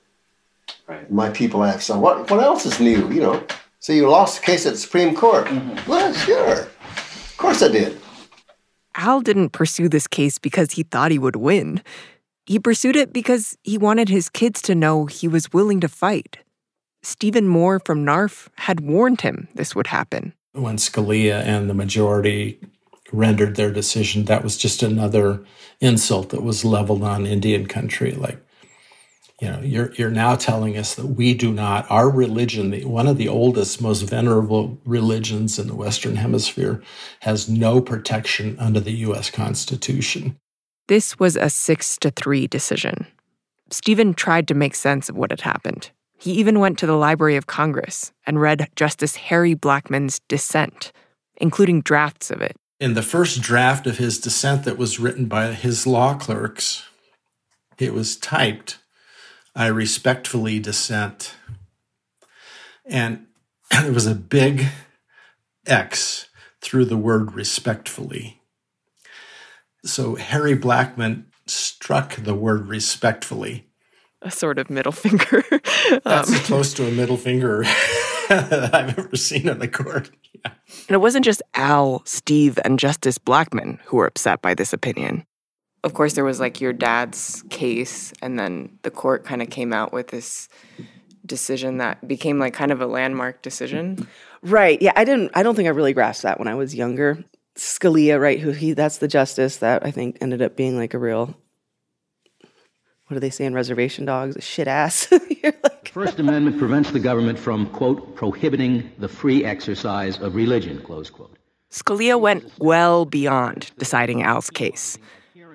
Right. 0.87 1.09
My 1.09 1.29
people 1.29 1.63
have. 1.63 1.81
So 1.81 1.97
what, 1.97 2.29
what 2.29 2.43
else 2.43 2.65
is 2.65 2.79
new? 2.79 3.09
You 3.11 3.21
know, 3.21 3.43
so 3.79 3.93
you 3.93 4.09
lost 4.09 4.41
the 4.41 4.45
case 4.45 4.65
at 4.65 4.73
the 4.73 4.79
Supreme 4.79 5.15
Court. 5.15 5.47
Mm-hmm. 5.47 5.89
Well, 5.89 6.13
sure, 6.13 6.61
of 6.61 7.35
course 7.37 7.61
I 7.61 7.69
did. 7.69 8.01
Al 8.95 9.21
didn't 9.21 9.49
pursue 9.49 9.87
this 9.87 10.07
case 10.07 10.37
because 10.37 10.71
he 10.71 10.83
thought 10.83 11.11
he 11.11 11.19
would 11.19 11.35
win. 11.35 11.81
He 12.45 12.59
pursued 12.59 12.95
it 12.95 13.11
because 13.11 13.57
he 13.63 13.77
wanted 13.77 14.07
his 14.09 14.29
kids 14.29 14.61
to 14.63 14.75
know 14.75 15.07
he 15.07 15.27
was 15.27 15.51
willing 15.51 15.79
to 15.81 15.87
fight. 15.87 16.37
Steven 17.01 17.47
Moore 17.47 17.79
from 17.79 18.05
NARF 18.05 18.49
had 18.57 18.81
warned 18.81 19.21
him 19.21 19.47
this 19.55 19.75
would 19.75 19.87
happen. 19.87 20.33
When 20.53 20.77
Scalia 20.77 21.43
and 21.43 21.69
the 21.69 21.73
majority 21.73 22.59
rendered 23.11 23.55
their 23.55 23.71
decision, 23.71 24.25
that 24.25 24.43
was 24.43 24.57
just 24.57 24.83
another 24.83 25.43
insult 25.79 26.29
that 26.29 26.43
was 26.43 26.63
leveled 26.63 27.03
on 27.03 27.25
Indian 27.25 27.65
country. 27.65 28.11
Like, 28.11 28.39
you 29.41 29.49
know, 29.49 29.61
you're 29.61 29.93
you're 29.95 30.11
now 30.11 30.35
telling 30.35 30.77
us 30.77 30.95
that 30.95 31.07
we 31.07 31.33
do 31.33 31.51
not 31.51 31.89
our 31.91 32.09
religion, 32.09 32.71
the, 32.71 32.85
one 32.85 33.07
of 33.07 33.17
the 33.17 33.27
oldest, 33.27 33.81
most 33.81 34.01
venerable 34.01 34.79
religions 34.85 35.59
in 35.59 35.67
the 35.67 35.75
Western 35.75 36.15
Hemisphere, 36.15 36.81
has 37.21 37.49
no 37.49 37.81
protection 37.81 38.55
under 38.59 38.79
the 38.79 38.93
U.S. 38.93 39.29
Constitution. 39.29 40.39
This 40.87 41.17
was 41.17 41.35
a 41.35 41.49
six 41.49 41.97
to 41.97 42.11
three 42.11 42.45
decision. 42.45 43.07
Steven 43.71 44.13
tried 44.13 44.47
to 44.47 44.53
make 44.53 44.75
sense 44.75 45.09
of 45.09 45.17
what 45.17 45.31
had 45.31 45.41
happened. 45.41 45.89
He 46.17 46.33
even 46.33 46.59
went 46.59 46.77
to 46.79 46.85
the 46.85 46.95
Library 46.95 47.35
of 47.35 47.47
Congress 47.47 48.13
and 48.25 48.39
read 48.39 48.69
Justice 48.75 49.15
Harry 49.15 49.55
Blackmun's 49.55 50.19
dissent, 50.27 50.91
including 51.37 51.81
drafts 51.81 52.29
of 52.29 52.41
it. 52.41 52.55
In 52.79 52.93
the 52.93 53.01
first 53.01 53.41
draft 53.41 53.87
of 53.87 53.97
his 53.97 54.19
dissent 54.19 54.63
that 54.65 54.77
was 54.77 54.99
written 54.99 55.25
by 55.25 55.53
his 55.53 55.87
law 55.87 56.13
clerks, 56.13 56.83
it 57.79 57.93
was 57.93 58.15
typed, 58.15 58.77
I 59.55 59.67
respectfully 59.67 60.59
dissent. 60.59 61.35
And 62.85 63.25
there 63.71 63.91
was 63.91 64.05
a 64.05 64.15
big 64.15 64.67
X 65.65 66.27
through 66.61 66.85
the 66.85 66.97
word 66.97 67.33
respectfully. 67.33 68.41
So 69.85 70.15
Harry 70.15 70.57
Blackmun 70.57 71.25
struck 71.45 72.15
the 72.15 72.33
word 72.33 72.67
respectfully. 72.67 73.67
A 74.21 74.31
sort 74.31 74.57
of 74.57 74.69
middle 74.69 74.91
finger. 74.91 75.43
That's 76.03 76.31
as 76.31 76.39
close 76.45 76.73
to 76.75 76.87
a 76.87 76.91
middle 76.91 77.17
finger 77.17 77.63
that 78.29 78.73
I've 78.73 78.97
ever 78.97 79.15
seen 79.15 79.47
in 79.47 79.59
the 79.59 79.67
court. 79.67 80.09
Yeah. 80.33 80.51
And 80.87 80.95
it 80.95 81.01
wasn't 81.01 81.25
just 81.25 81.43
Al, 81.53 82.01
Steve, 82.05 82.57
and 82.65 82.79
Justice 82.79 83.19
Blackmun 83.19 83.79
who 83.85 83.97
were 83.97 84.07
upset 84.07 84.41
by 84.41 84.55
this 84.55 84.73
opinion. 84.73 85.25
Of 85.83 85.93
course, 85.93 86.13
there 86.13 86.25
was 86.25 86.39
like 86.39 86.59
your 86.59 86.73
dad's 86.73 87.43
case, 87.51 88.11
and 88.23 88.39
then 88.39 88.79
the 88.81 88.89
court 88.89 89.23
kind 89.23 89.43
of 89.43 89.51
came 89.51 89.71
out 89.71 89.93
with 89.93 90.07
this 90.07 90.49
decision 91.25 91.77
that 91.77 92.07
became 92.07 92.39
like 92.39 92.55
kind 92.55 92.71
of 92.71 92.81
a 92.81 92.87
landmark 92.87 93.43
decision. 93.43 94.07
Right. 94.41 94.81
Yeah, 94.81 94.93
I 94.95 95.05
didn't 95.05 95.31
I 95.35 95.43
don't 95.43 95.55
think 95.55 95.67
I 95.67 95.71
really 95.71 95.93
grasped 95.93 96.23
that 96.23 96.39
when 96.39 96.47
I 96.47 96.55
was 96.55 96.73
younger. 96.73 97.23
Scalia, 97.57 98.19
right, 98.19 98.39
who 98.39 98.51
he 98.51 98.73
that's 98.73 98.97
the 98.97 99.07
justice 99.07 99.57
that 99.57 99.85
I 99.85 99.91
think 99.91 100.17
ended 100.21 100.41
up 100.41 100.55
being 100.55 100.75
like 100.75 100.93
a 100.93 100.99
real 100.99 101.35
what 103.07 103.15
do 103.15 103.19
they 103.19 103.29
say 103.29 103.45
in 103.45 103.53
reservation 103.53 104.05
dogs? 104.05 104.35
A 104.35 104.41
shit 104.41 104.67
ass. 104.67 105.07
The 105.85 106.01
First 106.01 106.19
Amendment 106.19 106.59
prevents 106.59 106.91
the 106.91 106.99
government 106.99 107.39
from, 107.39 107.67
quote, 107.67 108.17
prohibiting 108.17 108.91
the 108.97 109.07
free 109.07 109.45
exercise 109.45 110.19
of 110.19 110.35
religion, 110.35 110.81
close 110.81 111.09
quote. 111.09 111.37
Scalia 111.71 112.19
went 112.19 112.51
well 112.59 113.05
beyond 113.05 113.71
deciding 113.77 114.21
Al's 114.21 114.49
case. 114.49 114.97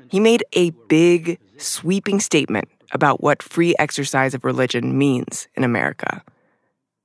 He 0.09 0.19
made 0.19 0.43
a 0.55 0.71
big, 0.89 1.39
sweeping 1.59 2.21
statement 2.21 2.71
about 2.93 3.23
what 3.23 3.43
free 3.43 3.75
exercise 3.79 4.33
of 4.33 4.45
religion 4.45 4.97
means 4.97 5.47
in 5.57 5.65
America. 5.65 6.23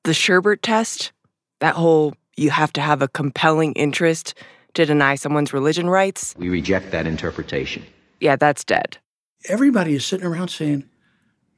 The 0.03 0.11
Sherbert 0.11 0.61
test, 0.61 1.11
that 1.59 1.75
whole 1.75 2.13
you 2.37 2.51
have 2.51 2.71
to 2.73 2.81
have 2.81 3.01
a 3.01 3.09
compelling 3.09 3.73
interest 3.73 4.33
to 4.75 4.85
deny 4.85 5.15
someone's 5.15 5.53
religion 5.53 5.89
rights, 5.89 6.35
We 6.37 6.49
reject 6.49 6.91
that 6.91 7.07
interpretation. 7.07 7.83
yeah, 8.19 8.35
that's 8.35 8.63
dead. 8.63 8.97
Everybody 9.49 9.95
is 9.95 10.05
sitting 10.05 10.25
around 10.25 10.49
saying, 10.49 10.85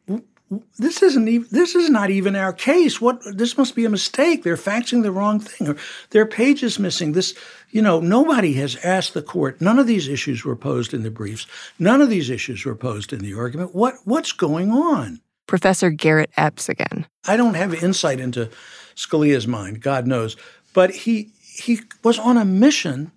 "W- 0.08 0.26
w- 0.50 0.66
"This 0.78 1.02
isn't 1.04 1.28
even. 1.28 1.48
This 1.52 1.76
is 1.76 1.90
not 1.90 2.10
even 2.10 2.36
our 2.36 2.52
case. 2.54 3.00
What? 3.00 3.22
This 3.26 3.58
must 3.58 3.76
be 3.76 3.86
a 3.86 3.90
mistake. 3.90 4.44
They're 4.44 4.58
faxing 4.58 5.04
the 5.04 5.12
wrong 5.12 5.40
thing, 5.40 5.70
or 5.70 5.78
their 6.10 6.26
page 6.26 6.64
is 6.64 6.80
missing. 6.80 7.14
This, 7.14 7.34
you 7.72 7.82
know, 7.82 8.00
nobody 8.02 8.54
has 8.54 8.76
asked 8.84 9.14
the 9.14 9.22
court. 9.22 9.62
None 9.62 9.80
of 9.80 9.88
these 9.88 10.08
issues 10.08 10.44
were 10.44 10.56
posed 10.56 10.94
in 10.94 11.04
the 11.04 11.12
briefs. 11.12 11.46
None 11.80 12.02
of 12.02 12.10
these 12.10 12.30
issues 12.30 12.66
were 12.66 12.76
posed 12.76 13.14
in 13.14 13.20
the 13.20 13.34
argument. 13.34 13.74
What? 13.74 13.96
What's 14.06 14.32
going 14.34 14.72
on?" 14.72 15.22
Professor 15.48 15.90
Garrett 15.90 16.30
Epps 16.36 16.68
again. 16.68 17.06
I 17.26 17.38
don't 17.38 17.54
have 17.54 17.74
insight 17.82 18.20
into 18.20 18.50
Scalia's 18.98 19.48
mind, 19.48 19.80
God 19.82 20.06
knows, 20.06 20.36
but 20.74 20.92
he 20.92 21.30
he 21.60 21.82
was 22.04 22.20
on 22.20 22.38
a 22.38 22.46
mission 22.46 23.12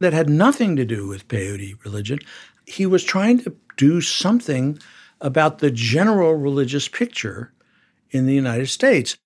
that 0.00 0.12
had 0.12 0.28
nothing 0.28 0.76
to 0.76 0.84
do 0.84 1.06
with 1.06 1.28
peyote 1.28 1.82
religion. 1.84 2.18
He 2.66 2.86
was 2.86 3.02
trying 3.02 3.40
to 3.40 3.56
do 3.76 4.00
something 4.00 4.78
about 5.20 5.58
the 5.58 5.70
general 5.70 6.34
religious 6.34 6.88
picture 6.88 7.52
in 8.10 8.26
the 8.26 8.34
United 8.34 8.68
States. 8.68 9.16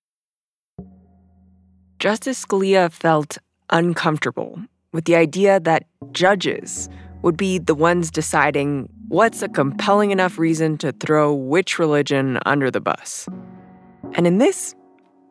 Justice 1.99 2.43
Scalia 2.43 2.91
felt 2.91 3.37
uncomfortable 3.69 4.59
with 4.91 5.05
the 5.05 5.15
idea 5.15 5.59
that 5.59 5.85
judges 6.11 6.89
would 7.21 7.37
be 7.37 7.57
the 7.57 7.75
ones 7.75 8.11
deciding 8.11 8.89
what's 9.07 9.41
a 9.41 9.47
compelling 9.47 10.11
enough 10.11 10.37
reason 10.37 10.77
to 10.77 10.91
throw 10.93 11.33
which 11.33 11.79
religion 11.79 12.39
under 12.45 12.69
the 12.69 12.81
bus. 12.81 13.27
And 14.13 14.27
in 14.27 14.39
this, 14.39 14.75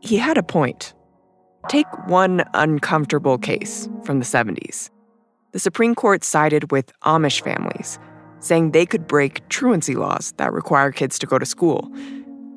he 0.01 0.17
had 0.17 0.39
a 0.39 0.43
point. 0.43 0.95
Take 1.69 1.87
one 2.07 2.45
uncomfortable 2.55 3.39
case 3.39 3.89
from 4.05 4.19
the 4.19 4.25
70s. 4.25 4.91
The 5.53 5.59
Supreme 5.59 5.95
Court 5.95 6.25
sided 6.25 6.73
with 6.73 6.93
Amish 7.03 7.43
families, 7.43 7.99
saying 8.41 8.73
they 8.73 8.87
could 8.87 9.07
break 9.07 9.49
truancy 9.49 9.95
laws 9.95 10.33
that 10.39 10.53
require 10.53 10.91
kids 10.91 11.19
to 11.21 11.27
go 11.27 11.39
to 11.39 11.47
school. 11.47 11.83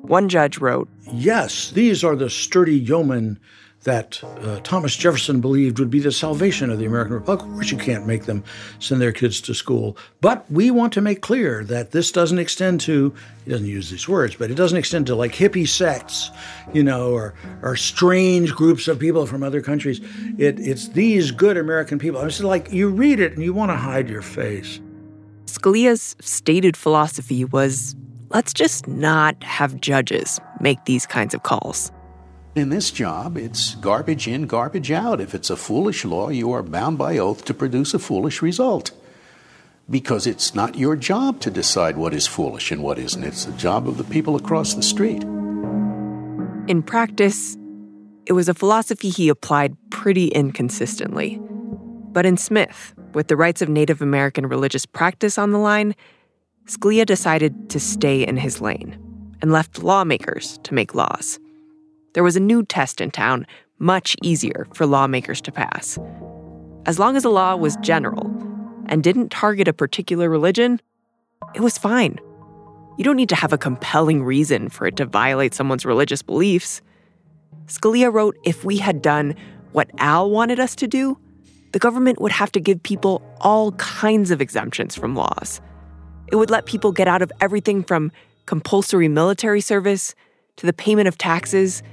One 0.02 0.30
judge 0.30 0.60
wrote, 0.60 0.90
Yes, 1.12 1.72
these 1.72 2.04
are 2.04 2.16
the 2.16 2.30
sturdy 2.30 2.78
yeomen 2.78 3.40
that 3.86 4.22
uh, 4.42 4.60
Thomas 4.62 4.96
Jefferson 4.96 5.42
believed 5.42 5.80
would 5.80 5.92
be 5.92 6.00
the 6.00 6.12
salvation 6.12 6.70
of 6.70 6.80
the 6.80 6.86
American 6.86 7.14
Republic. 7.14 7.46
Of 7.46 7.54
course, 7.54 7.72
you 7.72 7.78
can't 7.78 8.06
make 8.06 8.26
them 8.26 8.44
send 8.80 9.00
their 9.00 9.12
kids 9.12 9.40
to 9.42 9.54
school. 9.54 9.96
But 10.22 10.50
we 10.52 10.72
want 10.72 10.92
to 10.94 11.02
make 11.02 11.22
clear 11.22 11.64
that 11.66 11.92
this 11.92 12.12
doesn't 12.12 12.40
extend 12.40 12.82
to, 12.82 13.14
he 13.46 13.52
doesn't 13.52 13.68
use 13.68 13.92
these 13.92 14.08
words, 14.08 14.36
but 14.36 14.50
it 14.50 14.56
doesn't 14.56 14.78
extend 14.78 15.06
to 15.08 15.16
like 15.16 15.34
hippie 15.34 15.68
sects, 15.68 16.32
you 16.74 16.84
know, 16.84 17.12
or, 17.12 17.36
or 17.62 17.76
strange 17.76 18.54
groups 18.54 18.88
of 18.88 19.00
people 19.00 19.28
from 19.28 19.44
other 19.44 19.62
countries. 19.62 20.02
It, 20.38 20.60
it's 20.60 20.90
these 20.90 21.30
good 21.32 21.56
American 21.56 22.00
people. 22.00 22.22
It's 22.22 22.42
like 22.42 22.72
you 22.72 22.90
read 22.90 23.20
it 23.20 23.34
and 23.34 23.44
you 23.44 23.54
want 23.54 23.72
to 23.72 23.78
hide 23.78 24.10
your 24.10 24.24
face. 24.24 24.82
Scalia's 25.46 26.16
stated 26.22 26.76
philosophy 26.76 27.46
was 27.46 27.96
let's 28.30 28.52
just 28.52 28.88
not 28.88 29.42
have 29.44 29.80
judges 29.80 30.40
make 30.60 30.84
these 30.86 31.06
kinds 31.06 31.36
of 31.36 31.44
calls. 31.44 31.92
In 32.56 32.70
this 32.70 32.90
job, 32.90 33.36
it's 33.38 33.76
garbage 33.76 34.30
in, 34.30 34.48
garbage 34.48 34.90
out. 34.90 35.20
If 35.20 35.36
it's 35.36 35.50
a 35.50 35.58
foolish 35.58 36.06
law, 36.06 36.30
you 36.30 36.54
are 36.54 36.64
bound 36.64 36.98
by 36.98 37.18
oath 37.18 37.44
to 37.46 37.54
produce 37.54 37.94
a 37.94 38.00
foolish 38.00 38.42
result. 38.42 38.92
Because 39.90 40.26
it's 40.26 40.56
not 40.56 40.78
your 40.78 40.96
job 40.96 41.42
to 41.42 41.52
decide 41.52 41.98
what 41.98 42.14
is 42.14 42.28
foolish 42.28 42.72
and 42.72 42.82
what 42.82 42.98
isn't. 42.98 43.26
It's 43.26 43.44
the 43.44 43.52
job 43.58 43.90
of 43.90 43.98
the 43.98 44.06
people 44.06 44.38
across 44.38 44.74
the 44.74 44.84
street. 44.84 45.22
In 46.70 46.82
practice, 46.82 47.58
it 48.26 48.32
was 48.32 48.48
a 48.48 48.54
philosophy 48.54 49.10
he 49.10 49.28
applied 49.28 49.76
pretty 49.90 50.28
inconsistently. 50.30 51.38
But 52.14 52.26
in 52.26 52.38
Smith, 52.38 52.96
with 53.14 53.28
the 53.28 53.36
rights 53.36 53.62
of 53.62 53.68
Native 53.68 54.02
American 54.02 54.48
religious 54.48 54.86
practice 54.86 55.38
on 55.38 55.52
the 55.52 55.60
line, 55.60 55.94
Scalia 56.68 57.06
decided 57.06 57.70
to 57.72 57.82
stay 57.82 58.26
in 58.26 58.38
his 58.38 58.62
lane 58.62 58.98
and 59.42 59.52
left 59.52 59.84
lawmakers 59.84 60.58
to 60.64 60.74
make 60.74 60.96
laws 60.96 61.38
there 62.16 62.24
was 62.24 62.38
a 62.38 62.40
new 62.40 62.64
test 62.64 63.02
in 63.02 63.12
town, 63.12 63.46
much 63.78 64.16
easier 64.24 64.66
for 64.74 64.86
lawmakers 64.86 65.42
to 65.42 65.52
pass. 65.52 66.00
As 66.86 66.98
long 66.98 67.18
as 67.18 67.24
the 67.24 67.30
law 67.30 67.58
was 67.58 67.76
general 67.82 68.32
and 68.88 69.04
didn't 69.04 69.30
target 69.30 69.68
a 69.68 69.74
particular 69.74 70.30
religion, 70.30 70.80
it 71.54 71.60
was 71.60 71.78
fine. 71.78 72.18
You 72.98 73.04
don't 73.04 73.18
need 73.18 73.28
to 73.30 73.36
have 73.36 73.52
a 73.52 73.58
compelling 73.58 74.24
reason 74.24 74.70
for 74.70 74.88
it 74.88 74.96
to 74.96 75.06
violate 75.06 75.54
someone's 75.54 75.86
religious 75.86 76.22
beliefs. 76.22 76.82
Scalia 77.66 78.14
wrote 78.14 78.38
if 78.46 78.64
we 78.64 78.78
had 78.78 79.02
done 79.02 79.36
what 79.74 79.90
Al 79.98 80.32
wanted 80.32 80.58
us 80.58 80.74
to 80.76 80.88
do, 80.88 81.20
the 81.74 81.80
government 81.80 82.22
would 82.22 82.32
have 82.32 82.52
to 82.54 82.62
give 82.62 82.82
people 82.82 83.22
all 83.42 83.74
kinds 83.74 84.32
of 84.32 84.40
exemptions 84.40 84.96
from 84.96 85.18
laws. 85.18 85.60
It 86.32 86.38
would 86.38 86.50
let 86.50 86.66
people 86.66 86.94
get 86.94 87.10
out 87.10 87.22
of 87.22 87.32
everything 87.42 87.84
from 87.84 88.14
compulsory 88.46 89.10
military 89.10 89.60
service 89.60 90.16
to 90.56 90.66
the 90.66 90.72
payment 90.72 91.10
of 91.10 91.18
taxes 91.18 91.84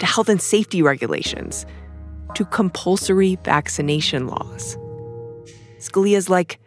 to 0.00 0.06
health 0.06 0.28
and 0.28 0.40
safety 0.40 0.82
regulations, 0.82 1.66
to 2.34 2.44
compulsory 2.44 3.38
vaccination 3.44 4.26
laws. 4.26 4.76
Scalia's 5.78 6.28
like, 6.28 6.58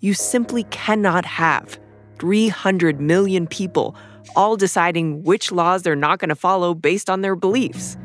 you 0.00 0.14
simply 0.14 0.64
cannot 0.64 1.24
have 1.24 1.78
300 2.18 3.00
million 3.00 3.46
people 3.46 3.94
all 4.36 4.56
deciding 4.56 5.22
which 5.22 5.52
laws 5.52 5.82
they're 5.82 5.96
not 5.96 6.18
going 6.18 6.28
to 6.28 6.34
follow 6.34 6.74
based 6.74 7.10
on 7.10 7.20
their 7.20 7.36
beliefs. 7.36 7.96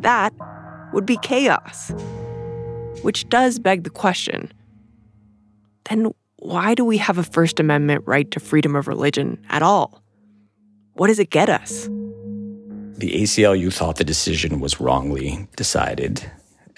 That 0.00 0.32
would 0.92 1.06
be 1.06 1.18
chaos. 1.22 1.92
Which 3.02 3.28
does 3.28 3.58
beg 3.58 3.84
the 3.84 3.90
question 3.90 4.52
then 5.90 6.12
why 6.36 6.74
do 6.74 6.84
we 6.84 6.96
have 6.96 7.18
a 7.18 7.22
First 7.22 7.60
Amendment 7.60 8.04
right 8.06 8.30
to 8.30 8.40
freedom 8.40 8.74
of 8.74 8.88
religion 8.88 9.38
at 9.50 9.62
all? 9.62 10.02
What 10.94 11.08
does 11.08 11.18
it 11.18 11.30
get 11.30 11.48
us? 11.48 11.88
The 13.00 13.22
ACLU 13.22 13.72
thought 13.72 13.96
the 13.96 14.04
decision 14.04 14.60
was 14.60 14.78
wrongly 14.78 15.48
decided. 15.56 16.30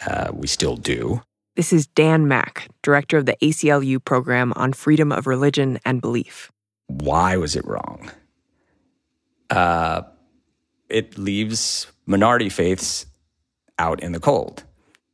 Uh, 0.06 0.30
we 0.32 0.46
still 0.46 0.76
do. 0.76 1.20
This 1.56 1.72
is 1.72 1.88
Dan 1.88 2.28
Mach, 2.28 2.68
director 2.80 3.18
of 3.18 3.26
the 3.26 3.36
ACLU 3.42 4.02
program 4.04 4.52
on 4.54 4.72
freedom 4.72 5.10
of 5.10 5.26
religion 5.26 5.80
and 5.84 6.00
belief. 6.00 6.52
Why 6.86 7.36
was 7.36 7.56
it 7.56 7.66
wrong? 7.66 8.08
Uh, 9.50 10.02
it 10.88 11.18
leaves 11.18 11.88
minority 12.06 12.50
faiths 12.50 13.04
out 13.80 14.00
in 14.00 14.12
the 14.12 14.20
cold. 14.20 14.62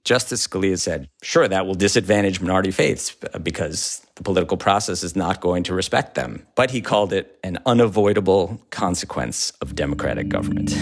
Justice 0.08 0.46
Scalia 0.46 0.78
said, 0.78 1.06
sure, 1.22 1.46
that 1.46 1.66
will 1.66 1.74
disadvantage 1.74 2.40
minority 2.40 2.70
faiths 2.70 3.14
because 3.42 4.06
the 4.14 4.22
political 4.22 4.56
process 4.56 5.02
is 5.02 5.14
not 5.14 5.42
going 5.42 5.62
to 5.64 5.74
respect 5.74 6.14
them. 6.14 6.46
But 6.54 6.70
he 6.70 6.80
called 6.80 7.12
it 7.12 7.38
an 7.44 7.58
unavoidable 7.66 8.58
consequence 8.70 9.50
of 9.60 9.74
democratic 9.74 10.30
government. 10.30 10.72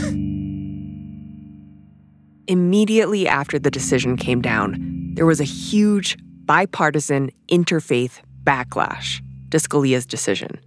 Immediately 2.46 3.26
after 3.26 3.58
the 3.58 3.68
decision 3.68 4.16
came 4.16 4.40
down, 4.40 4.76
there 5.14 5.26
was 5.26 5.40
a 5.40 5.44
huge 5.44 6.16
bipartisan 6.44 7.32
interfaith 7.48 8.20
backlash 8.44 9.20
to 9.50 9.58
Scalia's 9.58 10.06
decision. 10.06 10.60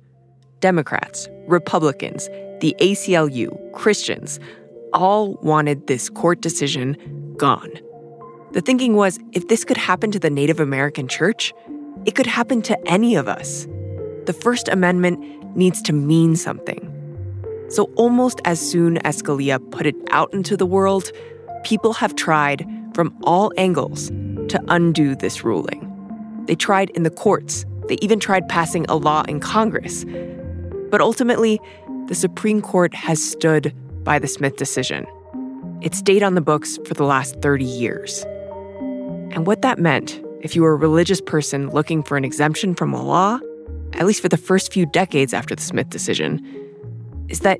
Democrats, 0.59 1.29
Republicans, 1.47 2.27
the 2.59 2.75
ACLU, 2.81 3.71
Christians 3.71 4.37
all 4.91 5.35
wanted 5.35 5.87
this 5.87 6.09
court 6.09 6.41
decision 6.41 6.97
gone. 7.37 7.71
The 8.51 8.61
thinking 8.61 8.95
was 8.95 9.19
if 9.31 9.47
this 9.47 9.63
could 9.63 9.77
happen 9.77 10.11
to 10.11 10.19
the 10.19 10.29
Native 10.29 10.59
American 10.59 11.07
church, 11.07 11.53
it 12.05 12.15
could 12.15 12.25
happen 12.25 12.63
to 12.63 12.89
any 12.89 13.15
of 13.15 13.27
us. 13.27 13.67
The 14.25 14.33
First 14.33 14.67
Amendment 14.67 15.55
needs 15.55 15.81
to 15.83 15.93
mean 15.93 16.35
something. 16.35 16.85
So, 17.69 17.91
almost 17.95 18.41
as 18.45 18.59
soon 18.59 18.97
as 18.99 19.21
Scalia 19.21 19.59
put 19.69 19.85
it 19.85 19.95
out 20.09 20.33
into 20.33 20.57
the 20.57 20.65
world, 20.65 21.11
people 21.63 21.93
have 21.93 22.15
tried 22.15 22.65
from 22.95 23.15
all 23.23 23.51
angles 23.55 24.07
to 24.07 24.59
undo 24.69 25.15
this 25.15 25.43
ruling. 25.43 25.85
They 26.45 26.55
tried 26.55 26.89
in 26.91 27.03
the 27.03 27.11
courts, 27.11 27.65
they 27.87 27.97
even 28.01 28.19
tried 28.19 28.49
passing 28.49 28.85
a 28.89 28.95
law 28.95 29.23
in 29.27 29.39
Congress. 29.39 30.05
But 30.89 31.01
ultimately, 31.01 31.59
the 32.07 32.15
Supreme 32.15 32.61
Court 32.61 32.95
has 32.95 33.23
stood 33.23 33.75
by 34.03 34.17
the 34.17 34.27
Smith 34.27 34.55
decision. 34.55 35.05
It 35.81 35.93
stayed 35.93 36.23
on 36.23 36.33
the 36.33 36.41
books 36.41 36.79
for 36.85 36.95
the 36.95 37.03
last 37.03 37.39
30 37.41 37.65
years. 37.65 38.25
And 39.31 39.45
what 39.45 39.61
that 39.61 39.79
meant, 39.79 40.19
if 40.41 40.55
you 40.55 40.63
were 40.63 40.73
a 40.73 40.77
religious 40.77 41.21
person 41.21 41.69
looking 41.69 42.03
for 42.03 42.17
an 42.17 42.25
exemption 42.25 42.75
from 42.75 42.93
a 42.93 43.01
law, 43.01 43.39
at 43.93 44.05
least 44.05 44.21
for 44.21 44.29
the 44.29 44.37
first 44.37 44.73
few 44.73 44.85
decades 44.85 45.33
after 45.33 45.55
the 45.55 45.61
Smith 45.61 45.89
decision, 45.89 46.45
is 47.27 47.41
that 47.41 47.59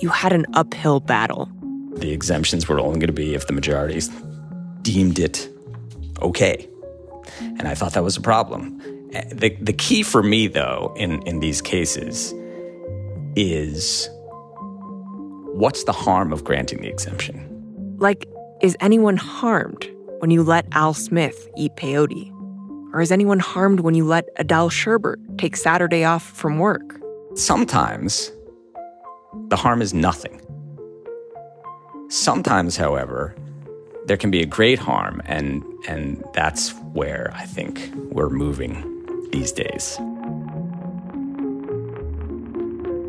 you 0.00 0.08
had 0.08 0.32
an 0.32 0.46
uphill 0.54 1.00
battle. 1.00 1.50
The 1.96 2.12
exemptions 2.12 2.68
were 2.68 2.80
only 2.80 2.98
going 2.98 3.08
to 3.08 3.12
be 3.12 3.34
if 3.34 3.46
the 3.46 3.52
majorities 3.52 4.10
deemed 4.82 5.18
it 5.18 5.48
okay. 6.22 6.68
And 7.40 7.68
I 7.68 7.74
thought 7.74 7.92
that 7.92 8.04
was 8.04 8.16
a 8.16 8.20
problem. 8.20 8.80
Eh, 9.12 9.24
the, 9.32 9.50
the 9.60 9.72
key 9.72 10.02
for 10.02 10.22
me, 10.22 10.46
though, 10.46 10.94
in, 10.96 11.22
in 11.26 11.40
these 11.40 11.60
cases 11.60 12.32
is 13.36 14.08
what's 15.52 15.84
the 15.84 15.92
harm 15.92 16.32
of 16.32 16.44
granting 16.44 16.80
the 16.80 16.88
exemption? 16.88 17.46
Like, 17.98 18.24
is 18.62 18.76
anyone 18.80 19.16
harmed 19.16 19.88
when 20.20 20.30
you 20.30 20.42
let 20.42 20.66
Al 20.72 20.92
Smith 20.92 21.48
eat 21.56 21.74
peyote? 21.76 22.30
Or 22.92 23.00
is 23.00 23.10
anyone 23.10 23.38
harmed 23.38 23.80
when 23.80 23.94
you 23.94 24.04
let 24.04 24.28
Adele 24.36 24.68
Sherbert 24.68 25.16
take 25.38 25.56
Saturday 25.56 26.04
off 26.04 26.22
from 26.22 26.58
work? 26.58 27.00
Sometimes 27.34 28.30
the 29.48 29.56
harm 29.56 29.80
is 29.80 29.94
nothing. 29.94 30.42
Sometimes, 32.10 32.76
however, 32.76 33.34
there 34.06 34.18
can 34.18 34.30
be 34.30 34.42
a 34.42 34.46
great 34.46 34.78
harm, 34.78 35.22
and, 35.24 35.64
and 35.88 36.22
that's 36.34 36.74
where 36.92 37.30
I 37.34 37.46
think 37.46 37.90
we're 38.10 38.28
moving 38.28 38.74
these 39.30 39.52
days. 39.52 39.98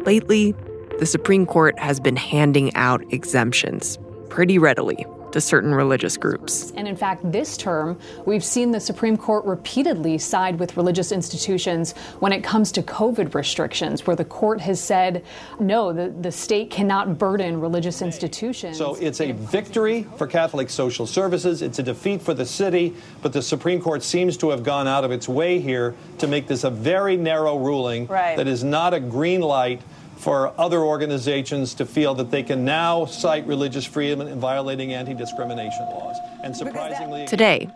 Lately, 0.06 0.56
the 1.00 1.06
Supreme 1.06 1.46
Court 1.46 1.78
has 1.78 2.00
been 2.00 2.16
handing 2.16 2.74
out 2.76 3.04
exemptions 3.12 4.00
pretty 4.30 4.58
readily 4.58 5.06
to 5.32 5.42
certain 5.42 5.74
religious 5.74 6.18
groups. 6.18 6.72
And 6.76 6.88
in 6.88 6.96
fact, 6.96 7.30
this 7.32 7.58
term, 7.58 8.00
we've 8.26 8.44
seen 8.44 8.72
the 8.72 8.80
Supreme 8.80 9.18
Court 9.18 9.46
repeatedly 9.46 10.18
side 10.18 10.60
with 10.60 10.78
religious 10.78 11.12
institutions 11.12 11.94
when 12.20 12.32
it 12.32 12.44
comes 12.44 12.72
to 12.74 12.84
COVID 12.84 13.34
restrictions, 13.34 14.06
where 14.06 14.16
the 14.16 14.26
court 14.26 14.62
has 14.62 14.80
said, 14.80 15.24
no, 15.60 15.94
the, 15.94 16.10
the 16.10 16.32
state 16.32 16.70
cannot 16.70 17.18
burden 17.18 17.60
religious 17.60 18.02
institutions. 18.02 18.78
So 18.78 18.96
it's 18.96 19.22
a 19.22 19.32
victory 19.32 20.08
for 20.18 20.28
Catholic 20.28 20.70
social 20.70 21.08
services, 21.08 21.62
it's 21.62 21.80
a 21.80 21.84
defeat 21.84 22.22
for 22.22 22.34
the 22.34 22.46
city, 22.46 22.96
but 23.22 23.34
the 23.34 23.42
Supreme 23.42 23.82
Court 23.82 24.04
seems 24.04 24.38
to 24.38 24.50
have 24.50 24.64
gone 24.64 24.88
out 24.88 25.04
of 25.04 25.12
its 25.12 25.28
way 25.28 25.60
here 25.60 25.96
to 26.20 26.28
make 26.28 26.48
this 26.48 26.64
a 26.64 26.70
very 26.70 27.18
narrow 27.18 27.58
ruling 27.58 28.08
right. 28.08 28.38
that 28.38 28.48
is 28.48 28.64
not 28.64 28.94
a 28.94 29.00
green 29.00 29.42
light 29.42 29.82
for 30.22 30.54
other 30.60 30.82
organizations 30.82 31.74
to 31.74 31.86
feel 31.86 32.14
that 32.16 32.30
they 32.30 32.44
can 32.44 32.64
now 32.64 33.06
cite 33.06 33.46
religious 33.48 33.86
freedom 33.86 34.22
in 34.22 34.40
violating 34.40 34.94
anti 34.94 35.16
discrimination 35.16 35.86
laws. 35.90 36.16
And 36.44 36.56
surprisingly, 36.56 37.26
today, 37.26 37.68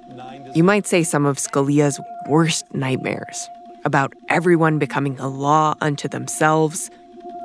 you 0.54 0.64
might 0.64 0.86
say 0.86 1.04
some 1.04 1.26
of 1.26 1.38
Scalia's 1.38 2.00
worst 2.30 2.72
nightmares 2.74 3.50
about 3.84 4.14
everyone 4.30 4.78
becoming 4.80 5.20
a 5.20 5.28
law 5.28 5.76
unto 5.82 6.08
themselves, 6.08 6.92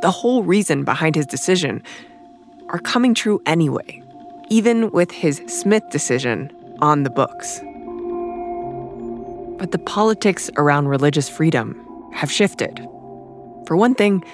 the 0.03 0.11
whole 0.11 0.43
reason 0.43 0.85
behind 0.85 1.15
his 1.15 1.27
decision, 1.27 1.83
are 2.69 2.79
coming 2.79 3.15
true 3.15 3.41
anyway. 3.47 4.03
even 4.51 4.91
with 4.91 5.11
his 5.13 5.41
Smith 5.47 5.89
decision 5.91 6.51
on 6.83 7.05
the 7.05 7.11
books. 7.11 7.61
But 9.59 9.71
the 9.71 9.79
politics 9.79 10.51
around 10.57 10.89
religious 10.89 11.29
freedom 11.29 11.81
have 12.13 12.31
shifted. 12.31 12.77
For 13.67 13.77
one 13.77 13.95
thing, 13.95 14.25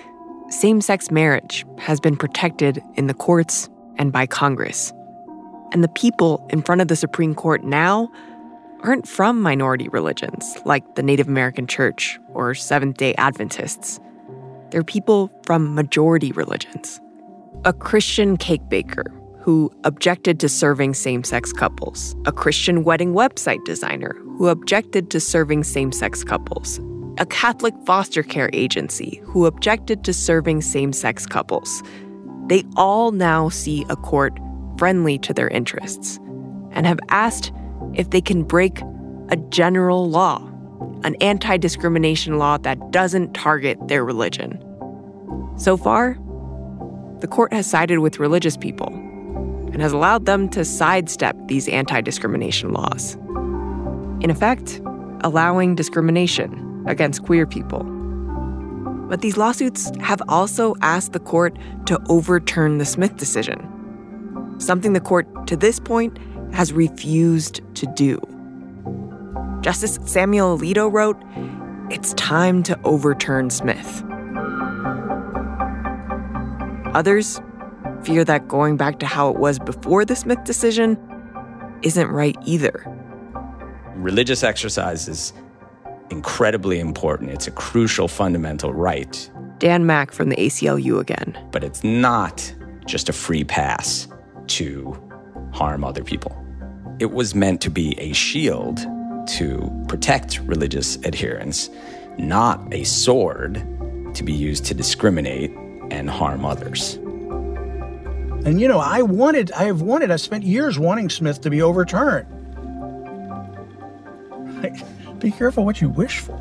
same 0.48 0.80
sex 0.80 1.10
marriage 1.10 1.66
has 1.78 1.98
been 1.98 2.16
protected 2.16 2.82
in 2.94 3.08
the 3.08 3.14
courts 3.14 3.68
and 3.96 4.12
by 4.12 4.26
Congress. 4.26 4.92
And 5.72 5.82
the 5.82 5.88
people 5.88 6.46
in 6.50 6.62
front 6.62 6.80
of 6.80 6.88
the 6.88 6.96
Supreme 6.96 7.34
Court 7.34 7.64
now 7.64 8.08
aren't 8.82 9.08
from 9.08 9.42
minority 9.42 9.88
religions 9.88 10.56
like 10.64 10.94
the 10.94 11.02
Native 11.02 11.26
American 11.26 11.66
Church 11.66 12.20
or 12.32 12.54
Seventh 12.54 12.96
day 12.96 13.14
Adventists. 13.16 13.98
They're 14.70 14.84
people 14.84 15.32
from 15.44 15.74
majority 15.74 16.30
religions. 16.32 17.00
A 17.64 17.72
Christian 17.72 18.36
cake 18.36 18.68
baker 18.68 19.04
who 19.40 19.72
objected 19.84 20.38
to 20.40 20.48
serving 20.48 20.94
same 20.94 21.24
sex 21.24 21.52
couples, 21.52 22.14
a 22.24 22.32
Christian 22.32 22.84
wedding 22.84 23.12
website 23.14 23.64
designer 23.64 24.14
who 24.38 24.48
objected 24.48 25.10
to 25.10 25.20
serving 25.20 25.64
same 25.64 25.92
sex 25.92 26.22
couples, 26.22 26.80
a 27.18 27.26
Catholic 27.26 27.74
foster 27.86 28.22
care 28.22 28.50
agency 28.52 29.20
who 29.24 29.46
objected 29.46 30.04
to 30.04 30.12
serving 30.12 30.60
same 30.60 30.92
sex 30.92 31.26
couples. 31.26 31.82
They 32.48 32.64
all 32.76 33.12
now 33.12 33.48
see 33.48 33.86
a 33.88 33.96
court 33.96 34.38
friendly 34.78 35.18
to 35.20 35.32
their 35.32 35.48
interests 35.48 36.18
and 36.72 36.86
have 36.86 37.00
asked 37.08 37.52
if 37.94 38.10
they 38.10 38.20
can 38.20 38.42
break 38.42 38.80
a 39.30 39.36
general 39.48 40.08
law, 40.10 40.46
an 41.04 41.14
anti 41.16 41.56
discrimination 41.56 42.38
law 42.38 42.58
that 42.58 42.90
doesn't 42.90 43.32
target 43.32 43.78
their 43.88 44.04
religion. 44.04 44.62
So 45.56 45.76
far, 45.76 46.18
the 47.20 47.26
court 47.26 47.52
has 47.54 47.66
sided 47.66 48.00
with 48.00 48.18
religious 48.18 48.58
people 48.58 48.88
and 49.72 49.80
has 49.80 49.92
allowed 49.92 50.26
them 50.26 50.50
to 50.50 50.64
sidestep 50.64 51.34
these 51.46 51.66
anti 51.68 52.02
discrimination 52.02 52.72
laws. 52.72 53.14
In 54.20 54.30
effect, 54.30 54.80
allowing 55.22 55.74
discrimination 55.74 56.65
against 56.86 57.22
queer 57.22 57.46
people. 57.46 57.84
But 59.08 59.20
these 59.20 59.36
lawsuits 59.36 59.92
have 60.00 60.20
also 60.28 60.74
asked 60.82 61.12
the 61.12 61.20
court 61.20 61.56
to 61.86 62.00
overturn 62.08 62.78
the 62.78 62.84
Smith 62.84 63.16
decision, 63.16 64.54
something 64.58 64.92
the 64.92 65.00
court 65.00 65.46
to 65.46 65.56
this 65.56 65.78
point 65.78 66.18
has 66.52 66.72
refused 66.72 67.60
to 67.74 67.86
do. 67.94 68.20
Justice 69.60 69.98
Samuel 70.06 70.58
Alito 70.58 70.92
wrote, 70.92 71.20
It's 71.90 72.14
time 72.14 72.62
to 72.64 72.78
overturn 72.84 73.50
Smith. 73.50 74.02
Others 76.94 77.40
fear 78.02 78.24
that 78.24 78.48
going 78.48 78.76
back 78.76 78.98
to 79.00 79.06
how 79.06 79.30
it 79.30 79.36
was 79.36 79.58
before 79.58 80.04
the 80.04 80.16
Smith 80.16 80.42
decision 80.44 80.96
isn't 81.82 82.08
right 82.08 82.36
either. 82.44 82.84
Religious 83.96 84.42
exercise 84.42 85.08
is 85.08 85.32
incredibly 86.10 86.80
important. 86.80 87.30
It's 87.30 87.46
a 87.46 87.50
crucial 87.50 88.08
fundamental 88.08 88.72
right. 88.72 89.30
Dan 89.58 89.86
Mach 89.86 90.12
from 90.12 90.28
the 90.28 90.36
ACLU 90.36 91.00
again. 91.00 91.38
But 91.50 91.64
it's 91.64 91.82
not 91.82 92.52
just 92.84 93.08
a 93.08 93.12
free 93.12 93.44
pass 93.44 94.06
to 94.48 95.00
harm 95.52 95.84
other 95.84 96.04
people. 96.04 96.36
It 96.98 97.10
was 97.10 97.34
meant 97.34 97.60
to 97.62 97.70
be 97.70 97.98
a 97.98 98.12
shield 98.12 98.78
to 99.26 99.84
protect 99.88 100.40
religious 100.40 101.02
adherents, 101.04 101.70
not 102.18 102.72
a 102.72 102.84
sword 102.84 103.54
to 104.14 104.22
be 104.22 104.32
used 104.32 104.64
to 104.66 104.74
discriminate 104.74 105.50
and 105.90 106.08
harm 106.08 106.44
others. 106.44 106.94
And 108.46 108.60
you 108.60 108.68
know, 108.68 108.78
I 108.78 109.02
wanted, 109.02 109.50
I 109.52 109.64
have 109.64 109.82
wanted, 109.82 110.10
I 110.10 110.16
spent 110.16 110.44
years 110.44 110.78
wanting 110.78 111.10
Smith 111.10 111.40
to 111.40 111.50
be 111.50 111.60
overturned. 111.60 112.28
Be 115.26 115.32
careful 115.32 115.64
what 115.64 115.80
you 115.80 115.88
wish 115.88 116.20
for. 116.20 116.38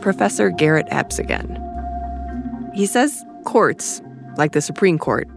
Professor 0.00 0.50
Garrett 0.50 0.88
Epps 0.90 1.20
again. 1.20 1.62
He 2.74 2.86
says 2.86 3.24
courts, 3.44 4.02
like 4.36 4.50
the 4.50 4.60
Supreme 4.60 4.98
Court, 4.98 5.28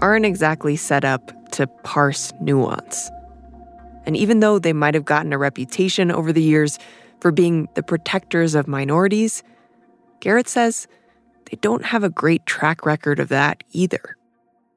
aren't 0.00 0.26
exactly 0.26 0.74
set 0.74 1.04
up 1.04 1.30
to 1.52 1.68
parse 1.84 2.32
nuance. 2.40 3.12
And 4.06 4.16
even 4.16 4.40
though 4.40 4.58
they 4.58 4.72
might 4.72 4.94
have 4.94 5.04
gotten 5.04 5.32
a 5.32 5.38
reputation 5.38 6.10
over 6.10 6.32
the 6.32 6.42
years 6.42 6.80
for 7.20 7.30
being 7.30 7.68
the 7.74 7.84
protectors 7.84 8.56
of 8.56 8.66
minorities, 8.66 9.44
Garrett 10.18 10.48
says 10.48 10.88
they 11.48 11.58
don't 11.60 11.84
have 11.84 12.02
a 12.02 12.10
great 12.10 12.44
track 12.44 12.84
record 12.84 13.20
of 13.20 13.28
that 13.28 13.62
either. 13.70 14.16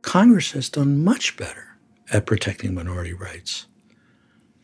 Congress 0.03 0.51
has 0.51 0.69
done 0.69 1.03
much 1.03 1.35
better 1.35 1.79
at 2.13 2.27
protecting 2.27 2.75
minority 2.75 3.13
rights 3.13 3.65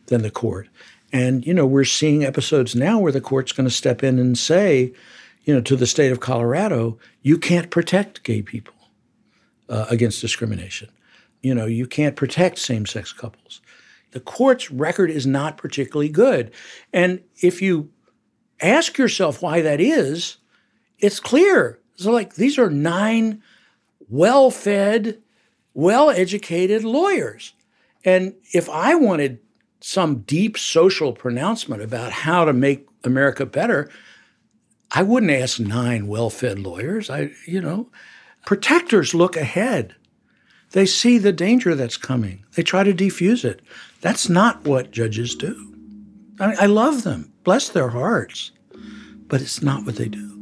than 0.06 0.22
the 0.22 0.30
court. 0.30 0.68
And, 1.12 1.46
you 1.46 1.54
know, 1.54 1.66
we're 1.66 1.84
seeing 1.84 2.24
episodes 2.24 2.74
now 2.74 2.98
where 2.98 3.12
the 3.12 3.20
court's 3.20 3.52
going 3.52 3.68
to 3.68 3.74
step 3.74 4.02
in 4.02 4.18
and 4.18 4.36
say, 4.36 4.92
you 5.44 5.54
know, 5.54 5.60
to 5.62 5.76
the 5.76 5.86
state 5.86 6.12
of 6.12 6.20
Colorado, 6.20 6.98
you 7.22 7.38
can't 7.38 7.70
protect 7.70 8.22
gay 8.22 8.42
people 8.42 8.74
uh, 9.68 9.86
against 9.88 10.20
discrimination. 10.20 10.90
You 11.42 11.54
know, 11.54 11.66
you 11.66 11.86
can't 11.86 12.16
protect 12.16 12.58
same 12.58 12.84
sex 12.84 13.12
couples. 13.12 13.60
The 14.10 14.20
court's 14.20 14.70
record 14.70 15.10
is 15.10 15.26
not 15.26 15.56
particularly 15.56 16.08
good. 16.08 16.50
And 16.92 17.22
if 17.40 17.62
you 17.62 17.90
ask 18.60 18.98
yourself 18.98 19.42
why 19.42 19.62
that 19.62 19.80
is, 19.80 20.38
it's 20.98 21.20
clear. 21.20 21.78
So, 21.96 22.10
like, 22.10 22.34
these 22.34 22.58
are 22.58 22.70
nine 22.70 23.42
well 24.08 24.50
fed, 24.50 25.22
well 25.74 26.10
educated 26.10 26.84
lawyers. 26.84 27.52
And 28.04 28.34
if 28.52 28.68
I 28.70 28.94
wanted 28.94 29.40
some 29.80 30.20
deep 30.20 30.58
social 30.58 31.12
pronouncement 31.12 31.82
about 31.82 32.12
how 32.12 32.44
to 32.44 32.52
make 32.52 32.86
America 33.04 33.46
better, 33.46 33.88
I 34.90 35.02
wouldn't 35.02 35.32
ask 35.32 35.60
nine 35.60 36.06
well-fed 36.06 36.58
lawyers. 36.58 37.10
I, 37.10 37.32
you 37.46 37.60
know, 37.60 37.90
protectors 38.46 39.14
look 39.14 39.36
ahead. 39.36 39.94
They 40.72 40.86
see 40.86 41.18
the 41.18 41.32
danger 41.32 41.74
that's 41.74 41.96
coming. 41.96 42.44
They 42.54 42.62
try 42.62 42.84
to 42.84 42.92
defuse 42.92 43.44
it. 43.44 43.60
That's 44.00 44.28
not 44.28 44.64
what 44.64 44.90
judges 44.90 45.34
do. 45.34 45.74
I, 46.40 46.46
mean, 46.48 46.56
I 46.60 46.66
love 46.66 47.04
them. 47.04 47.32
Bless 47.44 47.68
their 47.68 47.88
hearts. 47.88 48.52
But 49.28 49.42
it's 49.42 49.62
not 49.62 49.84
what 49.84 49.96
they 49.96 50.08
do. 50.08 50.37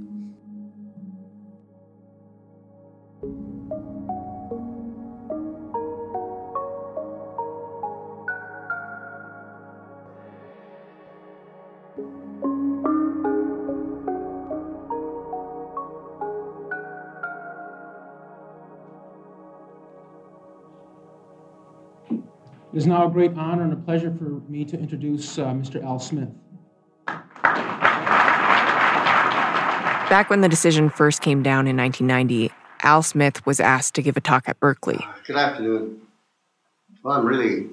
Is 22.86 22.90
now 22.90 23.08
a 23.08 23.10
great 23.10 23.36
honor 23.36 23.64
and 23.64 23.72
a 23.72 23.76
pleasure 23.76 24.14
for 24.16 24.40
me 24.48 24.64
to 24.64 24.78
introduce 24.78 25.38
uh, 25.38 25.46
Mr. 25.46 25.82
Al 25.82 25.98
Smith. 25.98 26.28
Back 30.08 30.30
when 30.30 30.40
the 30.40 30.48
decision 30.48 30.88
first 30.88 31.20
came 31.20 31.42
down 31.42 31.66
in 31.66 31.76
1990, 31.76 32.52
Al 32.82 33.02
Smith 33.02 33.44
was 33.44 33.58
asked 33.58 33.96
to 33.96 34.02
give 34.02 34.16
a 34.16 34.20
talk 34.20 34.48
at 34.48 34.60
Berkeley. 34.60 35.04
Good 35.26 35.34
afternoon. 35.34 36.02
Well, 37.02 37.18
I'm 37.18 37.26
really 37.26 37.66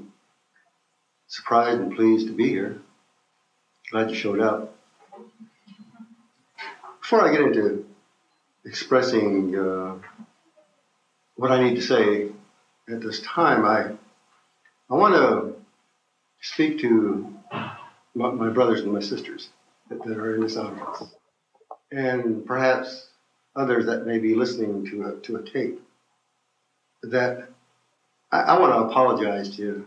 surprised 1.27 1.79
and 1.79 1.95
pleased 1.95 2.25
to 2.27 2.33
be 2.33 2.49
here. 2.49 2.81
Glad 3.91 4.09
you 4.09 4.15
showed 4.15 4.39
up. 4.39 4.75
Before 7.01 7.21
I 7.21 7.31
get 7.31 7.41
into 7.41 7.85
expressing 8.65 9.55
uh, 9.55 9.95
what 11.35 11.51
I 11.51 11.63
need 11.63 11.75
to 11.75 11.83
say 11.83 12.29
at 12.89 13.01
this 13.01 13.21
time, 13.21 13.63
I 13.63 13.91
I 14.89 14.95
want 14.95 15.15
to 15.15 15.55
speak 16.41 16.79
to 16.79 17.33
my, 18.15 18.49
brothers 18.49 18.81
and 18.81 18.91
my 18.91 18.99
sisters 18.99 19.49
that, 19.89 20.03
that, 20.03 20.17
are 20.17 20.35
in 20.35 20.41
this 20.41 20.57
audience, 20.57 21.03
and 21.91 22.45
perhaps 22.45 23.07
others 23.55 23.85
that 23.85 24.05
may 24.05 24.17
be 24.17 24.35
listening 24.35 24.85
to 24.85 25.07
a, 25.07 25.15
to 25.21 25.37
a 25.37 25.43
tape. 25.43 25.81
That 27.03 27.49
I, 28.31 28.39
I 28.41 28.59
want 28.59 28.73
to 28.73 28.89
apologize 28.89 29.55
to 29.57 29.85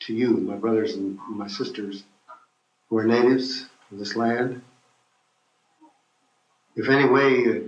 to 0.00 0.14
you, 0.14 0.36
my 0.36 0.56
brothers 0.56 0.94
and 0.94 1.18
my 1.28 1.46
sisters, 1.46 2.04
who 2.88 2.98
are 2.98 3.04
natives 3.04 3.66
of 3.90 3.98
this 3.98 4.16
land. 4.16 4.62
If 6.76 6.88
any 6.88 7.08
way 7.08 7.62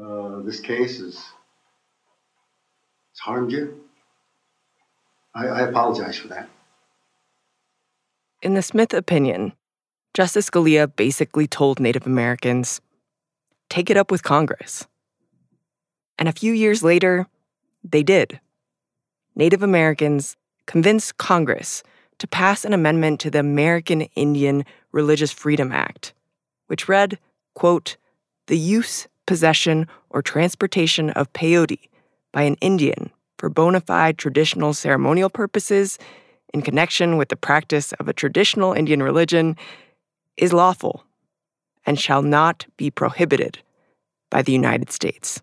uh, 0.00 0.40
this 0.42 0.60
case 0.60 1.00
has 1.00 1.24
harmed 3.18 3.50
you, 3.50 3.83
I, 5.34 5.46
I 5.46 5.60
apologize 5.62 6.16
for 6.16 6.28
that. 6.28 6.48
In 8.42 8.54
the 8.54 8.62
Smith 8.62 8.92
opinion, 8.92 9.52
Justice 10.12 10.50
Scalia 10.50 10.94
basically 10.94 11.46
told 11.46 11.80
Native 11.80 12.06
Americans 12.06 12.80
take 13.68 13.90
it 13.90 13.96
up 13.96 14.10
with 14.10 14.22
Congress. 14.22 14.86
And 16.18 16.28
a 16.28 16.32
few 16.32 16.52
years 16.52 16.82
later, 16.82 17.26
they 17.82 18.02
did. 18.02 18.40
Native 19.34 19.62
Americans 19.62 20.36
convinced 20.66 21.18
Congress 21.18 21.82
to 22.18 22.28
pass 22.28 22.64
an 22.64 22.72
amendment 22.72 23.18
to 23.20 23.30
the 23.30 23.40
American 23.40 24.02
Indian 24.14 24.64
Religious 24.92 25.32
Freedom 25.32 25.72
Act, 25.72 26.14
which 26.68 26.88
read, 26.88 27.18
quote, 27.54 27.96
the 28.46 28.58
use, 28.58 29.08
possession, 29.26 29.88
or 30.10 30.22
transportation 30.22 31.10
of 31.10 31.32
peyote 31.32 31.88
by 32.32 32.42
an 32.42 32.54
Indian 32.60 33.10
for 33.44 33.50
bona 33.50 33.78
fide 33.78 34.16
traditional 34.16 34.72
ceremonial 34.72 35.28
purposes 35.28 35.98
in 36.54 36.62
connection 36.62 37.18
with 37.18 37.28
the 37.28 37.36
practice 37.36 37.92
of 38.00 38.08
a 38.08 38.12
traditional 38.14 38.72
Indian 38.72 39.02
religion 39.02 39.54
is 40.38 40.54
lawful 40.54 41.04
and 41.84 42.00
shall 42.00 42.22
not 42.22 42.64
be 42.78 42.90
prohibited 42.90 43.58
by 44.30 44.40
the 44.40 44.50
United 44.50 44.90
States. 44.90 45.42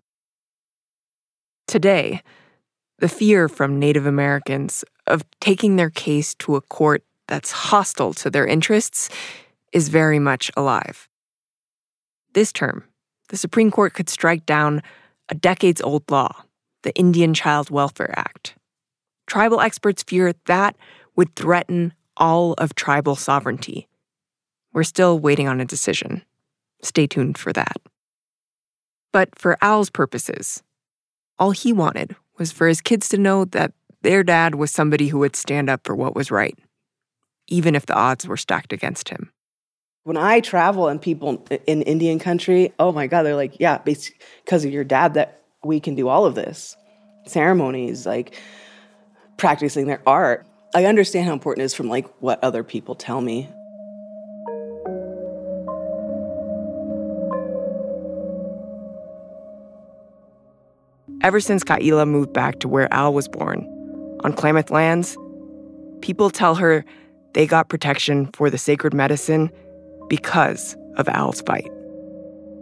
Today, 1.68 2.22
the 2.98 3.08
fear 3.08 3.48
from 3.48 3.78
Native 3.78 4.04
Americans 4.04 4.84
of 5.06 5.22
taking 5.40 5.76
their 5.76 5.90
case 5.90 6.34
to 6.40 6.56
a 6.56 6.60
court 6.60 7.04
that's 7.28 7.52
hostile 7.52 8.14
to 8.14 8.30
their 8.30 8.48
interests 8.48 9.10
is 9.72 9.90
very 9.90 10.18
much 10.18 10.50
alive. 10.56 11.08
This 12.34 12.52
term, 12.52 12.82
the 13.28 13.36
Supreme 13.36 13.70
Court 13.70 13.94
could 13.94 14.08
strike 14.08 14.44
down 14.44 14.82
a 15.28 15.36
decades 15.36 15.80
old 15.80 16.10
law, 16.10 16.46
the 16.82 16.94
Indian 16.94 17.34
Child 17.34 17.70
Welfare 17.70 18.14
Act. 18.16 18.54
Tribal 19.26 19.60
experts 19.60 20.02
fear 20.02 20.34
that 20.46 20.76
would 21.16 21.34
threaten 21.34 21.92
all 22.16 22.54
of 22.54 22.74
tribal 22.74 23.16
sovereignty. 23.16 23.88
We're 24.72 24.84
still 24.84 25.18
waiting 25.18 25.48
on 25.48 25.60
a 25.60 25.64
decision. 25.64 26.22
Stay 26.82 27.06
tuned 27.06 27.38
for 27.38 27.52
that. 27.52 27.76
But 29.12 29.38
for 29.38 29.58
Al's 29.60 29.90
purposes, 29.90 30.62
all 31.38 31.50
he 31.50 31.72
wanted 31.72 32.16
was 32.38 32.52
for 32.52 32.66
his 32.66 32.80
kids 32.80 33.08
to 33.10 33.18
know 33.18 33.44
that 33.46 33.72
their 34.02 34.22
dad 34.22 34.54
was 34.54 34.70
somebody 34.70 35.08
who 35.08 35.18
would 35.18 35.36
stand 35.36 35.70
up 35.70 35.82
for 35.84 35.94
what 35.94 36.14
was 36.14 36.30
right, 36.30 36.58
even 37.46 37.74
if 37.74 37.86
the 37.86 37.94
odds 37.94 38.26
were 38.26 38.36
stacked 38.36 38.72
against 38.72 39.10
him. 39.10 39.30
When 40.04 40.16
I 40.16 40.40
travel 40.40 40.88
and 40.88 41.00
people 41.00 41.46
in 41.66 41.82
Indian 41.82 42.18
country, 42.18 42.72
oh 42.78 42.90
my 42.90 43.06
God, 43.06 43.22
they're 43.22 43.36
like, 43.36 43.60
yeah, 43.60 43.78
because 43.78 44.64
of 44.64 44.72
your 44.72 44.82
dad 44.82 45.14
that 45.14 45.41
we 45.64 45.80
can 45.80 45.94
do 45.94 46.08
all 46.08 46.26
of 46.26 46.34
this. 46.34 46.76
Ceremonies, 47.26 48.06
like 48.06 48.36
practicing 49.36 49.86
their 49.86 50.02
art. 50.06 50.46
I 50.74 50.86
understand 50.86 51.26
how 51.26 51.32
important 51.32 51.62
it 51.62 51.66
is 51.66 51.74
from 51.74 51.88
like 51.88 52.06
what 52.20 52.42
other 52.42 52.64
people 52.64 52.94
tell 52.94 53.20
me. 53.20 53.48
Ever 61.22 61.38
since 61.38 61.62
Ka'ila 61.62 62.04
moved 62.04 62.32
back 62.32 62.58
to 62.60 62.68
where 62.68 62.92
Al 62.92 63.14
was 63.14 63.28
born, 63.28 63.68
on 64.24 64.32
Klamath 64.32 64.70
lands, 64.70 65.16
people 66.00 66.30
tell 66.30 66.56
her 66.56 66.84
they 67.34 67.46
got 67.46 67.68
protection 67.68 68.26
for 68.32 68.50
the 68.50 68.58
sacred 68.58 68.92
medicine 68.92 69.50
because 70.08 70.76
of 70.96 71.08
Al's 71.08 71.40
fight. 71.42 71.70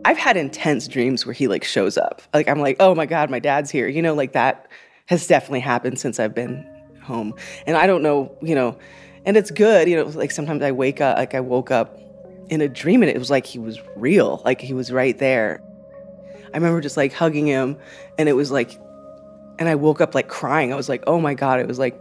I've 0.05 0.19
had 0.19 0.37
intense 0.37 0.89
dreams 0.89 1.27
where 1.27 1.33
he 1.33 1.49
like 1.49 1.65
shows 1.65 1.99
up. 1.99 2.23
Like 2.33 2.49
I'm 2.49 2.61
like, 2.61 2.77
"Oh 2.81 2.95
my 2.95 3.07
god, 3.07 3.31
my 3.31 3.39
dad's 3.39 3.71
here." 3.71 3.89
You 3.89 4.03
know, 4.03 4.15
like 4.15 4.33
that 4.33 4.67
has 5.07 5.27
definitely 5.27 5.61
happened 5.61 5.99
since 5.99 6.19
I've 6.19 6.35
been 6.35 6.67
home. 7.03 7.35
And 7.67 7.77
I 7.77 7.87
don't 7.87 8.03
know, 8.03 8.35
you 8.41 8.55
know, 8.55 8.79
and 9.25 9.37
it's 9.37 9.51
good, 9.51 9.89
you 9.89 9.97
know, 9.97 10.05
like 10.05 10.31
sometimes 10.31 10.63
I 10.63 10.73
wake 10.73 11.01
up 11.01 11.19
like 11.19 11.35
I 11.35 11.41
woke 11.41 11.71
up 11.71 11.99
in 12.49 12.61
a 12.61 12.69
dream 12.69 13.03
and 13.03 13.11
it 13.11 13.19
was 13.19 13.31
like 13.31 13.47
he 13.47 13.59
was 13.59 13.81
real, 13.97 14.41
like 14.45 14.61
he 14.61 14.73
was 14.73 14.93
right 14.93 15.19
there. 15.19 15.63
I 16.53 16.57
remember 16.57 16.81
just 16.81 16.97
like 16.97 17.13
hugging 17.13 17.47
him 17.47 17.77
and 18.19 18.29
it 18.29 18.33
was 18.33 18.51
like 18.51 18.79
and 19.59 19.69
I 19.69 19.75
woke 19.75 20.01
up 20.01 20.15
like 20.15 20.29
crying. 20.29 20.73
I 20.73 20.77
was 20.77 20.89
like, 20.89 21.05
"Oh 21.07 21.21
my 21.21 21.35
god, 21.35 21.61
it 21.61 21.69
was 21.69 21.79
like 21.79 22.01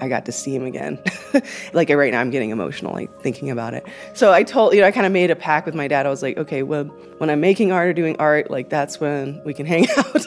I 0.00 0.08
got 0.08 0.26
to 0.26 0.32
see 0.32 0.54
him 0.54 0.64
again." 0.64 0.98
like 1.72 1.88
right 1.90 2.12
now 2.12 2.20
I'm 2.20 2.30
getting 2.30 2.50
emotional 2.50 2.92
like 2.92 3.20
thinking 3.20 3.50
about 3.50 3.74
it. 3.74 3.86
So 4.14 4.32
I 4.32 4.42
told, 4.42 4.74
you 4.74 4.80
know, 4.80 4.86
I 4.86 4.90
kind 4.90 5.06
of 5.06 5.12
made 5.12 5.30
a 5.30 5.36
pact 5.36 5.66
with 5.66 5.74
my 5.74 5.88
dad. 5.88 6.06
I 6.06 6.10
was 6.10 6.22
like, 6.22 6.36
"Okay, 6.36 6.62
well, 6.62 6.84
when 7.18 7.30
I'm 7.30 7.40
making 7.40 7.72
art 7.72 7.88
or 7.88 7.92
doing 7.92 8.16
art, 8.18 8.50
like 8.50 8.68
that's 8.68 9.00
when 9.00 9.42
we 9.44 9.54
can 9.54 9.66
hang 9.66 9.86
out." 9.96 10.26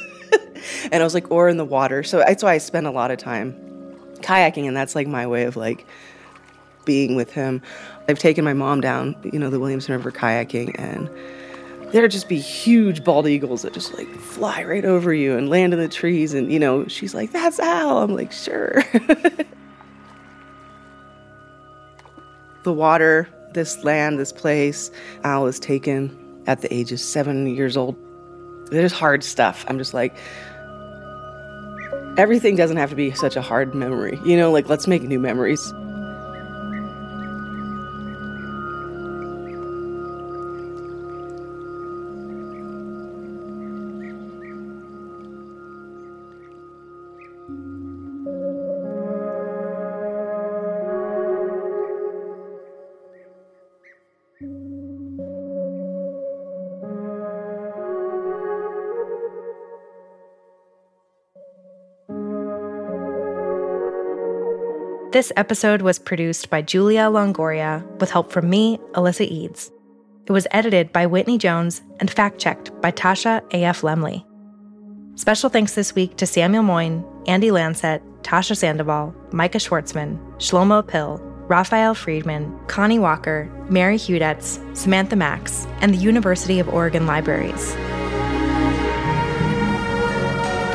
and 0.91 1.01
I 1.01 1.03
was 1.03 1.13
like, 1.13 1.31
"Or 1.31 1.49
in 1.49 1.57
the 1.57 1.65
water." 1.65 2.03
So 2.03 2.19
that's 2.19 2.43
why 2.43 2.53
I 2.53 2.57
spend 2.57 2.87
a 2.87 2.91
lot 2.91 3.11
of 3.11 3.17
time 3.17 3.55
kayaking 4.21 4.67
and 4.67 4.77
that's 4.77 4.95
like 4.95 5.07
my 5.07 5.27
way 5.27 5.43
of 5.43 5.55
like 5.55 5.85
being 6.85 7.15
with 7.15 7.31
him. 7.31 7.61
I've 8.07 8.19
taken 8.19 8.43
my 8.43 8.53
mom 8.53 8.81
down, 8.81 9.15
you 9.31 9.39
know, 9.39 9.49
the 9.49 9.59
Williamson 9.59 9.93
River 9.93 10.11
kayaking 10.11 10.79
and 10.79 11.09
there'd 11.91 12.11
just 12.11 12.29
be 12.29 12.39
huge 12.39 13.03
bald 13.03 13.27
eagles 13.27 13.63
that 13.63 13.73
just 13.73 13.93
like 13.93 14.07
fly 14.15 14.63
right 14.63 14.85
over 14.85 15.13
you 15.13 15.37
and 15.37 15.49
land 15.49 15.73
in 15.73 15.79
the 15.79 15.87
trees. 15.89 16.33
And, 16.33 16.51
you 16.51 16.59
know, 16.59 16.87
she's 16.87 17.13
like, 17.13 17.31
that's 17.31 17.59
Al. 17.59 17.99
I'm 17.99 18.15
like, 18.15 18.31
sure. 18.31 18.83
the 22.63 22.73
water, 22.73 23.27
this 23.53 23.83
land, 23.83 24.19
this 24.19 24.31
place, 24.31 24.91
Al 25.23 25.43
was 25.43 25.59
taken 25.59 26.17
at 26.47 26.61
the 26.61 26.73
age 26.73 26.91
of 26.91 26.99
seven 26.99 27.47
years 27.47 27.77
old. 27.77 27.95
There's 28.71 28.91
hard 28.93 29.23
stuff. 29.23 29.65
I'm 29.67 29.77
just 29.77 29.93
like, 29.93 30.15
everything 32.17 32.55
doesn't 32.55 32.77
have 32.77 32.89
to 32.89 32.95
be 32.95 33.11
such 33.11 33.35
a 33.35 33.41
hard 33.41 33.75
memory. 33.75 34.19
You 34.25 34.37
know, 34.37 34.51
like, 34.51 34.69
let's 34.69 34.87
make 34.87 35.01
new 35.03 35.19
memories. 35.19 35.73
This 65.11 65.33
episode 65.35 65.81
was 65.81 65.99
produced 65.99 66.49
by 66.49 66.61
Julia 66.61 67.01
Longoria 67.01 67.85
with 67.99 68.09
help 68.11 68.31
from 68.31 68.49
me, 68.49 68.77
Alyssa 68.93 69.29
Edes. 69.29 69.69
It 70.25 70.31
was 70.31 70.47
edited 70.51 70.93
by 70.93 71.05
Whitney 71.05 71.37
Jones 71.37 71.81
and 71.99 72.09
fact 72.09 72.39
checked 72.39 72.71
by 72.79 72.93
Tasha 72.93 73.43
A.F. 73.53 73.81
Lemley. 73.81 74.23
Special 75.19 75.49
thanks 75.49 75.75
this 75.75 75.93
week 75.93 76.15
to 76.15 76.25
Samuel 76.25 76.63
Moyn, 76.63 77.03
Andy 77.27 77.51
Lancet, 77.51 78.01
Tasha 78.21 78.55
Sandoval, 78.55 79.13
Micah 79.33 79.57
Schwartzman, 79.57 80.17
Shlomo 80.37 80.87
Pill, 80.87 81.17
Raphael 81.49 81.93
Friedman, 81.93 82.57
Connie 82.67 82.97
Walker, 82.97 83.51
Mary 83.69 83.97
Hudetz, 83.97 84.61
Samantha 84.77 85.17
Max, 85.17 85.67
and 85.81 85.93
the 85.93 85.97
University 85.97 86.57
of 86.57 86.69
Oregon 86.69 87.05
Libraries. 87.05 87.75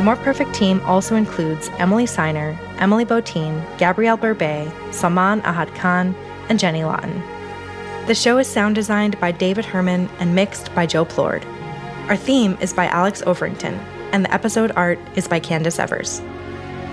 More 0.07 0.15
Perfect 0.15 0.55
team 0.55 0.81
also 0.83 1.17
includes 1.17 1.69
Emily 1.79 2.05
Siner, 2.05 2.57
Emily 2.79 3.05
Botein, 3.05 3.61
Gabrielle 3.77 4.17
Berbey, 4.17 4.71
Salman 4.95 5.43
Ahad 5.43 5.75
Khan, 5.75 6.15
and 6.49 6.61
Jenny 6.61 6.85
Lawton. 6.85 7.21
The 8.07 8.15
show 8.15 8.39
is 8.39 8.47
sound 8.47 8.77
designed 8.77 9.19
by 9.19 9.33
David 9.33 9.65
Herman 9.65 10.09
and 10.21 10.33
mixed 10.33 10.73
by 10.77 10.87
Joe 10.87 11.05
Plourde. 11.05 11.45
Our 12.09 12.17
theme 12.17 12.57
is 12.61 12.73
by 12.73 12.87
Alex 12.87 13.21
Overington, 13.23 13.77
and 14.13 14.25
the 14.25 14.33
episode 14.33 14.71
art 14.77 15.01
is 15.17 15.27
by 15.27 15.41
Candace 15.41 15.81
Evers. 15.81 16.23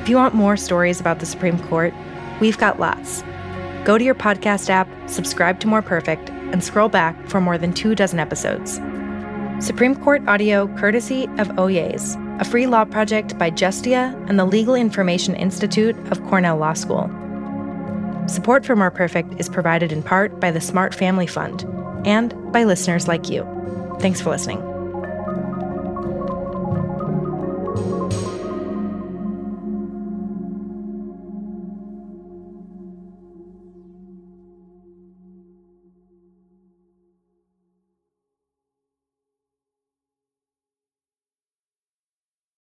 If 0.02 0.10
you 0.10 0.16
want 0.16 0.34
more 0.34 0.58
stories 0.58 1.00
about 1.00 1.20
the 1.20 1.28
Supreme 1.28 1.60
Court, 1.68 1.94
we've 2.42 2.58
got 2.58 2.80
lots. 2.80 3.24
Go 3.84 4.00
to 4.00 4.04
your 4.04 4.16
podcast 4.16 4.72
app, 4.72 4.88
subscribe 5.08 5.60
to 5.60 5.68
More 5.68 5.84
Perfect, 5.84 6.32
and 6.32 6.64
scroll 6.64 6.90
back 6.90 7.28
for 7.28 7.40
more 7.40 7.60
than 7.60 7.74
two 7.74 7.94
dozen 7.94 8.18
episodes. 8.18 8.82
Supreme 9.60 9.96
Court 9.96 10.28
audio 10.28 10.68
courtesy 10.80 11.26
of 11.38 11.50
Oyez, 11.50 12.18
a 12.40 12.46
free 12.46 12.68
law 12.68 12.84
project 12.86 13.38
by 13.38 13.52
Justia 13.52 14.14
and 14.28 14.40
the 14.40 14.46
Legal 14.46 14.76
Information 14.76 15.36
Institute 15.36 15.96
of 16.12 16.24
Cornell 16.26 16.58
Law 16.58 16.74
School. 16.74 17.10
Support 18.28 18.66
for 18.66 18.76
More 18.76 18.92
Perfect 18.92 19.40
is 19.40 19.50
provided 19.50 19.92
in 19.92 20.02
part 20.02 20.40
by 20.40 20.50
the 20.50 20.62
Smart 20.62 20.96
Family 20.96 21.28
Fund 21.28 21.64
and 22.06 22.34
by 22.52 22.64
listeners 22.64 23.08
like 23.08 23.30
you. 23.30 23.46
Thanks 24.00 24.20
for 24.20 24.30
listening. 24.30 24.73